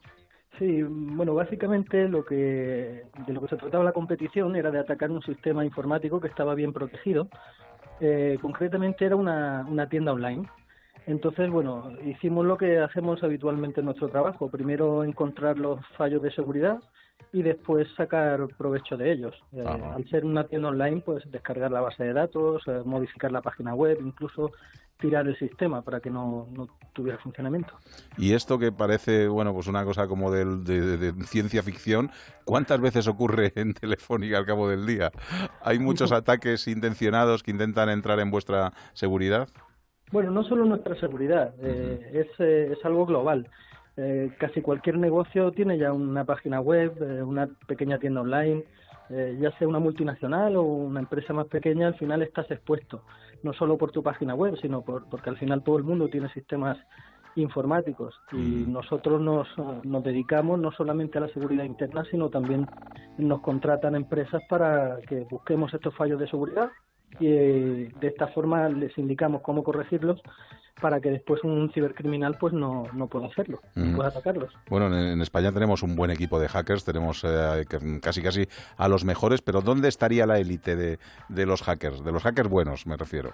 Sí, 0.59 0.83
bueno, 0.83 1.35
básicamente 1.35 2.09
lo 2.09 2.25
que 2.25 3.05
de 3.27 3.33
lo 3.33 3.43
que 3.43 3.49
se 3.49 3.57
trataba 3.57 3.85
la 3.85 3.93
competición 3.93 4.57
era 4.57 4.71
de 4.71 4.79
atacar 4.79 5.11
un 5.11 5.21
sistema 5.23 5.65
informático 5.65 6.19
que 6.19 6.29
estaba 6.29 6.55
bien 6.55 6.73
protegido. 6.73 7.29
Eh, 8.01 8.39
concretamente 8.41 9.05
era 9.05 9.17
una, 9.17 9.67
una 9.69 9.89
tienda 9.89 10.13
online. 10.13 10.49
Entonces, 11.07 11.51
bueno, 11.51 11.93
hicimos 12.05 12.45
lo 12.47 12.57
que 12.57 12.79
hacemos 12.79 13.23
habitualmente 13.23 13.81
en 13.81 13.87
nuestro 13.87 14.09
trabajo. 14.09 14.51
Primero 14.51 15.05
encontrar 15.05 15.59
los 15.59 15.81
fallos 15.97 16.23
de 16.23 16.33
seguridad 16.33 16.81
y 17.33 17.43
después 17.43 17.87
sacar 17.97 18.47
provecho 18.57 18.97
de 18.97 19.13
ellos. 19.13 19.35
Eh, 19.53 19.65
al 19.67 20.09
ser 20.09 20.25
una 20.25 20.45
tienda 20.47 20.69
online, 20.69 21.03
pues 21.05 21.31
descargar 21.31 21.71
la 21.71 21.81
base 21.81 22.05
de 22.05 22.13
datos, 22.13 22.63
eh, 22.67 22.83
modificar 22.85 23.31
la 23.33 23.43
página 23.43 23.75
web, 23.75 23.99
incluso 24.01 24.53
tirar 24.99 25.29
el 25.29 25.37
sistema 25.39 25.83
para 25.83 26.01
que 26.01 26.09
no, 26.09 26.49
no 26.53 26.69
tuviera 26.95 27.19
funcionamiento. 27.19 27.75
Y 28.17 28.33
esto 28.33 28.59
que 28.59 28.73
parece, 28.73 29.29
bueno, 29.29 29.53
pues 29.53 29.67
una 29.67 29.85
cosa 29.85 30.09
como 30.09 30.31
del- 30.33 30.65
de, 30.65 30.81
de- 30.97 31.13
de 31.13 31.25
ciencia 31.25 31.63
ficción, 31.63 32.11
¿cuántas 32.47 32.81
veces 32.81 33.07
ocurre 33.07 33.53
en 33.57 33.75
Telefónica 33.75 34.39
al 34.39 34.47
cabo 34.47 34.69
del 34.71 34.87
día? 34.87 35.11
¿Hay 35.63 35.79
muchos 35.79 36.13
ataques 36.13 36.67
intencionados 36.69 37.43
que 37.43 37.51
intentan 37.51 37.91
entrar 37.91 38.19
en 38.21 38.31
vuestra 38.31 38.73
seguridad? 38.95 39.49
Bueno, 40.13 40.31
no 40.31 40.45
solo 40.45 40.65
nuestra 40.65 40.95
seguridad, 41.01 41.53
eh, 41.61 42.11
es, 42.15 42.29
eh, 42.41 42.73
es 42.79 42.85
algo 42.85 43.05
global. 43.05 43.51
Eh, 43.97 44.31
casi 44.39 44.61
cualquier 44.61 44.99
negocio 44.99 45.53
tiene 45.53 45.79
ya 45.79 45.93
una 45.93 46.25
página 46.25 46.61
web, 46.61 46.97
eh, 47.01 47.23
una 47.23 47.49
pequeña 47.67 47.99
tienda 47.99 48.21
online, 48.21 48.65
eh, 49.09 49.39
ya 49.41 49.51
sea 49.53 49.67
una 49.67 49.79
multinacional 49.79 50.57
o 50.57 50.63
una 50.63 51.01
empresa 51.01 51.33
más 51.33 51.47
pequeña, 51.47 51.87
al 51.87 51.95
final 51.95 52.23
estás 52.23 52.51
expuesto, 52.51 53.03
no 53.43 53.55
solo 53.55 53.79
por 53.79 53.93
tu 53.93 54.03
página 54.03 54.35
web, 54.35 54.57
sino 54.61 54.83
por, 54.83 55.09
porque 55.09 55.31
al 55.31 55.39
final 55.39 55.63
todo 55.63 55.79
el 55.79 55.85
mundo 55.85 56.09
tiene 56.09 56.29
sistemas 56.31 56.77
informáticos 57.37 58.15
y 58.33 58.65
nosotros 58.67 59.21
nos, 59.21 59.47
nos 59.85 60.03
dedicamos 60.03 60.59
no 60.59 60.73
solamente 60.73 61.19
a 61.19 61.23
la 61.23 61.29
seguridad 61.29 61.65
interna, 61.65 62.05
sino 62.11 62.31
también 62.31 62.67
nos 63.19 63.41
contratan 63.41 63.95
empresas 63.95 64.43
para 64.49 64.99
que 65.09 65.27
busquemos 65.31 65.73
estos 65.73 65.95
fallos 65.95 66.19
de 66.19 66.29
seguridad 66.29 66.71
y 67.21 67.27
eh, 67.27 67.93
de 68.01 68.07
esta 68.09 68.29
forma 68.29 68.69
les 68.69 68.97
indicamos 68.99 69.43
cómo 69.43 69.63
corregirlos 69.63 70.21
para 70.81 71.01
que 71.01 71.11
después 71.11 71.43
un 71.43 71.71
cibercriminal 71.73 72.37
pues 72.39 72.53
no, 72.53 72.85
no 72.93 73.07
pueda 73.07 73.29
hacerlo, 73.29 73.61
no 73.75 73.97
pueda 73.97 74.11
atacarlos. 74.11 74.53
Bueno, 74.69 74.89
en, 74.89 74.95
en 74.95 75.23
España 75.23 75.51
tenemos 75.51 75.83
un 75.83 75.97
buen 75.97 76.11
equipo 76.11 76.39
de 76.39 76.49
hackers, 76.49 76.85
tenemos 76.85 77.25
eh, 77.25 77.65
casi 78.03 78.21
casi 78.23 78.47
a 78.77 78.87
los 78.89 79.05
mejores, 79.05 79.41
pero 79.41 79.63
¿dónde 79.63 79.89
estaría 79.89 80.27
la 80.27 80.39
élite 80.39 80.77
de, 80.77 80.99
de 81.31 81.47
los 81.47 81.63
hackers? 81.63 82.05
De 82.05 82.13
los 82.13 82.23
hackers 82.23 82.51
buenos, 82.51 82.87
me 82.87 82.97
refiero. 82.97 83.33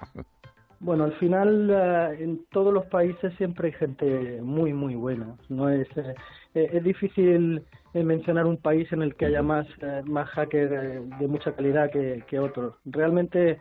Bueno, 0.83 1.05
al 1.05 1.13
final 1.13 1.71
eh, 1.71 2.17
en 2.25 2.45
todos 2.51 2.75
los 2.75 2.85
países 2.87 3.33
siempre 3.39 3.69
hay 3.69 3.75
gente 3.75 4.41
muy 4.43 4.73
muy 4.73 4.97
buena. 4.97 5.37
No 5.49 5.69
es 5.69 5.87
eh, 5.97 6.15
eh, 6.55 6.71
es 6.73 6.83
difícil 6.83 7.63
eh, 7.95 8.03
mencionar 8.03 8.47
un 8.47 8.57
país 8.57 8.93
en 8.93 9.03
el 9.03 9.15
que 9.15 9.27
haya 9.27 9.43
más 9.43 9.65
más 10.07 10.29
hackers 10.31 10.71
de 11.21 11.29
mucha 11.29 11.55
calidad 11.55 11.89
que, 11.93 12.25
que 12.29 12.39
otros. 12.41 12.75
Realmente 12.85 13.59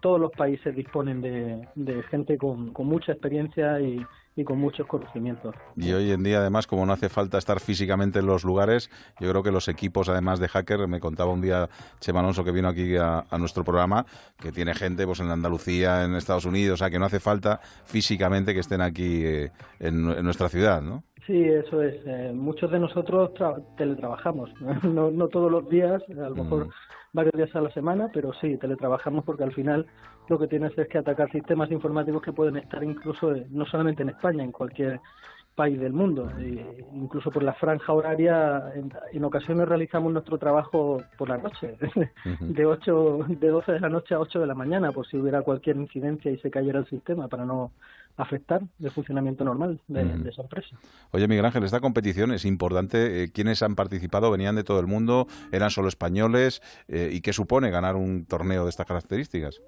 todos 0.00 0.20
los 0.20 0.30
países 0.30 0.76
disponen 0.76 1.20
de, 1.20 1.66
de 1.74 2.02
gente 2.04 2.38
con, 2.38 2.72
con 2.72 2.86
mucha 2.86 3.10
experiencia 3.10 3.80
y, 3.80 4.00
y 4.36 4.44
con 4.44 4.58
muchos 4.58 4.86
conocimientos. 4.86 5.54
Y 5.76 5.92
hoy 5.92 6.10
en 6.10 6.22
día, 6.22 6.38
además, 6.38 6.66
como 6.66 6.84
no 6.86 6.92
hace 6.92 7.08
falta 7.08 7.38
estar 7.38 7.60
físicamente 7.60 8.18
en 8.18 8.26
los 8.26 8.44
lugares, 8.44 8.90
yo 9.20 9.30
creo 9.30 9.42
que 9.42 9.52
los 9.52 9.68
equipos, 9.68 10.08
además 10.08 10.40
de 10.40 10.48
hacker, 10.48 10.88
me 10.88 11.00
contaba 11.00 11.30
un 11.32 11.40
día 11.40 11.68
Chema 12.00 12.20
Alonso 12.20 12.42
que 12.44 12.50
vino 12.50 12.68
aquí 12.68 12.96
a, 12.96 13.24
a 13.30 13.38
nuestro 13.38 13.62
programa, 13.64 14.06
que 14.40 14.50
tiene 14.52 14.74
gente 14.74 15.06
pues 15.06 15.20
en 15.20 15.30
Andalucía, 15.30 16.04
en 16.04 16.14
Estados 16.16 16.44
Unidos, 16.46 16.74
o 16.74 16.84
sea, 16.84 16.90
que 16.90 16.98
no 16.98 17.06
hace 17.06 17.20
falta 17.20 17.60
físicamente 17.84 18.54
que 18.54 18.60
estén 18.60 18.80
aquí 18.80 19.24
eh, 19.24 19.50
en, 19.78 20.10
en 20.10 20.24
nuestra 20.24 20.48
ciudad, 20.48 20.82
¿no? 20.82 21.04
Sí, 21.26 21.42
eso 21.42 21.80
es. 21.82 21.94
Eh, 22.04 22.32
muchos 22.34 22.70
de 22.70 22.78
nosotros 22.78 23.30
tra- 23.34 23.62
teletrabajamos, 23.76 24.50
no, 24.82 25.10
no 25.10 25.28
todos 25.28 25.50
los 25.50 25.68
días, 25.70 26.02
a 26.10 26.28
lo 26.28 26.34
mejor 26.34 26.68
varios 27.14 27.32
días 27.34 27.54
a 27.56 27.60
la 27.60 27.70
semana, 27.70 28.10
pero 28.12 28.32
sí, 28.34 28.58
teletrabajamos 28.58 29.24
porque 29.24 29.44
al 29.44 29.54
final 29.54 29.86
lo 30.28 30.38
que 30.38 30.48
tienes 30.48 30.76
es 30.76 30.88
que 30.88 30.98
atacar 30.98 31.30
sistemas 31.30 31.70
informáticos 31.70 32.20
que 32.20 32.32
pueden 32.32 32.56
estar 32.56 32.82
incluso 32.84 33.34
eh, 33.34 33.46
no 33.50 33.64
solamente 33.64 34.02
en 34.02 34.10
España, 34.10 34.44
en 34.44 34.52
cualquier 34.52 35.00
país 35.54 35.78
del 35.78 35.92
mundo. 35.92 36.28
E 36.38 36.84
incluso 36.92 37.30
por 37.30 37.44
la 37.44 37.54
franja 37.54 37.92
horaria, 37.92 38.72
en, 38.74 38.92
en 39.12 39.24
ocasiones 39.24 39.68
realizamos 39.68 40.12
nuestro 40.12 40.38
trabajo 40.38 41.02
por 41.16 41.28
la 41.28 41.38
noche, 41.38 41.76
de 42.40 42.66
8, 42.66 43.26
de 43.28 43.48
12 43.48 43.72
de 43.72 43.80
la 43.80 43.88
noche 43.88 44.14
a 44.14 44.20
8 44.20 44.40
de 44.40 44.46
la 44.46 44.54
mañana, 44.54 44.90
por 44.90 45.06
si 45.06 45.16
hubiera 45.16 45.42
cualquier 45.42 45.76
incidencia 45.76 46.32
y 46.32 46.38
se 46.38 46.50
cayera 46.50 46.80
el 46.80 46.86
sistema, 46.86 47.28
para 47.28 47.44
no 47.44 47.70
afectar 48.16 48.62
el 48.80 48.90
funcionamiento 48.90 49.44
normal 49.44 49.80
de, 49.88 50.28
esa 50.28 50.42
empresa. 50.42 50.76
Oye, 51.10 51.26
Miguel 51.26 51.44
Ángel, 51.44 51.64
esta 51.64 51.80
competición 51.80 52.32
es 52.32 52.44
importante. 52.44 53.24
Eh, 53.24 53.32
¿Quiénes 53.32 53.62
han 53.62 53.74
participado? 53.74 54.30
¿Venían 54.30 54.56
de 54.56 54.64
todo 54.64 54.80
el 54.80 54.86
mundo? 54.86 55.26
¿Eran 55.52 55.70
solo 55.70 55.88
españoles? 55.88 56.62
Eh, 56.88 57.10
¿Y 57.12 57.20
qué 57.20 57.32
supone 57.32 57.70
ganar 57.70 57.96
un 57.96 58.26
torneo 58.26 58.64
de 58.64 58.70
estas 58.70 58.86
características? 58.86 59.60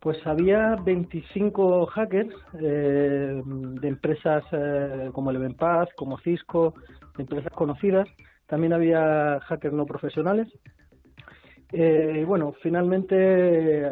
Pues 0.00 0.24
había 0.26 0.76
25 0.76 1.86
hackers 1.86 2.34
eh, 2.60 3.42
de 3.44 3.88
empresas 3.88 4.44
eh, 4.52 5.10
como 5.12 5.30
el 5.30 5.36
Evenpaz, 5.36 5.88
como 5.96 6.18
Cisco, 6.20 6.74
de 7.16 7.24
empresas 7.24 7.52
conocidas. 7.52 8.08
También 8.46 8.72
había 8.72 9.40
hackers 9.40 9.74
no 9.74 9.86
profesionales. 9.86 10.48
Eh, 11.72 12.20
y 12.22 12.24
bueno, 12.24 12.54
finalmente, 12.62 13.90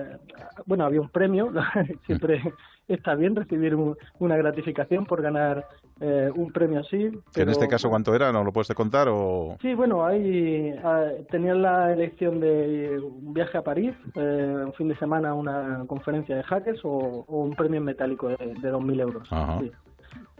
bueno, 0.64 0.84
había 0.84 1.00
un 1.00 1.10
premio. 1.10 1.52
Siempre 2.06 2.40
está 2.88 3.14
bien 3.14 3.34
recibir 3.34 3.74
un- 3.74 3.96
una 4.18 4.36
gratificación 4.36 5.06
por 5.06 5.22
ganar 5.22 5.66
eh, 6.00 6.30
un 6.34 6.52
premio 6.52 6.80
así. 6.80 7.10
¿Que 7.32 7.42
en 7.42 7.48
este 7.48 7.66
caso 7.68 7.88
cuánto 7.88 8.14
era? 8.14 8.30
¿No 8.30 8.44
lo 8.44 8.52
puedes 8.52 8.68
contar? 8.74 9.08
O... 9.10 9.56
Sí, 9.62 9.74
bueno, 9.74 10.04
ahí 10.04 10.74
ah, 10.84 11.06
tenían 11.30 11.62
la 11.62 11.92
elección 11.92 12.38
de 12.40 12.98
un 13.02 13.32
viaje 13.32 13.56
a 13.58 13.62
París, 13.62 13.94
eh, 14.14 14.62
un 14.66 14.72
fin 14.74 14.88
de 14.88 14.96
semana 14.98 15.32
una 15.34 15.84
conferencia 15.86 16.36
de 16.36 16.42
hackers 16.42 16.80
o, 16.84 16.88
o 17.26 17.42
un 17.42 17.54
premio 17.56 17.78
en 17.78 17.84
metálico 17.84 18.28
de, 18.28 18.36
de 18.36 18.70
2.000 18.72 19.00
euros. 19.00 19.26
Ajá. 19.32 19.58
Sí, 19.60 19.72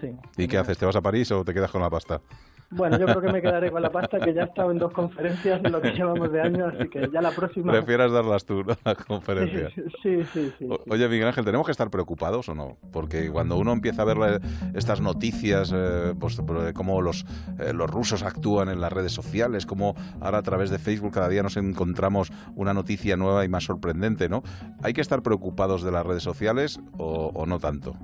sí. 0.01 0.17
¿Y 0.37 0.47
qué 0.49 0.59
haces? 0.59 0.77
¿Te 0.79 0.85
vas 0.87 0.97
a 0.97 1.01
París 1.01 1.31
o 1.33 1.43
te 1.45 1.55
quedas 1.55 1.71
con 1.71 1.81
la 1.81 1.89
pasta? 1.91 2.21
Bueno, 2.71 2.99
yo 2.99 3.07
creo 3.07 3.21
que 3.21 3.33
me 3.33 3.41
quedaré 3.41 3.71
con 3.71 3.81
la 3.81 3.91
pasta, 3.91 4.19
que 4.19 4.35
ya 4.35 4.43
he 4.43 4.45
estado 4.47 4.71
en 4.73 4.79
dos 4.79 4.93
conferencias 4.93 5.61
en 5.65 5.71
lo 5.73 5.81
que 5.81 5.93
llevamos 5.93 6.33
de 6.33 6.41
año, 6.41 6.67
así 6.67 6.89
que 6.89 7.09
ya 7.13 7.21
la 7.23 7.31
próxima... 7.31 7.73
Prefieras 7.73 8.11
darlas 8.11 8.45
tú, 8.45 8.65
¿no? 8.65 8.75
La 8.85 8.95
conferencia. 8.95 9.71
Sí, 10.03 10.25
sí, 10.33 10.53
sí. 10.59 10.67
O- 10.69 10.81
Oye, 10.91 11.09
Miguel 11.09 11.29
Ángel, 11.29 11.45
¿tenemos 11.45 11.65
que 11.67 11.73
estar 11.73 11.91
preocupados 11.91 12.49
o 12.49 12.55
no? 12.55 12.77
Porque 12.93 13.31
cuando 13.31 13.57
uno 13.57 13.73
empieza 13.73 14.03
a 14.03 14.05
ver 14.05 14.41
estas 14.75 15.01
noticias, 15.01 15.73
eh, 15.75 16.15
pues, 16.19 16.37
de 16.37 16.73
cómo 16.75 17.01
los, 17.03 17.25
eh, 17.59 17.73
los 17.73 17.89
rusos 17.91 18.23
actúan 18.23 18.69
en 18.69 18.81
las 18.81 18.93
redes 18.93 19.13
sociales, 19.13 19.65
cómo 19.65 19.95
ahora 20.21 20.39
a 20.39 20.43
través 20.43 20.71
de 20.71 20.79
Facebook 20.79 21.13
cada 21.15 21.29
día 21.29 21.43
nos 21.43 21.57
encontramos 21.57 22.33
una 22.57 22.75
noticia 22.75 23.17
nueva 23.17 23.45
y 23.45 23.49
más 23.49 23.65
sorprendente, 23.65 24.29
¿no? 24.29 24.43
¿Hay 24.83 24.93
que 24.93 25.01
estar 25.01 25.23
preocupados 25.23 25.83
de 25.85 25.93
las 25.93 26.05
redes 26.05 26.23
sociales 26.25 26.81
o, 26.99 27.31
o 27.35 27.47
no 27.47 27.59
tanto? 27.61 27.95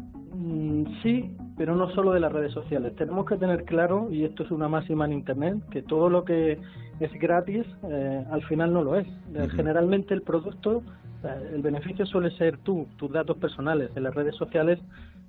Sí, 1.03 1.37
pero 1.57 1.75
no 1.77 1.91
solo 1.91 2.13
de 2.13 2.21
las 2.21 2.33
redes 2.33 2.53
sociales. 2.53 2.95
Tenemos 2.97 3.27
que 3.27 3.37
tener 3.37 3.65
claro, 3.65 4.09
y 4.11 4.25
esto 4.25 4.43
es 4.43 4.51
una 4.51 4.69
máxima 4.69 5.05
en 5.05 5.13
Internet, 5.13 5.59
que 5.71 5.83
todo 5.83 6.09
lo 6.09 6.25
que 6.25 6.59
es 7.01 7.13
gratis 7.21 7.67
eh, 7.85 8.25
al 8.31 8.43
final 8.45 8.73
no 8.73 8.83
lo 8.83 8.97
es. 8.97 9.07
Eh, 9.35 9.49
Generalmente 9.55 10.15
el 10.15 10.23
producto, 10.23 10.83
eh, 11.25 11.51
el 11.55 11.63
beneficio 11.63 12.07
suele 12.07 12.31
ser 12.37 12.59
tú, 12.59 12.87
tus 12.97 13.11
datos 13.13 13.37
personales. 13.39 13.91
En 13.97 14.05
las 14.05 14.15
redes 14.15 14.35
sociales 14.37 14.79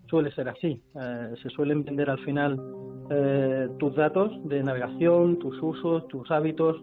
suele 0.08 0.32
ser 0.32 0.49
así. 0.49 0.82
Eh, 0.95 1.34
se 1.41 1.49
suelen 1.49 1.84
vender 1.84 2.10
al 2.10 2.20
final 2.20 2.60
eh, 3.10 3.68
tus 3.80 3.95
datos 3.95 4.32
de 4.47 4.64
navegación, 4.64 5.39
tus 5.39 5.62
usos, 5.62 6.08
tus 6.08 6.30
hábitos 6.32 6.78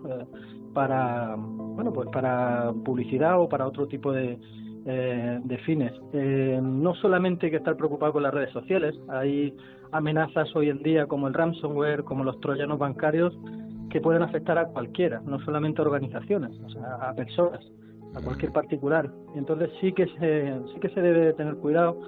para, 0.74 1.34
bueno, 1.36 1.92
pues 1.92 2.08
para 2.12 2.72
publicidad 2.84 3.40
o 3.40 3.48
para 3.48 3.66
otro 3.66 3.86
tipo 3.88 4.12
de, 4.12 4.38
eh, 4.86 5.40
de 5.42 5.58
fines. 5.58 5.92
Eh, 6.12 6.58
no 6.62 6.94
solamente 6.94 7.46
hay 7.46 7.50
que 7.52 7.58
estar 7.58 7.76
preocupado 7.76 8.14
con 8.14 8.22
las 8.22 8.34
redes 8.34 8.50
sociales, 8.52 8.94
hay 9.08 9.54
amenazas 9.92 10.54
hoy 10.54 10.70
en 10.70 10.82
día 10.82 11.06
como 11.06 11.28
el 11.28 11.34
ransomware, 11.34 12.04
como 12.04 12.24
los 12.24 12.40
troyanos 12.40 12.78
bancarios, 12.78 13.36
que 13.90 14.00
pueden 14.00 14.22
afectar 14.22 14.56
a 14.56 14.66
cualquiera, 14.66 15.20
no 15.24 15.40
solamente 15.40 15.82
a 15.82 15.84
organizaciones, 15.84 16.52
a 17.02 17.12
personas, 17.14 17.60
a 18.14 18.20
cualquier 18.22 18.52
particular. 18.52 19.10
Entonces 19.34 19.70
sí 19.80 19.92
que 19.92 20.06
se, 20.06 20.60
sí 20.72 20.80
que 20.80 20.88
se 20.90 21.00
debe 21.00 21.26
de 21.26 21.32
tener 21.34 21.56
cuidado, 21.56 21.98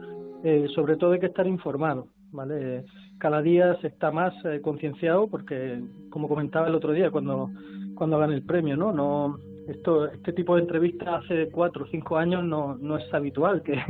eh, 0.44 0.66
sobre 0.74 0.96
todo 0.96 1.12
hay 1.12 1.20
que 1.20 1.26
estar 1.26 1.46
informado, 1.46 2.06
¿vale? 2.30 2.84
Cada 3.18 3.42
día 3.42 3.76
se 3.80 3.88
está 3.88 4.10
más 4.10 4.32
eh, 4.44 4.60
concienciado 4.62 5.28
porque, 5.28 5.82
como 6.10 6.28
comentaba 6.28 6.68
el 6.68 6.74
otro 6.74 6.92
día 6.92 7.10
cuando 7.10 7.50
cuando 7.94 8.18
gané 8.18 8.34
el 8.34 8.42
premio, 8.42 8.76
¿no? 8.76 8.92
No 8.92 9.38
esto 9.68 10.06
este 10.06 10.32
tipo 10.32 10.56
de 10.56 10.62
entrevistas 10.62 11.24
hace 11.24 11.48
cuatro 11.50 11.84
o 11.84 11.86
cinco 11.88 12.16
años 12.16 12.44
no, 12.44 12.76
no 12.76 12.96
es 12.98 13.14
habitual 13.14 13.62
que, 13.62 13.80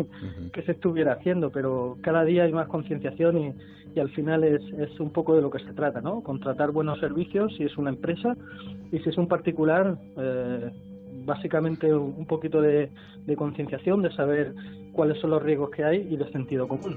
que 0.53 0.62
se 0.62 0.73
estuviera 0.73 1.14
haciendo, 1.14 1.51
pero 1.51 1.97
cada 2.03 2.25
día 2.25 2.45
hay 2.45 2.53
más 2.53 2.68
concienciación 2.68 3.39
y, 3.39 3.55
y 3.95 4.01
al 4.01 4.11
final 4.11 4.45
es, 4.45 4.62
es 4.79 5.01
un 5.01 5.11
poco 5.11 5.35
de 5.35 5.43
lo 5.43 5.51
que 5.51 5.59
se 5.61 5.73
trata, 5.73 6.01
¿no? 6.01 6.23
Contratar 6.23 6.70
buenos 6.70 7.01
servicios 7.01 7.55
si 7.57 7.64
es 7.64 7.77
una 7.77 7.91
empresa 7.91 8.37
y 8.91 8.99
si 8.99 9.09
es 9.09 9.16
un 9.16 9.29
particular, 9.29 9.97
eh, 10.16 10.70
básicamente 11.25 11.95
un 11.95 12.14
un 12.16 12.27
poquito 12.27 12.61
de, 12.61 12.91
de 13.27 13.37
concienciación, 13.37 14.03
de 14.03 14.12
saber 14.12 14.55
cuáles 14.93 15.20
son 15.20 15.30
los 15.30 15.43
riesgos 15.43 15.70
que 15.70 15.84
hay 15.84 16.07
y 16.11 16.16
de 16.16 16.30
sentido 16.30 16.68
común, 16.68 16.97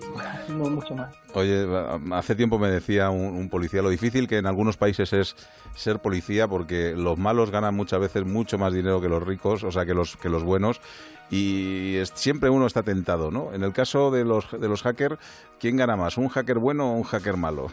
mucho 0.50 0.96
más. 0.96 1.16
Oye, 1.34 1.66
hace 2.12 2.36
tiempo 2.36 2.60
me 2.60 2.70
decía 2.70 3.10
un, 3.10 3.36
un 3.36 3.50
policía 3.50 3.82
lo 3.82 3.90
difícil 3.90 4.28
que 4.28 4.38
en 4.38 4.46
algunos 4.46 4.78
países 4.78 5.14
es 5.14 5.36
ser 5.76 6.00
policía 6.00 6.48
porque 6.48 6.94
los 6.96 7.18
malos 7.18 7.52
ganan 7.52 7.76
muchas 7.76 8.00
veces 8.00 8.26
mucho 8.26 8.58
más 8.58 8.74
dinero 8.74 9.02
que 9.02 9.10
los 9.10 9.24
ricos, 9.24 9.64
o 9.64 9.72
sea, 9.72 9.86
que 9.86 9.94
los, 9.94 10.18
que 10.18 10.30
los 10.30 10.44
buenos, 10.44 10.82
y 11.30 11.96
es- 11.98 12.12
siempre 12.16 12.50
uno 12.50 12.66
está 12.68 12.84
tentado, 12.84 13.32
¿no? 13.32 13.54
En 13.54 13.64
el 13.64 13.74
caso 13.74 14.12
de 14.12 14.24
los, 14.26 14.50
de 14.60 14.68
los 14.68 14.84
hackers, 14.84 15.18
¿quién 15.60 15.76
gana 15.78 15.96
más? 15.96 16.18
¿Un 16.18 16.28
hacker 16.30 16.60
bueno 16.60 16.92
o 16.94 16.98
un 16.98 17.04
hacker 17.04 17.38
malo? 17.38 17.68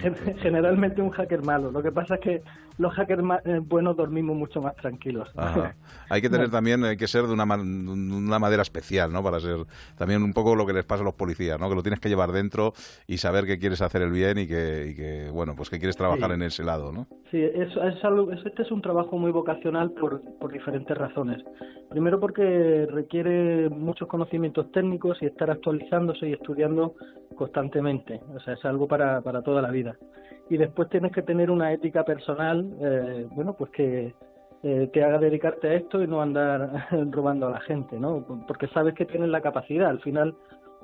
Gen- 0.00 0.14
Generalmente 0.38 1.02
un 1.02 1.10
hacker 1.10 1.42
malo. 1.42 1.70
Lo 1.70 1.82
que 1.82 1.92
pasa 1.92 2.14
es 2.16 2.20
que 2.20 2.42
los 2.78 2.92
hackers 2.94 3.22
ma- 3.22 3.40
eh, 3.44 3.60
buenos 3.62 3.96
dormimos 3.96 4.36
mucho 4.36 4.60
más 4.60 4.74
tranquilos. 4.76 5.30
Ajá. 5.36 5.74
Hay 6.08 6.20
que 6.22 6.30
tener 6.30 6.50
también, 6.50 6.84
hay 6.84 6.96
que 6.96 7.08
ser 7.08 7.26
de 7.26 7.32
una, 7.32 7.44
una 7.44 8.38
madera 8.38 8.62
especial, 8.62 9.12
¿no? 9.12 9.22
Para 9.22 9.40
ser 9.40 9.58
también 9.96 10.22
un 10.22 10.32
poco 10.32 10.54
lo 10.54 10.66
que 10.66 10.72
les 10.72 10.84
pasa 10.84 11.02
a 11.02 11.04
los 11.04 11.14
policías, 11.14 11.58
¿no? 11.60 11.68
Que 11.68 11.74
lo 11.74 11.82
tienes 11.82 12.00
que 12.00 12.08
llevar 12.08 12.32
dentro 12.32 12.72
y 13.06 13.18
saber 13.18 13.44
que 13.46 13.58
quieres 13.58 13.80
hacer 13.82 14.02
el 14.02 14.10
bien 14.10 14.38
y 14.38 14.46
que, 14.46 14.88
y 14.90 14.94
que 14.94 15.30
bueno, 15.32 15.54
pues 15.56 15.68
que 15.70 15.78
quieres 15.78 15.96
trabajar 15.96 16.28
Sí. 16.30 16.34
en 16.34 16.42
ese 16.42 16.64
lado, 16.64 16.92
¿no? 16.92 17.06
Sí, 17.30 17.38
es, 17.42 17.68
es 17.76 18.04
algo- 18.04 18.32
es- 18.32 18.44
este 18.46 18.62
es 18.62 18.70
un 18.70 18.80
trabajo 18.82 19.18
muy 19.18 19.32
vocacional 19.32 19.90
por, 19.92 20.20
por 20.38 20.52
diferentes 20.52 20.96
razones. 20.96 21.42
Primero 21.90 22.18
porque 22.20 22.85
requiere 22.86 23.68
muchos 23.68 24.08
conocimientos 24.08 24.70
técnicos 24.72 25.18
y 25.22 25.26
estar 25.26 25.50
actualizándose 25.50 26.28
y 26.28 26.32
estudiando 26.32 26.94
constantemente. 27.34 28.20
O 28.34 28.40
sea, 28.40 28.54
es 28.54 28.64
algo 28.64 28.86
para, 28.88 29.20
para 29.20 29.42
toda 29.42 29.62
la 29.62 29.70
vida. 29.70 29.96
Y 30.48 30.56
después 30.56 30.88
tienes 30.88 31.12
que 31.12 31.22
tener 31.22 31.50
una 31.50 31.72
ética 31.72 32.04
personal, 32.04 32.72
eh, 32.80 33.26
bueno, 33.32 33.54
pues 33.54 33.70
que 33.72 34.14
eh, 34.62 34.90
te 34.92 35.04
haga 35.04 35.18
dedicarte 35.18 35.68
a 35.68 35.74
esto 35.74 36.02
y 36.02 36.06
no 36.06 36.22
andar 36.22 36.86
robando 37.10 37.46
a 37.46 37.50
la 37.50 37.60
gente, 37.60 37.98
¿no? 37.98 38.24
Porque 38.46 38.68
sabes 38.68 38.94
que 38.94 39.06
tienes 39.06 39.28
la 39.28 39.40
capacidad. 39.40 39.88
Al 39.88 40.00
final 40.00 40.34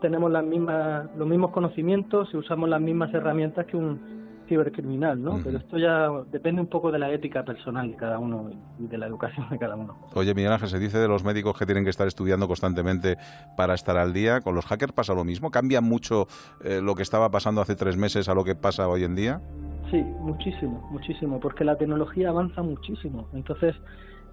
tenemos 0.01 0.31
las 0.31 0.45
mismas, 0.45 1.09
los 1.17 1.29
mismos 1.29 1.53
conocimientos 1.53 2.29
y 2.33 2.37
usamos 2.37 2.69
las 2.69 2.81
mismas 2.81 3.15
herramientas 3.15 3.67
que 3.67 3.77
un 3.77 4.32
cibercriminal, 4.53 5.23
¿no? 5.23 5.41
Pero 5.43 5.59
esto 5.59 5.79
ya 5.79 6.09
depende 6.31 6.61
un 6.61 6.67
poco 6.67 6.93
de 6.93 6.99
la 6.99 7.11
ética 7.11 7.43
personal 7.43 7.91
de 7.91 7.97
cada 7.97 8.19
uno 8.19 8.51
y 8.79 8.87
de 8.87 8.99
la 8.99 9.07
educación 9.07 9.49
de 9.51 9.59
cada 9.59 9.77
uno. 9.77 9.97
Oye, 10.15 10.35
Miguel 10.35 10.53
Ángel, 10.53 10.69
se 10.69 10.79
dice 10.79 10.99
de 10.99 11.09
los 11.09 11.25
médicos 11.25 11.57
que 11.59 11.65
tienen 11.65 11.85
que 11.85 11.91
estar 11.91 12.07
estudiando 12.07 12.47
constantemente 12.47 13.17
para 13.57 13.75
estar 13.75 13.97
al 13.97 14.13
día. 14.13 14.43
¿Con 14.43 14.55
los 14.55 14.67
hackers 14.67 14.93
pasa 14.93 15.15
lo 15.15 15.25
mismo? 15.25 15.51
¿Cambia 15.51 15.81
mucho 15.81 16.27
eh, 16.63 16.81
lo 16.83 16.95
que 16.95 17.03
estaba 17.03 17.31
pasando 17.31 17.63
hace 17.63 17.77
tres 17.77 17.97
meses 17.97 18.29
a 18.29 18.35
lo 18.35 18.45
que 18.45 18.55
pasa 18.55 18.89
hoy 18.89 19.05
en 19.05 19.15
día? 19.15 19.41
Sí, 19.91 20.03
muchísimo, 20.21 20.87
muchísimo, 20.91 21.41
porque 21.41 21.65
la 21.65 21.77
tecnología 21.77 22.29
avanza 22.29 22.63
muchísimo. 22.63 23.29
Entonces, 23.33 23.75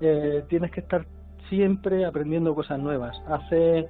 eh, 0.01 0.43
tienes 0.49 0.72
que 0.72 0.82
estar 0.82 1.05
siempre 1.49 2.05
aprendiendo 2.05 2.53
cosas 2.53 2.80
nuevas. 2.80 3.15
Hace 3.28 3.88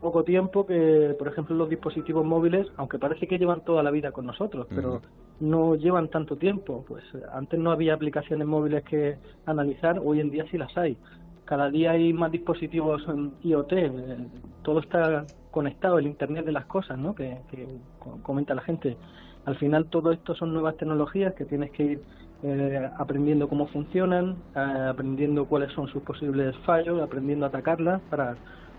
poco 0.00 0.22
tiempo 0.24 0.64
que, 0.66 1.14
por 1.18 1.28
ejemplo, 1.28 1.56
los 1.56 1.68
dispositivos 1.68 2.24
móviles, 2.24 2.66
aunque 2.76 2.98
parece 2.98 3.26
que 3.26 3.38
llevan 3.38 3.62
toda 3.64 3.82
la 3.82 3.90
vida 3.90 4.12
con 4.12 4.26
nosotros, 4.26 4.66
pero 4.74 5.00
no 5.40 5.74
llevan 5.74 6.08
tanto 6.08 6.36
tiempo. 6.36 6.84
Pues 6.86 7.04
eh, 7.14 7.20
antes 7.32 7.58
no 7.58 7.70
había 7.70 7.94
aplicaciones 7.94 8.46
móviles 8.46 8.84
que 8.84 9.16
analizar, 9.46 10.00
hoy 10.04 10.20
en 10.20 10.30
día 10.30 10.44
sí 10.50 10.58
las 10.58 10.76
hay. 10.76 10.96
Cada 11.44 11.70
día 11.70 11.92
hay 11.92 12.12
más 12.12 12.30
dispositivos 12.30 13.02
en 13.08 13.32
IoT, 13.42 13.72
eh, 13.72 14.16
todo 14.62 14.80
está 14.80 15.24
conectado, 15.50 15.98
el 15.98 16.06
Internet 16.06 16.44
de 16.44 16.52
las 16.52 16.66
cosas, 16.66 16.98
¿no? 16.98 17.14
Que, 17.14 17.38
que 17.50 17.66
co- 17.98 18.18
comenta 18.22 18.54
la 18.54 18.62
gente. 18.62 18.96
Al 19.46 19.56
final 19.56 19.86
todo 19.86 20.12
esto 20.12 20.34
son 20.34 20.52
nuevas 20.52 20.76
tecnologías 20.76 21.34
que 21.34 21.46
tienes 21.46 21.70
que 21.72 21.82
ir 21.84 22.00
eh, 22.42 22.88
aprendiendo 22.98 23.48
cómo 23.48 23.66
funcionan, 23.68 24.36
eh, 24.54 24.86
aprendiendo 24.90 25.46
cuáles 25.46 25.72
son 25.72 25.88
sus 25.88 26.02
posibles 26.02 26.54
fallos, 26.66 27.00
aprendiendo 27.00 27.46
a 27.46 27.48
atacarlas 27.48 28.00
para 28.10 28.36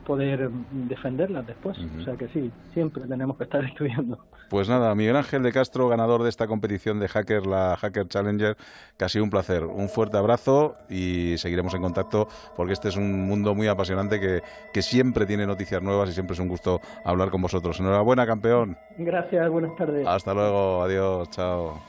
poder 0.10 0.50
defenderlas 0.72 1.46
después. 1.46 1.78
O 2.00 2.04
sea 2.04 2.16
que 2.16 2.28
sí, 2.30 2.52
siempre 2.74 3.04
tenemos 3.04 3.38
que 3.38 3.44
estar 3.44 3.64
estudiando. 3.72 4.18
Pues 4.50 4.68
nada, 4.68 4.96
Miguel 4.96 5.16
Ángel 5.16 5.44
de 5.44 5.52
Castro, 5.52 5.88
ganador 5.88 6.24
de 6.24 6.30
esta 6.30 6.48
competición 6.48 7.00
de 7.00 7.08
hacker, 7.08 7.46
la 7.46 7.78
Hacker 7.78 8.08
Challenger, 8.08 8.58
que 8.98 9.06
ha 9.06 9.10
sido 9.10 9.24
un 9.24 9.30
placer. 9.30 9.66
Un 9.66 9.88
fuerte 9.88 10.18
abrazo 10.18 10.78
y 10.90 11.36
seguiremos 11.38 11.76
en 11.76 11.84
contacto 11.84 12.28
porque 12.56 12.74
este 12.74 12.90
es 12.90 12.98
un 12.98 13.28
mundo 13.28 13.54
muy 13.54 13.68
apasionante 13.68 14.20
que, 14.20 14.42
que 14.74 14.82
siempre 14.82 15.28
tiene 15.28 15.46
noticias 15.46 15.84
nuevas 15.84 16.10
y 16.10 16.14
siempre 16.14 16.34
es 16.34 16.40
un 16.40 16.48
gusto 16.48 16.82
hablar 17.06 17.30
con 17.30 17.44
vosotros. 17.44 17.80
Enhorabuena, 17.80 18.26
campeón. 18.26 18.80
Gracias, 18.98 19.48
buenas 19.48 19.76
tardes. 19.76 20.08
Hasta 20.08 20.34
luego, 20.34 20.82
adiós, 20.82 21.30
chao. 21.30 21.89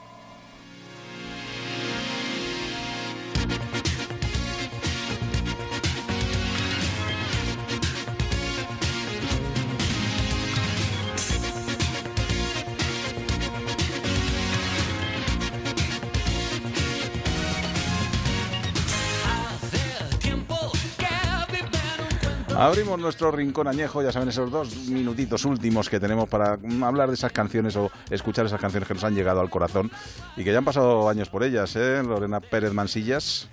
Abrimos 22.61 22.99
nuestro 22.99 23.31
rincón 23.31 23.67
añejo, 23.67 24.03
ya 24.03 24.11
saben, 24.11 24.29
esos 24.29 24.51
dos 24.51 24.75
minutitos 24.87 25.45
últimos 25.45 25.89
que 25.89 25.99
tenemos 25.99 26.29
para 26.29 26.59
hablar 26.83 27.09
de 27.09 27.15
esas 27.15 27.31
canciones 27.31 27.75
o 27.75 27.89
escuchar 28.11 28.45
esas 28.45 28.61
canciones 28.61 28.87
que 28.87 28.93
nos 28.93 29.03
han 29.03 29.15
llegado 29.15 29.41
al 29.41 29.49
corazón 29.49 29.89
y 30.37 30.43
que 30.43 30.51
ya 30.51 30.59
han 30.59 30.65
pasado 30.65 31.09
años 31.09 31.27
por 31.27 31.41
ellas, 31.41 31.75
¿eh? 31.75 32.03
Lorena 32.03 32.39
Pérez 32.39 32.71
Mansillas. 32.71 33.49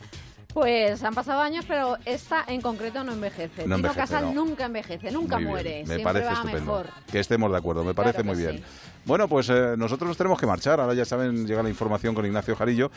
Pues 0.58 1.04
han 1.04 1.14
pasado 1.14 1.40
años, 1.40 1.64
pero 1.68 1.96
esta 2.04 2.44
en 2.48 2.60
concreto 2.60 3.04
no 3.04 3.12
envejece. 3.12 3.64
No 3.64 3.76
Tino 3.76 3.94
Casal 3.94 4.34
no. 4.34 4.44
nunca 4.44 4.64
envejece, 4.64 5.12
nunca 5.12 5.36
Muy 5.36 5.46
muere. 5.46 5.84
Me 5.86 6.00
parece 6.00 6.26
va 6.26 6.32
estupendo. 6.32 6.60
mejor. 6.60 6.86
Que 7.12 7.20
estemos 7.20 7.52
de 7.52 7.58
acuerdo, 7.58 7.84
me 7.84 7.94
parece 7.94 8.24
muy 8.24 8.34
bien. 8.34 8.64
Bueno, 9.04 9.28
pues 9.28 9.48
eh, 9.50 9.74
nosotros 9.78 10.08
nos 10.08 10.16
tenemos 10.16 10.38
que 10.40 10.46
marchar. 10.46 10.80
Ahora 10.80 10.94
ya 10.94 11.04
saben, 11.04 11.46
llega 11.46 11.62
la 11.62 11.68
información 11.68 12.12
con 12.12 12.26
Ignacio 12.26 12.56
Jarillo. 12.56 12.90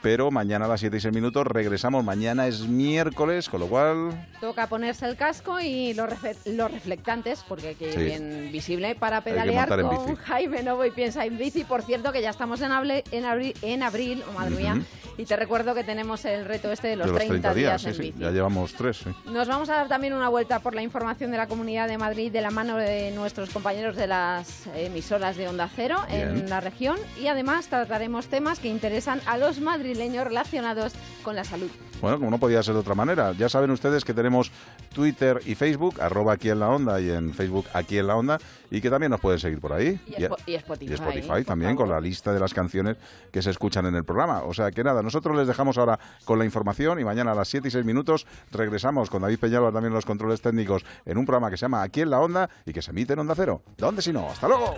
Pero 0.00 0.30
mañana 0.30 0.66
a 0.66 0.68
las 0.68 0.78
7 0.78 0.96
y 0.96 1.00
6 1.00 1.12
minutos 1.12 1.44
regresamos. 1.44 2.04
Mañana 2.04 2.46
es 2.46 2.68
miércoles, 2.68 3.48
con 3.48 3.58
lo 3.60 3.66
cual. 3.66 4.28
Toca 4.40 4.68
ponerse 4.68 5.04
el 5.04 5.16
casco 5.16 5.58
y 5.58 5.94
los, 5.94 6.08
los 6.46 6.70
reflectantes, 6.70 7.44
porque 7.48 7.76
ir 7.80 7.92
Sí. 7.92 7.98
bien 8.04 8.48
visible, 8.52 8.94
para 8.94 9.22
pedalear 9.22 9.68
con. 9.68 10.14
Jaime 10.14 10.62
Novo 10.62 10.84
y 10.84 10.92
Piensa 10.92 11.24
en 11.26 11.36
Bici. 11.36 11.64
Por 11.64 11.82
cierto, 11.82 12.12
que 12.12 12.22
ya 12.22 12.30
estamos 12.30 12.60
en, 12.60 12.70
en, 12.70 13.24
abri- 13.24 13.56
en 13.62 13.82
abril, 13.82 14.22
oh, 14.30 14.32
madre 14.38 14.54
mía. 14.54 14.80
Y 15.18 15.26
te 15.26 15.36
recuerdo 15.36 15.74
que 15.74 15.84
tenemos 15.84 16.24
el 16.24 16.46
reto 16.46 16.72
este 16.72 16.88
de 16.88 16.96
los, 16.96 17.06
de 17.08 17.12
los 17.12 17.18
30, 17.26 17.52
días, 17.52 17.84
en 17.84 17.90
bici. 17.98 18.14
Ya 18.18 18.30
llevamos 18.30 18.72
tres. 18.72 19.02
Nos 19.26 19.46
vamos 19.48 19.68
a 19.68 19.74
dar 19.74 19.88
también 19.88 20.14
una 20.14 20.28
vuelta 20.30 20.60
por 20.60 20.74
la 20.74 20.82
información 20.82 21.30
de 21.30 21.36
la 21.36 21.46
Comunidad 21.46 21.86
de 21.88 21.98
Madrid 21.98 22.32
de 22.32 22.40
la 22.40 22.50
mano 22.50 22.76
de 22.76 23.10
nuestros 23.10 23.50
compañeros 23.50 23.96
de 23.96 24.06
las 24.06 24.66
emisoras 24.74 25.36
de 25.36 25.48
Onda 25.48 25.68
Cero 25.74 25.96
Bien. 26.08 26.20
en 26.38 26.48
la 26.50 26.60
región 26.60 26.96
y 27.20 27.26
además 27.26 27.66
trataremos 27.68 28.28
temas 28.28 28.58
que 28.60 28.68
interesan 28.68 29.20
a 29.26 29.36
los 29.36 29.60
madrileños 29.60 30.24
relacionados 30.24 30.94
con 31.22 31.36
la 31.36 31.44
salud. 31.44 31.70
Bueno, 32.00 32.18
como 32.18 32.30
no 32.30 32.38
podía 32.38 32.62
ser 32.62 32.74
de 32.74 32.80
otra 32.80 32.94
manera. 32.94 33.32
Ya 33.32 33.48
saben 33.48 33.72
ustedes 33.72 34.04
que 34.04 34.14
tenemos 34.14 34.52
Twitter 34.94 35.40
y 35.44 35.56
Facebook, 35.56 36.00
arroba 36.00 36.34
aquí 36.34 36.48
en 36.48 36.60
la 36.60 36.68
onda 36.68 37.00
y 37.00 37.10
en 37.10 37.34
Facebook 37.34 37.66
aquí 37.72 37.98
en 37.98 38.06
la 38.06 38.14
onda, 38.14 38.38
y 38.70 38.80
que 38.80 38.88
también 38.88 39.10
nos 39.10 39.18
pueden 39.20 39.40
seguir 39.40 39.60
por 39.60 39.72
ahí. 39.72 39.98
Y, 40.06 40.12
Spo- 40.22 40.36
y 40.46 40.54
Spotify. 40.54 40.90
Y 40.92 40.94
Spotify 40.94 41.44
también, 41.44 41.74
con 41.74 41.88
la 41.88 42.00
lista 42.00 42.32
de 42.32 42.38
las 42.38 42.54
canciones 42.54 42.96
que 43.32 43.42
se 43.42 43.50
escuchan 43.50 43.84
en 43.86 43.96
el 43.96 44.04
programa. 44.04 44.42
O 44.44 44.54
sea 44.54 44.70
que 44.70 44.84
nada, 44.84 45.02
nosotros 45.08 45.34
les 45.38 45.46
dejamos 45.46 45.78
ahora 45.78 45.98
con 46.26 46.38
la 46.38 46.44
información 46.44 47.00
y 47.00 47.04
mañana 47.04 47.32
a 47.32 47.34
las 47.34 47.48
7 47.48 47.68
y 47.68 47.70
6 47.70 47.82
minutos 47.82 48.26
regresamos 48.52 49.08
con 49.08 49.22
David 49.22 49.38
Peñalba 49.38 49.72
también 49.72 49.94
los 49.94 50.04
controles 50.04 50.42
técnicos 50.42 50.84
en 51.06 51.16
un 51.16 51.24
programa 51.24 51.50
que 51.50 51.56
se 51.56 51.62
llama 51.62 51.82
Aquí 51.82 52.02
en 52.02 52.10
la 52.10 52.20
Onda 52.20 52.50
y 52.66 52.74
que 52.74 52.82
se 52.82 52.90
emite 52.90 53.14
en 53.14 53.20
Onda 53.20 53.34
Cero. 53.34 53.62
¿Dónde 53.78 54.02
si 54.02 54.12
no? 54.12 54.28
¡Hasta 54.28 54.48
luego! 54.48 54.76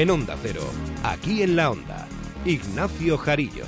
En 0.00 0.08
Onda 0.08 0.34
Cero, 0.42 0.62
aquí 1.02 1.42
en 1.42 1.56
la 1.56 1.70
Onda, 1.70 2.08
Ignacio 2.46 3.18
Jarillo. 3.18 3.64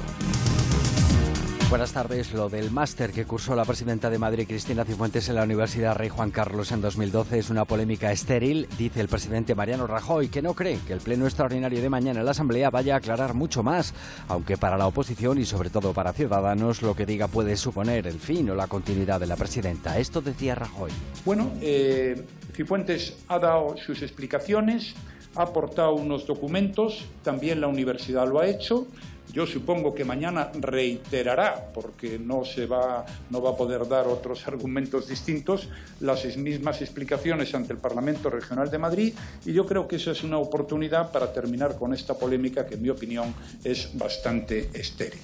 Buenas 1.69 1.93
tardes. 1.93 2.33
Lo 2.33 2.49
del 2.49 2.71
máster 2.71 3.13
que 3.13 3.27
cursó 3.27 3.55
la 3.55 3.67
presidenta 3.67 4.09
de 4.09 4.19
Madrid, 4.19 4.47
Cristina 4.49 4.87
Cifuentes, 4.87 5.29
en 5.29 5.35
la 5.35 5.43
Universidad 5.43 5.95
Rey 5.95 6.09
Juan 6.09 6.31
Carlos 6.31 6.73
en 6.73 6.81
2012 6.81 7.39
es 7.39 7.51
una 7.51 7.67
polémica 7.67 8.13
estéril, 8.13 8.67
dice 8.79 9.03
el 9.03 9.09
presidente 9.09 9.55
Mariano 9.55 9.87
Rajoy, 9.87 10.29
que 10.29 10.41
no 10.41 10.55
cree 10.55 10.79
que 10.87 10.95
el 10.95 11.01
pleno 11.01 11.27
extraordinario 11.27 11.83
de 11.83 11.91
mañana 11.91 12.21
en 12.21 12.25
la 12.25 12.31
Asamblea 12.31 12.71
vaya 12.71 12.95
a 12.95 12.99
aclarar 12.99 13.35
mucho 13.35 13.63
más, 13.63 13.93
aunque 14.27 14.57
para 14.57 14.79
la 14.79 14.87
oposición 14.87 15.39
y 15.39 15.45
sobre 15.45 15.69
todo 15.69 15.93
para 15.93 16.15
Ciudadanos 16.15 16.81
lo 16.81 16.97
que 16.97 17.05
diga 17.05 17.29
puede 17.29 17.59
suponer 17.59 18.07
el 18.07 18.19
fin 18.19 18.49
o 18.49 18.55
la 18.55 18.69
continuidad 18.69 19.21
de 19.21 19.27
la 19.27 19.37
presidenta. 19.37 19.99
Esto 19.99 20.23
decía 20.23 20.55
Rajoy. 20.55 20.91
Bueno, 21.27 21.53
eh, 21.61 22.25
Cifuentes 22.55 23.19
ha 23.29 23.39
dado 23.39 23.77
sus 23.77 24.01
explicaciones, 24.01 24.95
ha 25.37 25.43
aportado 25.43 25.95
unos 25.95 26.27
documentos, 26.27 27.05
también 27.23 27.61
la 27.61 27.69
universidad 27.69 28.29
lo 28.29 28.41
ha 28.41 28.47
hecho. 28.47 28.87
Yo 29.33 29.47
supongo 29.47 29.95
que 29.95 30.05
mañana 30.05 30.51
reiterará, 30.61 31.73
porque 31.73 32.19
no 32.19 32.45
se 32.45 32.67
va, 32.67 33.07
no 33.31 33.41
va 33.41 33.51
a 33.51 33.57
poder 33.57 33.89
dar 33.89 34.07
otros 34.07 34.47
argumentos 34.47 35.09
distintos, 35.09 35.69
las 36.01 36.37
mismas 36.37 36.83
explicaciones 36.83 37.55
ante 37.55 37.73
el 37.73 37.79
Parlamento 37.79 38.29
Regional 38.29 38.71
de 38.71 38.79
Madrid 38.79 39.15
y 39.47 39.53
yo 39.53 39.67
creo 39.67 39.89
que 39.89 39.97
esa 39.97 40.11
es 40.11 40.23
una 40.23 40.39
oportunidad 40.39 41.11
para 41.13 41.33
terminar 41.33 41.77
con 41.77 41.95
esta 41.95 42.15
polémica 42.15 42.67
que 42.67 42.75
en 42.75 42.83
mi 42.83 42.91
opinión 42.91 43.35
es 43.65 43.97
bastante 43.97 44.69
estéril. 44.75 45.21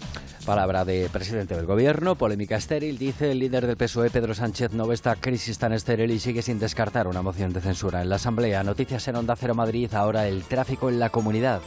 Palabra 0.47 0.87
de 0.87 1.11
presidente 1.13 1.55
del 1.55 1.67
gobierno, 1.67 2.17
polémica 2.17 2.57
estéril, 2.57 2.97
dice 2.97 3.33
el 3.33 3.39
líder 3.39 3.67
del 3.67 3.77
PSOE, 3.77 4.09
Pedro 4.09 4.35
Sánchez, 4.35 4.73
no 4.73 4.87
ve 4.87 4.95
esta 4.95 5.17
crisis 5.17 5.59
tan 5.59 5.75
estéril 5.75 6.11
y 6.11 6.19
sigue 6.19 6.41
sin 6.41 6.59
descartar 6.59 7.07
una 7.07 7.21
moción 7.21 7.53
de 7.53 7.61
censura 7.61 8.01
en 8.01 8.09
la 8.09 8.17
Asamblea. 8.17 8.63
Noticias 8.63 9.07
en 9.09 9.17
Onda 9.17 9.37
Cero 9.37 9.55
Madrid, 9.55 9.93
ahora 9.93 10.27
el 10.27 10.45
tráfico 10.45 10.89
en 10.89 10.99
la 10.99 11.11
comunidad. 11.11 11.61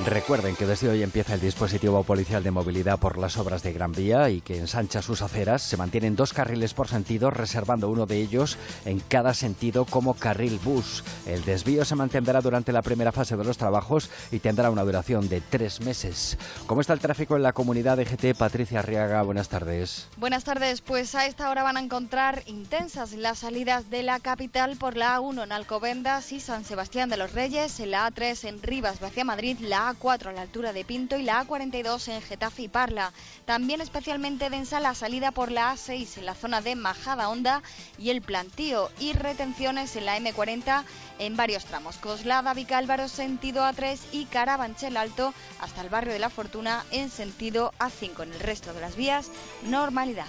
Recuerden 0.00 0.56
que 0.56 0.66
desde 0.66 0.88
hoy 0.88 1.02
empieza 1.02 1.34
el 1.34 1.40
dispositivo 1.40 2.02
policial 2.02 2.42
de 2.42 2.50
movilidad 2.50 2.98
por 2.98 3.18
las 3.18 3.36
obras 3.36 3.62
de 3.62 3.74
Gran 3.74 3.92
Vía 3.92 4.30
y 4.30 4.40
que 4.40 4.58
ensancha 4.58 5.02
sus 5.02 5.20
aceras. 5.20 5.62
Se 5.62 5.76
mantienen 5.76 6.16
dos 6.16 6.32
carriles 6.32 6.72
por 6.74 6.88
sentido, 6.88 7.30
reservando 7.30 7.90
uno 7.90 8.06
de 8.06 8.16
ellos 8.16 8.56
en 8.86 9.00
cada 9.00 9.34
sentido 9.34 9.84
como 9.84 10.14
carril 10.14 10.58
bus. 10.64 11.04
El 11.26 11.44
desvío 11.44 11.84
se 11.84 11.94
mantendrá 11.94 12.40
durante 12.40 12.72
la 12.72 12.82
primera 12.82 13.12
fase 13.12 13.36
de 13.36 13.44
los 13.44 13.58
trabajos 13.58 14.10
y 14.32 14.40
tendrá 14.40 14.70
una 14.70 14.82
duración 14.82 15.28
de 15.28 15.40
tres 15.40 15.80
meses. 15.82 16.38
¿Cómo 16.66 16.80
está 16.80 16.94
el 16.94 17.00
tráfico 17.00 17.36
en 17.36 17.42
la 17.42 17.52
comunidad 17.52 17.98
de 17.98 18.06
GT? 18.06 18.36
Patricia 18.36 18.80
Arriaga, 18.80 19.22
buenas 19.22 19.50
tardes. 19.50 20.08
Buenas 20.16 20.42
tardes, 20.42 20.80
pues 20.80 21.14
a 21.14 21.26
esta 21.26 21.50
hora 21.50 21.62
van 21.62 21.76
a 21.76 21.80
encontrar 21.80 22.42
intensas 22.46 23.12
las 23.12 23.40
salidas 23.40 23.90
de 23.90 24.02
la 24.02 24.18
capital 24.20 24.76
por 24.76 24.96
la 24.96 25.18
A1 25.18 25.44
en 25.44 25.52
Alcobendas 25.52 26.32
y 26.32 26.40
San 26.40 26.64
Sebastián 26.64 27.08
de 27.08 27.18
los 27.18 27.32
Reyes, 27.32 27.78
en 27.78 27.92
la 27.92 28.10
A3 28.10 28.48
en 28.48 28.62
Rivas 28.62 29.00
hacia 29.02 29.24
Madrid, 29.24 29.58
la 29.60 29.91
A4 29.94 30.26
a 30.28 30.32
la 30.32 30.42
altura 30.42 30.72
de 30.72 30.84
Pinto 30.84 31.16
y 31.16 31.22
la 31.22 31.44
A42 31.44 32.08
en 32.08 32.22
Getafe 32.22 32.62
y 32.62 32.68
Parla. 32.68 33.12
También 33.44 33.80
especialmente 33.80 34.50
densa 34.50 34.80
la 34.80 34.94
salida 34.94 35.30
por 35.30 35.50
la 35.50 35.72
A6 35.72 36.18
en 36.18 36.26
la 36.26 36.34
zona 36.34 36.60
de 36.60 36.74
Majada 36.74 37.28
Honda 37.28 37.62
y 37.98 38.10
el 38.10 38.22
Plantío 38.22 38.90
y 38.98 39.12
retenciones 39.12 39.96
en 39.96 40.06
la 40.06 40.18
M40 40.18 40.84
en 41.18 41.36
varios 41.36 41.64
tramos. 41.64 41.96
Coslada, 41.96 42.54
Vicálvaro, 42.54 43.08
sentido 43.08 43.62
A3 43.64 43.98
y 44.12 44.24
Carabanchel 44.26 44.96
Alto 44.96 45.34
hasta 45.60 45.82
el 45.82 45.88
barrio 45.88 46.12
de 46.12 46.18
la 46.18 46.30
Fortuna 46.30 46.84
en 46.90 47.10
sentido 47.10 47.72
A5. 47.78 48.22
En 48.22 48.32
el 48.32 48.40
resto 48.40 48.72
de 48.72 48.80
las 48.80 48.96
vías, 48.96 49.30
normalidad. 49.62 50.26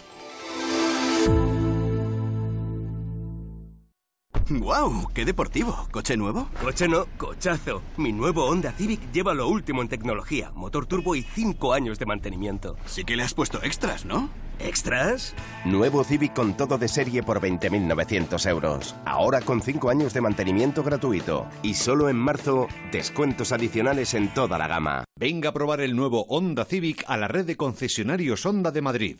¡Guau! 4.49 5.07
¡Qué 5.13 5.23
deportivo! 5.23 5.87
¿Coche 5.89 6.17
nuevo? 6.17 6.49
Coche 6.61 6.87
no, 6.87 7.05
cochazo. 7.17 7.81
Mi 7.95 8.11
nuevo 8.11 8.45
Honda 8.45 8.73
Civic 8.73 9.11
lleva 9.13 9.33
lo 9.33 9.47
último 9.47 9.81
en 9.81 9.87
tecnología, 9.87 10.51
motor 10.53 10.85
turbo 10.85 11.15
y 11.15 11.21
5 11.21 11.73
años 11.73 11.97
de 11.97 12.05
mantenimiento. 12.05 12.75
Sí 12.85 13.05
que 13.05 13.15
le 13.15 13.23
has 13.23 13.33
puesto 13.33 13.63
extras, 13.63 14.03
¿no? 14.05 14.29
¿Extras? 14.59 15.33
Nuevo 15.65 16.03
Civic 16.03 16.33
con 16.33 16.55
todo 16.57 16.77
de 16.77 16.87
serie 16.89 17.23
por 17.23 17.39
20.900 17.39 18.49
euros. 18.49 18.95
Ahora 19.05 19.39
con 19.41 19.61
5 19.61 19.89
años 19.89 20.13
de 20.13 20.21
mantenimiento 20.21 20.83
gratuito. 20.83 21.47
Y 21.61 21.75
solo 21.75 22.09
en 22.09 22.17
marzo, 22.17 22.67
descuentos 22.91 23.53
adicionales 23.53 24.13
en 24.13 24.33
toda 24.33 24.57
la 24.57 24.67
gama. 24.67 25.05
Venga 25.17 25.49
a 25.49 25.53
probar 25.53 25.79
el 25.79 25.95
nuevo 25.95 26.25
Honda 26.27 26.65
Civic 26.65 27.05
a 27.07 27.15
la 27.15 27.29
red 27.29 27.45
de 27.45 27.55
concesionarios 27.55 28.45
Honda 28.45 28.71
de 28.71 28.81
Madrid. 28.81 29.17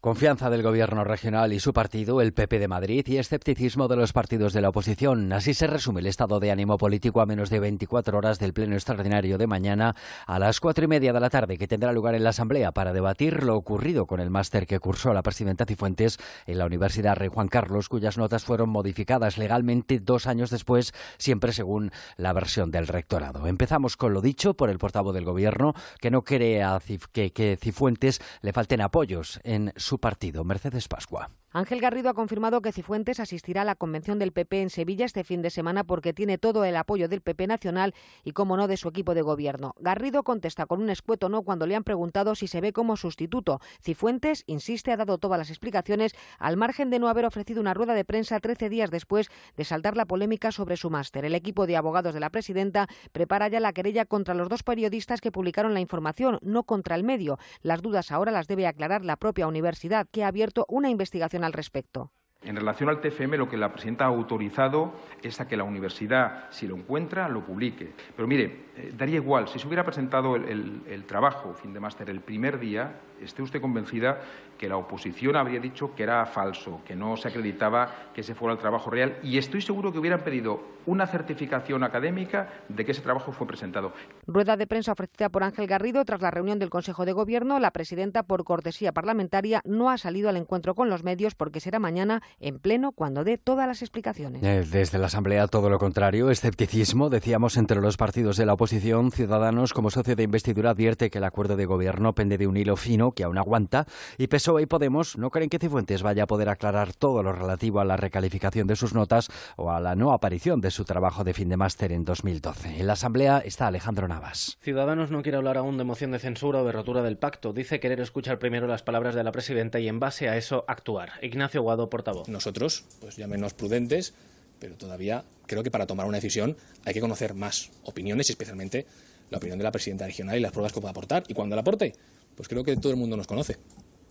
Confianza 0.00 0.48
del 0.48 0.62
gobierno 0.62 1.02
regional 1.02 1.52
y 1.52 1.58
su 1.58 1.72
partido, 1.72 2.20
el 2.20 2.32
PP 2.32 2.60
de 2.60 2.68
Madrid, 2.68 3.04
y 3.08 3.16
escepticismo 3.16 3.88
de 3.88 3.96
los 3.96 4.12
partidos 4.12 4.52
de 4.52 4.60
la 4.60 4.68
oposición. 4.68 5.32
Así 5.32 5.54
se 5.54 5.66
resume 5.66 5.98
el 5.98 6.06
estado 6.06 6.38
de 6.38 6.52
ánimo 6.52 6.78
político 6.78 7.20
a 7.20 7.26
menos 7.26 7.50
de 7.50 7.58
24 7.58 8.16
horas 8.16 8.38
del 8.38 8.52
pleno 8.52 8.74
extraordinario 8.74 9.38
de 9.38 9.48
mañana 9.48 9.96
a 10.28 10.38
las 10.38 10.60
cuatro 10.60 10.84
y 10.84 10.86
media 10.86 11.12
de 11.12 11.18
la 11.18 11.30
tarde, 11.30 11.58
que 11.58 11.66
tendrá 11.66 11.90
lugar 11.92 12.14
en 12.14 12.22
la 12.22 12.30
Asamblea 12.30 12.70
para 12.70 12.92
debatir 12.92 13.42
lo 13.42 13.56
ocurrido 13.56 14.06
con 14.06 14.20
el 14.20 14.30
máster 14.30 14.68
que 14.68 14.78
cursó 14.78 15.12
la 15.12 15.24
presidenta 15.24 15.64
Cifuentes 15.66 16.18
en 16.46 16.58
la 16.58 16.66
Universidad 16.66 17.16
Rey 17.16 17.28
Juan 17.28 17.48
Carlos, 17.48 17.88
cuyas 17.88 18.18
notas 18.18 18.44
fueron 18.44 18.70
modificadas 18.70 19.36
legalmente 19.36 19.98
dos 19.98 20.28
años 20.28 20.50
después, 20.50 20.92
siempre 21.18 21.50
según 21.52 21.90
la 22.16 22.32
versión 22.32 22.70
del 22.70 22.86
rectorado. 22.86 23.48
Empezamos 23.48 23.96
con 23.96 24.12
lo 24.14 24.20
dicho 24.20 24.54
por 24.54 24.70
el 24.70 24.78
portavoz 24.78 25.12
del 25.12 25.24
gobierno, 25.24 25.72
que 26.00 26.12
no 26.12 26.22
quiere 26.22 26.62
a 26.62 26.76
Cif- 26.78 27.08
que, 27.10 27.32
que 27.32 27.58
Cifuentes 27.60 28.20
le 28.42 28.52
falten 28.52 28.80
apoyos 28.80 29.40
en 29.42 29.72
su 29.74 29.87
partido, 29.96 30.44
Mercedes 30.44 30.88
Pascua. 30.88 31.30
Ángel 31.50 31.80
Garrido 31.80 32.10
ha 32.10 32.14
confirmado 32.14 32.60
que 32.60 32.72
Cifuentes 32.72 33.20
asistirá 33.20 33.62
a 33.62 33.64
la 33.64 33.74
convención 33.74 34.18
del 34.18 34.32
PP 34.32 34.60
en 34.60 34.68
Sevilla 34.68 35.06
este 35.06 35.24
fin 35.24 35.40
de 35.40 35.48
semana 35.48 35.82
porque 35.82 36.12
tiene 36.12 36.36
todo 36.36 36.62
el 36.64 36.76
apoyo 36.76 37.08
del 37.08 37.22
PP 37.22 37.46
nacional 37.46 37.94
y, 38.22 38.32
como 38.32 38.58
no, 38.58 38.68
de 38.68 38.76
su 38.76 38.86
equipo 38.88 39.14
de 39.14 39.22
gobierno. 39.22 39.74
Garrido 39.80 40.24
contesta 40.24 40.66
con 40.66 40.82
un 40.82 40.90
escueto 40.90 41.30
no 41.30 41.40
cuando 41.42 41.66
le 41.66 41.74
han 41.74 41.84
preguntado 41.84 42.34
si 42.34 42.48
se 42.48 42.60
ve 42.60 42.74
como 42.74 42.98
sustituto. 42.98 43.62
Cifuentes, 43.80 44.44
insiste, 44.46 44.92
ha 44.92 44.98
dado 44.98 45.16
todas 45.16 45.38
las 45.38 45.48
explicaciones 45.48 46.14
al 46.38 46.58
margen 46.58 46.90
de 46.90 46.98
no 46.98 47.08
haber 47.08 47.24
ofrecido 47.24 47.62
una 47.62 47.72
rueda 47.72 47.94
de 47.94 48.04
prensa 48.04 48.40
13 48.40 48.68
días 48.68 48.90
después 48.90 49.30
de 49.56 49.64
saltar 49.64 49.96
la 49.96 50.04
polémica 50.04 50.52
sobre 50.52 50.76
su 50.76 50.90
máster. 50.90 51.24
El 51.24 51.34
equipo 51.34 51.66
de 51.66 51.78
abogados 51.78 52.12
de 52.12 52.20
la 52.20 52.28
presidenta 52.28 52.88
prepara 53.12 53.48
ya 53.48 53.60
la 53.60 53.72
querella 53.72 54.04
contra 54.04 54.34
los 54.34 54.50
dos 54.50 54.62
periodistas 54.62 55.22
que 55.22 55.32
publicaron 55.32 55.72
la 55.72 55.80
información, 55.80 56.38
no 56.42 56.64
contra 56.64 56.94
el 56.94 57.04
medio. 57.04 57.38
Las 57.62 57.80
dudas 57.80 58.12
ahora 58.12 58.32
las 58.32 58.48
debe 58.48 58.66
aclarar 58.66 59.02
la 59.02 59.16
propia 59.16 59.46
universidad, 59.46 60.06
que 60.10 60.24
ha 60.24 60.28
abierto 60.28 60.66
una 60.68 60.90
investigación 60.90 61.37
al 61.44 61.52
respecto. 61.52 62.10
En 62.40 62.54
relación 62.54 62.88
al 62.88 63.00
TFM, 63.00 63.36
lo 63.36 63.48
que 63.48 63.56
la 63.56 63.72
presidenta 63.72 64.04
ha 64.04 64.08
autorizado 64.08 64.92
es 65.22 65.40
a 65.40 65.48
que 65.48 65.56
la 65.56 65.64
universidad, 65.64 66.46
si 66.50 66.68
lo 66.68 66.76
encuentra, 66.76 67.28
lo 67.28 67.44
publique. 67.44 67.92
Pero 68.14 68.28
mire, 68.28 68.66
eh, 68.76 68.92
daría 68.96 69.16
igual, 69.16 69.48
si 69.48 69.58
se 69.58 69.66
hubiera 69.66 69.82
presentado 69.84 70.36
el, 70.36 70.44
el- 70.44 70.82
el 70.88 71.04
trabajo, 71.04 71.52
fin 71.54 71.72
de 71.72 71.80
máster, 71.80 72.08
el 72.08 72.20
primer 72.20 72.60
día, 72.60 73.00
esté 73.20 73.42
usted 73.42 73.60
convencida 73.60 74.20
que 74.58 74.68
la 74.68 74.76
oposición 74.76 75.36
habría 75.36 75.60
dicho 75.60 75.94
que 75.94 76.02
era 76.02 76.26
falso, 76.26 76.80
que 76.84 76.94
no 76.94 77.16
se 77.16 77.28
acreditaba 77.28 78.10
que 78.12 78.20
ese 78.20 78.34
fuera 78.34 78.54
el 78.54 78.58
trabajo 78.58 78.90
real, 78.90 79.18
y 79.22 79.38
estoy 79.38 79.62
seguro 79.62 79.92
que 79.92 79.98
hubieran 79.98 80.20
pedido 80.20 80.60
una 80.86 81.06
certificación 81.06 81.84
académica 81.84 82.48
de 82.68 82.84
que 82.84 82.92
ese 82.92 83.02
trabajo 83.02 83.30
fue 83.30 83.46
presentado. 83.46 83.92
Rueda 84.26 84.56
de 84.56 84.66
prensa 84.66 84.92
ofrecida 84.92 85.28
por 85.28 85.44
Ángel 85.44 85.66
Garrido 85.66 86.04
tras 86.04 86.22
la 86.22 86.30
reunión 86.30 86.58
del 86.58 86.70
Consejo 86.70 87.04
de 87.04 87.12
Gobierno. 87.12 87.58
La 87.60 87.72
presidenta, 87.72 88.22
por 88.22 88.44
cortesía 88.44 88.92
parlamentaria, 88.92 89.60
no 89.64 89.90
ha 89.90 89.98
salido 89.98 90.30
al 90.30 90.36
encuentro 90.36 90.74
con 90.74 90.88
los 90.88 91.04
medios 91.04 91.34
porque 91.34 91.60
será 91.60 91.78
mañana 91.78 92.22
en 92.40 92.58
pleno 92.58 92.92
cuando 92.92 93.22
dé 93.22 93.36
todas 93.36 93.66
las 93.66 93.82
explicaciones. 93.82 94.42
Eh, 94.42 94.64
Desde 94.70 94.98
la 94.98 95.06
Asamblea 95.06 95.46
todo 95.46 95.68
lo 95.68 95.78
contrario, 95.78 96.30
escepticismo, 96.30 97.10
decíamos, 97.10 97.58
entre 97.58 97.80
los 97.80 97.98
partidos 97.98 98.38
de 98.38 98.46
la 98.46 98.54
oposición. 98.54 99.12
Ciudadanos, 99.12 99.74
como 99.74 99.90
socio 99.90 100.16
de 100.16 100.22
investidura, 100.22 100.70
advierte 100.70 101.10
que 101.10 101.18
el 101.18 101.24
acuerdo 101.24 101.56
de 101.56 101.66
gobierno 101.66 102.14
pende 102.14 102.38
de 102.38 102.46
un 102.46 102.56
hilo 102.56 102.76
fino 102.76 103.12
que 103.12 103.24
aún 103.24 103.36
aguanta. 103.36 103.86
Y 104.16 104.28
PSOE 104.48 104.62
y 104.62 104.66
Podemos 104.66 105.18
no 105.18 105.28
creen 105.28 105.50
que 105.50 105.58
Cifuentes 105.58 106.02
vaya 106.02 106.22
a 106.22 106.26
poder 106.26 106.48
aclarar 106.48 106.94
todo 106.94 107.22
lo 107.22 107.34
relativo 107.34 107.80
a 107.80 107.84
la 107.84 107.98
recalificación 107.98 108.66
de 108.66 108.76
sus 108.76 108.94
notas 108.94 109.28
o 109.56 109.70
a 109.70 109.78
la 109.78 109.94
no 109.94 110.10
aparición 110.10 110.62
de 110.62 110.70
su 110.70 110.86
trabajo 110.86 111.22
de 111.22 111.34
fin 111.34 111.50
de 111.50 111.58
máster 111.58 111.92
en 111.92 112.06
2012. 112.06 112.80
En 112.80 112.86
la 112.86 112.94
Asamblea 112.94 113.42
está 113.44 113.66
Alejandro 113.66 114.08
Navas. 114.08 114.56
Ciudadanos 114.62 115.10
no 115.10 115.20
quiere 115.20 115.36
hablar 115.36 115.58
aún 115.58 115.76
de 115.76 115.84
moción 115.84 116.12
de 116.12 116.18
censura 116.18 116.62
o 116.62 116.64
de 116.64 116.72
rotura 116.72 117.02
del 117.02 117.18
pacto. 117.18 117.52
Dice 117.52 117.78
querer 117.78 118.00
escuchar 118.00 118.38
primero 118.38 118.66
las 118.66 118.82
palabras 118.82 119.14
de 119.14 119.22
la 119.22 119.32
presidenta 119.32 119.80
y 119.80 119.88
en 119.88 120.00
base 120.00 120.30
a 120.30 120.38
eso 120.38 120.64
actuar. 120.66 121.10
Ignacio 121.20 121.60
Guado, 121.60 121.90
portavoz. 121.90 122.26
Nosotros, 122.26 122.86
pues 123.02 123.16
ya 123.16 123.26
menos 123.26 123.52
prudentes, 123.52 124.14
pero 124.58 124.76
todavía 124.76 125.24
creo 125.46 125.62
que 125.62 125.70
para 125.70 125.86
tomar 125.86 126.06
una 126.06 126.16
decisión 126.16 126.56
hay 126.86 126.94
que 126.94 127.02
conocer 127.02 127.34
más 127.34 127.70
opiniones 127.84 128.30
y 128.30 128.32
especialmente 128.32 128.86
la 129.28 129.36
opinión 129.36 129.58
de 129.58 129.64
la 129.64 129.72
presidenta 129.72 130.06
regional 130.06 130.38
y 130.38 130.40
las 130.40 130.52
pruebas 130.52 130.72
que 130.72 130.80
pueda 130.80 130.92
aportar. 130.92 131.24
Y 131.28 131.34
cuando 131.34 131.54
la 131.54 131.60
aporte, 131.60 131.92
pues 132.34 132.48
creo 132.48 132.64
que 132.64 132.78
todo 132.78 132.92
el 132.92 132.98
mundo 132.98 133.14
nos 133.14 133.26
conoce. 133.26 133.58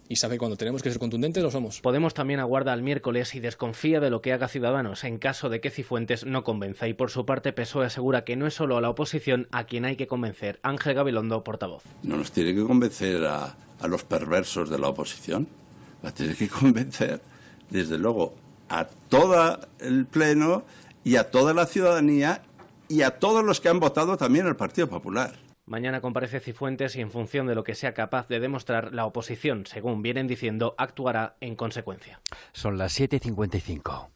Y 0.09 0.15
sabe 0.15 0.35
que 0.35 0.39
cuando 0.39 0.57
tenemos 0.57 0.81
que 0.81 0.89
ser 0.89 0.99
contundentes 0.99 1.43
lo 1.43 1.51
somos. 1.51 1.81
Podemos 1.81 2.13
también 2.13 2.39
aguarda 2.39 2.73
al 2.73 2.81
miércoles 2.81 3.35
y 3.35 3.39
desconfía 3.39 3.99
de 3.99 4.09
lo 4.09 4.21
que 4.21 4.31
haga 4.31 4.47
Ciudadanos 4.47 5.03
en 5.03 5.17
caso 5.17 5.49
de 5.49 5.59
que 5.59 5.69
Cifuentes 5.69 6.25
no 6.25 6.43
convenza. 6.43 6.87
Y 6.87 6.93
por 6.93 7.11
su 7.11 7.25
parte, 7.25 7.51
PSOE 7.51 7.87
asegura 7.87 8.23
que 8.23 8.35
no 8.35 8.47
es 8.47 8.53
solo 8.53 8.77
a 8.77 8.81
la 8.81 8.89
oposición 8.89 9.47
a 9.51 9.65
quien 9.65 9.85
hay 9.85 9.97
que 9.97 10.07
convencer. 10.07 10.59
Ángel 10.63 10.93
Gabilondo, 10.93 11.43
portavoz. 11.43 11.83
No 12.03 12.17
nos 12.17 12.31
tiene 12.31 12.55
que 12.55 12.63
convencer 12.63 13.25
a, 13.25 13.55
a 13.79 13.87
los 13.87 14.03
perversos 14.03 14.69
de 14.69 14.79
la 14.79 14.89
oposición, 14.89 15.47
va 16.03 16.09
a 16.09 16.13
tener 16.13 16.35
que 16.35 16.47
convencer, 16.47 17.21
desde 17.69 17.97
luego, 17.97 18.35
a 18.69 18.85
todo 18.85 19.59
el 19.79 20.05
Pleno 20.05 20.63
y 21.03 21.15
a 21.15 21.29
toda 21.29 21.53
la 21.53 21.65
ciudadanía 21.65 22.43
y 22.89 23.01
a 23.01 23.19
todos 23.19 23.43
los 23.43 23.61
que 23.61 23.69
han 23.69 23.79
votado 23.79 24.17
también 24.17 24.45
al 24.47 24.55
Partido 24.55 24.87
Popular. 24.87 25.46
Mañana 25.67 25.99
comparece 25.99 26.39
Cifuentes 26.39 26.95
y 26.95 27.01
en 27.01 27.11
función 27.11 27.45
de 27.45 27.53
lo 27.53 27.65
que 27.65 27.75
sea 27.75 27.93
capaz 27.93 28.29
de 28.29 28.39
demostrar, 28.39 28.93
la 28.93 29.05
oposición, 29.05 29.65
según 29.65 30.01
vienen 30.01 30.25
diciendo, 30.25 30.75
actuará 30.77 31.35
en 31.41 31.57
consecuencia. 31.57 32.21
Son 32.53 32.77
las 32.77 32.97
7.55. 32.97 34.07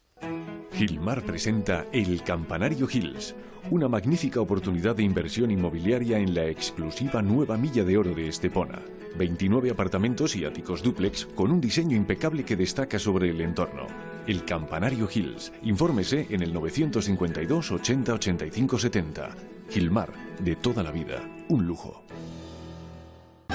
Gilmar 0.71 1.21
presenta 1.23 1.85
El 1.91 2.23
Campanario 2.23 2.87
Hills, 2.89 3.35
una 3.69 3.89
magnífica 3.89 4.39
oportunidad 4.39 4.95
de 4.95 5.03
inversión 5.03 5.51
inmobiliaria 5.51 6.19
en 6.19 6.33
la 6.33 6.45
exclusiva 6.45 7.21
nueva 7.21 7.57
milla 7.57 7.83
de 7.83 7.97
oro 7.97 8.15
de 8.15 8.29
Estepona. 8.29 8.79
29 9.17 9.71
apartamentos 9.71 10.37
y 10.37 10.45
áticos 10.45 10.81
dúplex 10.81 11.25
con 11.35 11.51
un 11.51 11.59
diseño 11.59 11.97
impecable 11.97 12.45
que 12.45 12.55
destaca 12.55 12.97
sobre 12.97 13.29
el 13.29 13.41
entorno. 13.41 13.87
El 14.25 14.45
Campanario 14.45 15.09
Hills. 15.13 15.51
Infórmese 15.63 16.27
en 16.29 16.43
el 16.43 16.53
952 16.53 17.71
80 17.71 18.13
85 18.13 18.79
70. 18.79 19.50
Gilmar, 19.71 20.09
de 20.39 20.55
toda 20.55 20.83
la 20.83 20.91
vida, 20.91 21.21
un 21.47 21.65
lujo. 21.65 22.03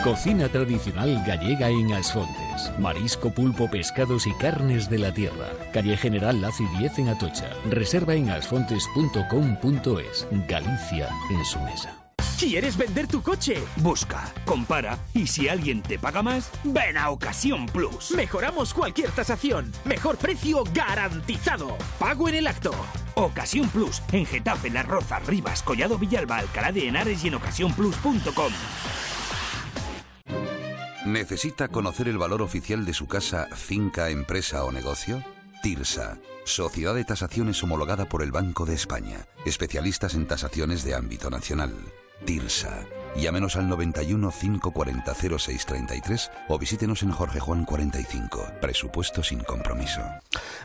Cocina 0.02 0.48
tradicional 0.48 1.22
gallega 1.26 1.68
en 1.68 1.92
Asfontes. 1.92 2.72
Marisco, 2.78 3.30
pulpo, 3.34 3.68
pescados 3.70 4.26
y 4.26 4.32
carnes 4.34 4.88
de 4.88 4.98
la 4.98 5.12
tierra. 5.12 5.48
Calle 5.72 5.96
General 5.96 6.40
Laci 6.40 6.64
10 6.78 7.00
en 7.00 7.08
Atocha. 7.08 7.50
Reserva 7.70 8.14
en 8.14 8.30
asfontes.com.es. 8.30 10.26
Galicia 10.48 11.08
en 11.30 11.44
su 11.44 11.58
mesa. 11.60 11.95
¿Quieres 12.38 12.76
vender 12.76 13.06
tu 13.06 13.22
coche? 13.22 13.64
Busca, 13.76 14.30
compara 14.44 14.98
y 15.14 15.26
si 15.26 15.48
alguien 15.48 15.80
te 15.80 15.98
paga 15.98 16.22
más, 16.22 16.50
ven 16.64 16.98
a 16.98 17.08
Ocasión 17.08 17.64
Plus. 17.64 18.10
Mejoramos 18.10 18.74
cualquier 18.74 19.10
tasación. 19.10 19.72
Mejor 19.86 20.18
precio 20.18 20.62
garantizado. 20.74 21.78
Pago 21.98 22.28
en 22.28 22.34
el 22.34 22.46
acto. 22.46 22.72
Ocasión 23.14 23.70
Plus 23.70 24.02
en 24.12 24.26
Getafe, 24.26 24.68
Las 24.68 24.86
Rozas, 24.86 25.26
Rivas, 25.26 25.62
Collado 25.62 25.96
Villalba, 25.96 26.36
Alcalá 26.36 26.72
de 26.72 26.88
Henares 26.88 27.24
y 27.24 27.28
en 27.28 27.36
ocasiónplus.com. 27.36 28.52
¿Necesita 31.06 31.68
conocer 31.68 32.06
el 32.08 32.18
valor 32.18 32.42
oficial 32.42 32.84
de 32.84 32.92
su 32.92 33.06
casa, 33.06 33.46
finca, 33.54 34.10
empresa 34.10 34.64
o 34.64 34.72
negocio? 34.72 35.24
TIRSA, 35.62 36.18
Sociedad 36.44 36.94
de 36.94 37.04
Tasaciones 37.04 37.62
homologada 37.62 38.04
por 38.04 38.22
el 38.22 38.30
Banco 38.30 38.66
de 38.66 38.74
España, 38.74 39.26
especialistas 39.46 40.14
en 40.14 40.26
tasaciones 40.26 40.84
de 40.84 40.94
ámbito 40.94 41.30
nacional. 41.30 41.72
TIRSA, 42.24 42.86
Llámenos 43.18 43.56
al 43.56 43.66
91 43.66 44.30
540 44.30 45.14
0633 45.14 46.30
o 46.48 46.58
visítenos 46.58 47.02
en 47.02 47.10
Jorge 47.10 47.40
Juan 47.40 47.64
45. 47.64 48.46
Presupuesto 48.60 49.22
sin 49.22 49.40
compromiso. 49.40 50.02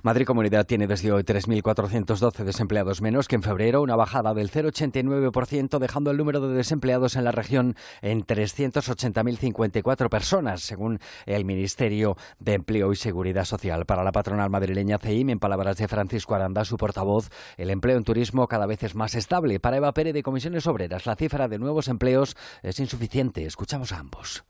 Madrid 0.04 0.26
Comunidad 0.26 0.66
tiene 0.66 0.86
desde 0.86 1.14
hoy 1.14 1.24
3.412 1.24 2.44
desempleados 2.44 3.02
menos 3.02 3.30
que 3.30 3.36
en 3.36 3.44
febrero, 3.44 3.82
una 3.82 3.96
bajada 3.96 4.34
del 4.34 4.52
0,89%, 4.52 5.80
dejando 5.80 6.12
el 6.12 6.18
número 6.18 6.42
de 6.42 6.54
desempleados 6.54 7.16
en 7.16 7.24
la 7.24 7.32
región 7.32 7.76
en 8.02 8.26
380.054 8.26 10.10
personas, 10.10 10.62
según 10.62 11.00
el 11.26 11.46
Ministerio 11.46 12.18
de 12.40 12.56
Empleo 12.56 12.92
y 12.92 12.98
Seguridad 12.98 13.46
Social. 13.46 13.86
Para 13.86 14.04
la 14.04 14.12
patronal 14.12 14.50
madrileña 14.50 14.98
CEIM, 14.98 15.30
en 15.30 15.40
palabras 15.40 15.78
de 15.78 15.88
Francisco 15.88 16.36
Aranda, 16.36 16.66
su 16.66 16.76
portavoz, 16.76 17.30
el 17.56 17.70
empleo 17.70 17.98
en 17.98 18.04
turismo 18.04 18.48
cada 18.48 18.66
vez 18.66 18.84
es 18.84 18.94
más 18.94 19.16
estable. 19.16 19.62
Para 19.62 19.78
Eva 19.78 19.94
Pérez 19.94 20.14
de 20.14 20.24
Comisiones 20.24 20.68
Obreras, 20.68 21.06
la 21.06 21.16
cifra 21.16 21.48
de 21.48 21.58
nuevos 21.58 21.88
empleos 21.88 22.36
es 22.64 22.80
insuficiente. 22.80 23.46
Escuchamos 23.46 23.92
a 23.92 24.00
ambos. 24.00 24.44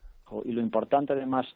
Y 0.44 0.52
lo 0.52 0.60
importante, 0.60 1.12
además, 1.12 1.46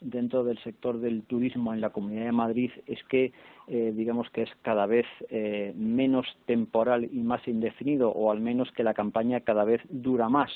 dentro 0.00 0.44
del 0.44 0.58
sector 0.62 0.98
del 0.98 1.22
turismo 1.22 1.72
en 1.72 1.80
la 1.80 1.90
Comunidad 1.90 2.24
de 2.26 2.32
Madrid 2.32 2.70
es 2.86 3.02
que 3.04 3.32
eh, 3.68 3.92
digamos 3.94 4.28
que 4.30 4.42
es 4.42 4.50
cada 4.62 4.86
vez 4.86 5.06
eh, 5.30 5.72
menos 5.76 6.26
temporal 6.46 7.04
y 7.04 7.18
más 7.18 7.46
indefinido 7.46 8.10
o 8.10 8.30
al 8.30 8.40
menos 8.40 8.70
que 8.72 8.82
la 8.82 8.94
campaña 8.94 9.40
cada 9.40 9.64
vez 9.64 9.80
dura 9.88 10.28
más. 10.28 10.50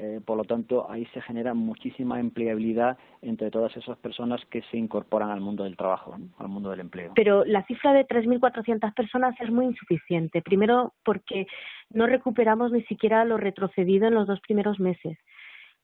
Eh, 0.00 0.20
por 0.24 0.36
lo 0.36 0.44
tanto, 0.44 0.88
ahí 0.88 1.04
se 1.06 1.20
genera 1.20 1.54
muchísima 1.54 2.20
empleabilidad 2.20 2.96
entre 3.20 3.50
todas 3.50 3.76
esas 3.76 3.98
personas 3.98 4.40
que 4.46 4.62
se 4.70 4.76
incorporan 4.76 5.30
al 5.30 5.40
mundo 5.40 5.64
del 5.64 5.76
trabajo, 5.76 6.16
al 6.38 6.48
mundo 6.48 6.70
del 6.70 6.78
empleo. 6.78 7.12
Pero 7.16 7.44
la 7.44 7.64
cifra 7.64 7.92
de 7.92 8.06
3.400 8.06 8.94
personas 8.94 9.34
es 9.40 9.50
muy 9.50 9.64
insuficiente. 9.64 10.40
Primero, 10.40 10.94
porque 11.04 11.48
no 11.90 12.06
recuperamos 12.06 12.70
ni 12.70 12.82
siquiera 12.84 13.24
lo 13.24 13.38
retrocedido 13.38 14.06
en 14.06 14.14
los 14.14 14.28
dos 14.28 14.40
primeros 14.40 14.78
meses. 14.78 15.18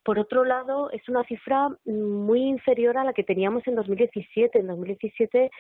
Por 0.05 0.19
otro 0.19 0.45
lado, 0.45 0.91
es 0.91 1.09
una 1.09 1.25
cifra 1.25 1.71
muy 1.87 2.43
inferior 2.43 2.99
a 2.99 3.05
la 3.05 3.13
que 3.13 3.25
teníamos 3.25 3.67
en 3.67 3.75
2017. 3.75 4.59
En 4.59 4.67
2017 4.67 5.51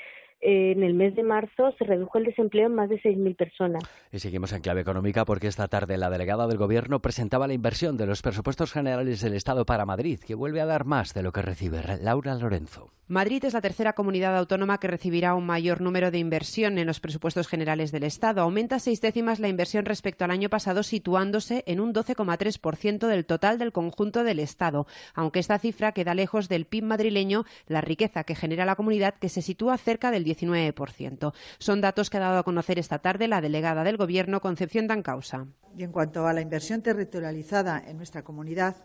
en 0.46 0.82
el 0.82 0.92
mes 0.92 1.14
de 1.14 1.22
marzo 1.22 1.72
se 1.78 1.84
redujo 1.84 2.18
el 2.18 2.24
desempleo 2.24 2.66
en 2.66 2.74
más 2.74 2.90
de 2.90 3.00
6.000 3.00 3.34
personas. 3.34 3.82
Y 4.12 4.18
seguimos 4.18 4.52
en 4.52 4.60
clave 4.60 4.82
económica 4.82 5.24
porque 5.24 5.46
esta 5.46 5.68
tarde 5.68 5.96
la 5.96 6.10
delegada 6.10 6.46
del 6.46 6.58
Gobierno 6.58 7.00
presentaba 7.00 7.46
la 7.46 7.54
inversión 7.54 7.96
de 7.96 8.06
los 8.06 8.20
presupuestos 8.20 8.70
generales 8.70 9.22
del 9.22 9.32
Estado 9.32 9.64
para 9.64 9.86
Madrid, 9.86 10.20
que 10.20 10.34
vuelve 10.34 10.60
a 10.60 10.66
dar 10.66 10.84
más 10.84 11.14
de 11.14 11.22
lo 11.22 11.32
que 11.32 11.40
recibe. 11.40 11.80
Laura 12.02 12.34
Lorenzo. 12.34 12.90
Madrid 13.06 13.44
es 13.44 13.52
la 13.52 13.60
tercera 13.60 13.92
comunidad 13.92 14.36
autónoma 14.36 14.78
que 14.78 14.88
recibirá 14.88 15.34
un 15.34 15.44
mayor 15.44 15.82
número 15.82 16.10
de 16.10 16.18
inversión 16.18 16.78
en 16.78 16.86
los 16.86 17.00
presupuestos 17.00 17.48
generales 17.48 17.92
del 17.92 18.02
Estado. 18.02 18.40
Aumenta 18.40 18.78
seis 18.78 19.02
décimas 19.02 19.40
la 19.40 19.48
inversión 19.48 19.84
respecto 19.84 20.24
al 20.24 20.30
año 20.30 20.48
pasado, 20.48 20.82
situándose 20.82 21.64
en 21.66 21.80
un 21.80 21.92
12,3% 21.92 23.06
del 23.06 23.26
total 23.26 23.58
del 23.58 23.72
conjunto 23.72 24.24
del 24.34 24.40
Estado. 24.44 24.86
Aunque 25.14 25.38
esta 25.38 25.58
cifra 25.58 25.92
queda 25.92 26.14
lejos 26.14 26.48
del 26.48 26.66
PIB 26.66 26.84
madrileño, 26.84 27.44
la 27.68 27.80
riqueza 27.80 28.24
que 28.24 28.34
genera 28.34 28.64
la 28.64 28.74
comunidad, 28.74 29.14
que 29.14 29.28
se 29.28 29.42
sitúa 29.42 29.78
cerca 29.78 30.10
del 30.10 30.24
19%. 30.24 31.32
Son 31.58 31.80
datos 31.80 32.10
que 32.10 32.16
ha 32.16 32.20
dado 32.20 32.38
a 32.38 32.42
conocer 32.42 32.78
esta 32.78 32.98
tarde 32.98 33.28
la 33.28 33.40
delegada 33.40 33.84
del 33.84 33.96
Gobierno, 33.96 34.40
Concepción 34.40 34.88
Dancausa. 34.88 35.46
Y 35.76 35.84
en 35.84 35.92
cuanto 35.92 36.26
a 36.26 36.32
la 36.32 36.40
inversión 36.40 36.82
territorializada 36.82 37.82
en 37.86 37.96
nuestra 37.96 38.22
comunidad, 38.22 38.76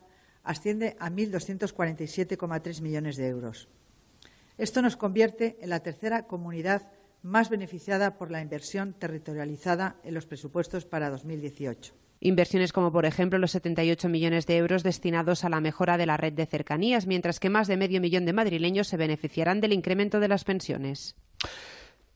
asciende 0.43 0.95
a 0.99 1.09
1.247,3 1.09 2.81
millones 2.81 3.17
de 3.17 3.27
euros. 3.27 3.69
Esto 4.57 4.81
nos 4.81 4.97
convierte 4.97 5.57
en 5.61 5.69
la 5.69 5.81
tercera 5.81 6.27
comunidad 6.27 6.91
más 7.21 7.49
beneficiada 7.49 8.17
por 8.17 8.31
la 8.31 8.41
inversión 8.41 8.93
territorializada 8.93 9.97
en 10.03 10.13
los 10.13 10.25
presupuestos 10.25 10.85
para 10.85 11.09
2018. 11.09 11.98
Inversiones 12.21 12.73
como, 12.73 12.91
por 12.91 13.05
ejemplo, 13.05 13.39
los 13.39 13.51
78 13.51 14.09
millones 14.09 14.45
de 14.45 14.57
euros 14.57 14.83
destinados 14.83 15.45
a 15.45 15.49
la 15.49 15.61
mejora 15.61 15.97
de 15.97 16.05
la 16.05 16.17
red 16.17 16.33
de 16.33 16.45
cercanías, 16.45 17.07
mientras 17.07 17.39
que 17.39 17.49
más 17.49 17.67
de 17.67 17.77
medio 17.77 18.01
millón 18.01 18.25
de 18.25 18.33
madrileños 18.33 18.87
se 18.87 18.97
beneficiarán 18.97 19.61
del 19.61 19.71
incremento 19.71 20.19
de 20.19 20.27
las 20.27 20.43
pensiones. 20.43 21.15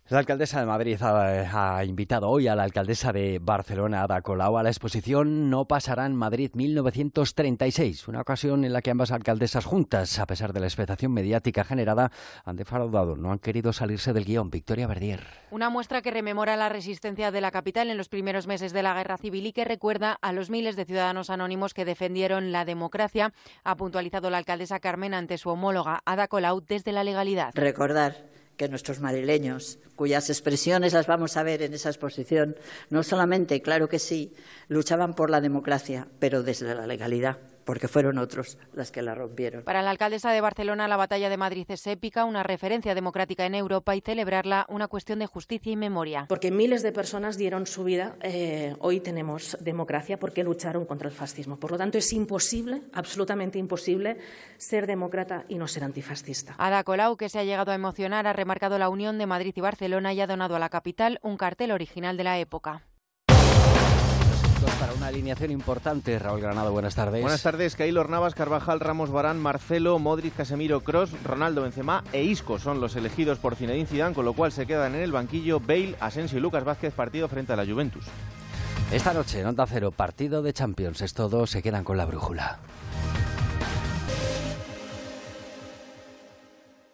La 0.09 0.19
alcaldesa 0.19 0.59
de 0.59 0.65
Madrid 0.65 1.01
ha, 1.01 1.81
invitado 1.85 2.29
hoy 2.29 2.49
a 2.49 2.55
la 2.55 2.63
alcaldesa 2.63 3.13
de 3.13 3.39
Barcelona, 3.41 4.03
Ada 4.03 4.21
Colau, 4.21 4.57
a 4.57 4.63
la 4.63 4.67
exposición 4.67 5.49
No 5.49 5.65
pasará 5.65 6.05
en 6.05 6.13
Madrid 6.13 6.51
1936, 6.53 8.09
una 8.09 8.19
ocasión 8.19 8.65
en 8.65 8.73
la 8.73 8.81
que 8.81 8.91
ambas 8.91 9.11
alcaldesas 9.11 9.63
juntas, 9.63 10.19
a 10.19 10.25
pesar 10.25 10.51
de 10.51 10.59
la 10.59 10.65
expectación 10.65 11.13
mediática 11.13 11.63
generada, 11.63 12.11
han 12.43 12.57
defraudado, 12.57 13.15
no 13.15 13.31
han 13.31 13.39
querido 13.39 13.71
salirse 13.71 14.11
del 14.11 14.25
guion. 14.25 14.51
Victoria 14.51 14.87
Verdier. 14.87 15.21
Una 15.51 15.69
muestra 15.69 16.01
que 16.01 16.11
rememora 16.11 16.57
la 16.57 16.67
resistencia 16.67 17.31
de 17.31 17.39
la 17.39 17.51
capital 17.51 17.89
en 17.89 17.95
los 17.95 18.09
primeros 18.09 18.45
meses 18.45 18.73
de 18.73 18.83
la 18.83 18.93
guerra 18.93 19.17
civil 19.17 19.45
y 19.45 19.53
que 19.53 19.63
recuerda 19.63 20.17
a 20.21 20.33
los 20.33 20.49
miles 20.49 20.75
de 20.75 20.83
ciudadanos 20.83 21.29
anónimos 21.29 21.73
que 21.73 21.85
defendieron 21.85 22.51
la 22.51 22.65
democracia, 22.65 23.31
ha 23.63 23.77
puntualizado 23.77 24.29
la 24.29 24.39
alcaldesa 24.39 24.81
Carmen 24.81 25.13
ante 25.13 25.37
su 25.37 25.49
homóloga 25.49 26.01
Ada 26.03 26.27
Colau 26.27 26.59
desde 26.59 26.91
la 26.91 27.05
legalidad. 27.05 27.53
Recordar 27.55 28.42
que 28.63 28.69
nuestros 28.69 29.01
madrileños, 29.01 29.77
cuyas 29.97 30.29
expresiones 30.29 30.93
las 30.93 31.05
vamos 31.05 31.35
a 31.35 31.43
ver 31.43 31.61
en 31.63 31.73
esa 31.73 31.89
exposición, 31.89 32.55
no 32.89 33.03
solamente, 33.03 33.61
claro 33.61 33.89
que 33.89 33.99
sí, 33.99 34.33
luchaban 34.69 35.15
por 35.15 35.29
la 35.29 35.41
democracia, 35.41 36.07
pero 36.19 36.43
desde 36.43 36.73
la 36.73 36.87
legalidad 36.87 37.52
porque 37.65 37.87
fueron 37.87 38.17
otros 38.17 38.57
las 38.73 38.91
que 38.91 39.01
la 39.01 39.15
rompieron. 39.15 39.63
Para 39.63 39.81
la 39.81 39.89
alcaldesa 39.89 40.31
de 40.31 40.41
Barcelona, 40.41 40.87
la 40.87 40.97
batalla 40.97 41.29
de 41.29 41.37
Madrid 41.37 41.65
es 41.69 41.85
épica, 41.87 42.25
una 42.25 42.43
referencia 42.43 42.95
democrática 42.95 43.45
en 43.45 43.55
Europa 43.55 43.95
y 43.95 44.01
celebrarla 44.01 44.65
una 44.69 44.87
cuestión 44.87 45.19
de 45.19 45.27
justicia 45.27 45.71
y 45.71 45.75
memoria. 45.75 46.25
Porque 46.29 46.51
miles 46.51 46.83
de 46.83 46.91
personas 46.91 47.37
dieron 47.37 47.65
su 47.65 47.83
vida, 47.83 48.15
eh, 48.21 48.75
hoy 48.79 48.99
tenemos 48.99 49.57
democracia 49.59 50.19
porque 50.19 50.43
lucharon 50.43 50.85
contra 50.85 51.07
el 51.07 51.13
fascismo. 51.13 51.57
Por 51.57 51.71
lo 51.71 51.77
tanto, 51.77 51.97
es 51.97 52.13
imposible, 52.13 52.81
absolutamente 52.93 53.59
imposible, 53.59 54.17
ser 54.57 54.87
demócrata 54.87 55.45
y 55.47 55.55
no 55.55 55.67
ser 55.67 55.83
antifascista. 55.83 56.55
Ada 56.57 56.83
Colau, 56.83 57.17
que 57.17 57.29
se 57.29 57.39
ha 57.39 57.43
llegado 57.43 57.71
a 57.71 57.75
emocionar, 57.75 58.27
ha 58.27 58.33
remarcado 58.33 58.77
la 58.77 58.89
unión 58.89 59.17
de 59.17 59.25
Madrid 59.25 59.53
y 59.55 59.61
Barcelona 59.61 60.13
y 60.13 60.21
ha 60.21 60.27
donado 60.27 60.55
a 60.55 60.59
la 60.59 60.69
capital 60.69 61.19
un 61.21 61.37
cartel 61.37 61.71
original 61.71 62.17
de 62.17 62.23
la 62.23 62.39
época 62.39 62.83
para 64.79 64.93
una 64.93 65.07
alineación 65.07 65.51
importante. 65.51 66.17
Raúl 66.19 66.41
Granado, 66.41 66.71
buenas 66.71 66.95
tardes. 66.95 67.21
Buenas 67.21 67.43
tardes. 67.43 67.75
Keylor 67.75 68.09
Navas, 68.09 68.35
Carvajal, 68.35 68.79
Ramos 68.79 69.11
Barán, 69.11 69.39
Marcelo, 69.39 69.99
Modric, 69.99 70.35
Casemiro, 70.35 70.81
Cross, 70.81 71.11
Ronaldo 71.23 71.61
Benzema 71.61 72.03
e 72.11 72.23
Isco 72.23 72.59
son 72.59 72.79
los 72.79 72.95
elegidos 72.95 73.39
por 73.39 73.55
Zinedine 73.55 73.87
Zidane, 73.87 74.15
con 74.15 74.25
lo 74.25 74.33
cual 74.33 74.51
se 74.51 74.65
quedan 74.65 74.95
en 74.95 75.01
el 75.01 75.11
banquillo 75.11 75.59
Bale, 75.59 75.95
Asensio 75.99 76.37
y 76.37 76.41
Lucas 76.41 76.63
Vázquez, 76.63 76.93
partido 76.93 77.27
frente 77.27 77.53
a 77.53 77.55
la 77.55 77.65
Juventus. 77.65 78.05
Esta 78.91 79.13
noche 79.13 79.39
en 79.39 79.47
Onda 79.47 79.65
Cero, 79.65 79.91
partido 79.91 80.41
de 80.41 80.53
Champions. 80.53 81.01
Es 81.01 81.13
todo, 81.13 81.47
se 81.47 81.61
quedan 81.61 81.83
con 81.83 81.97
la 81.97 82.05
brújula. 82.05 82.59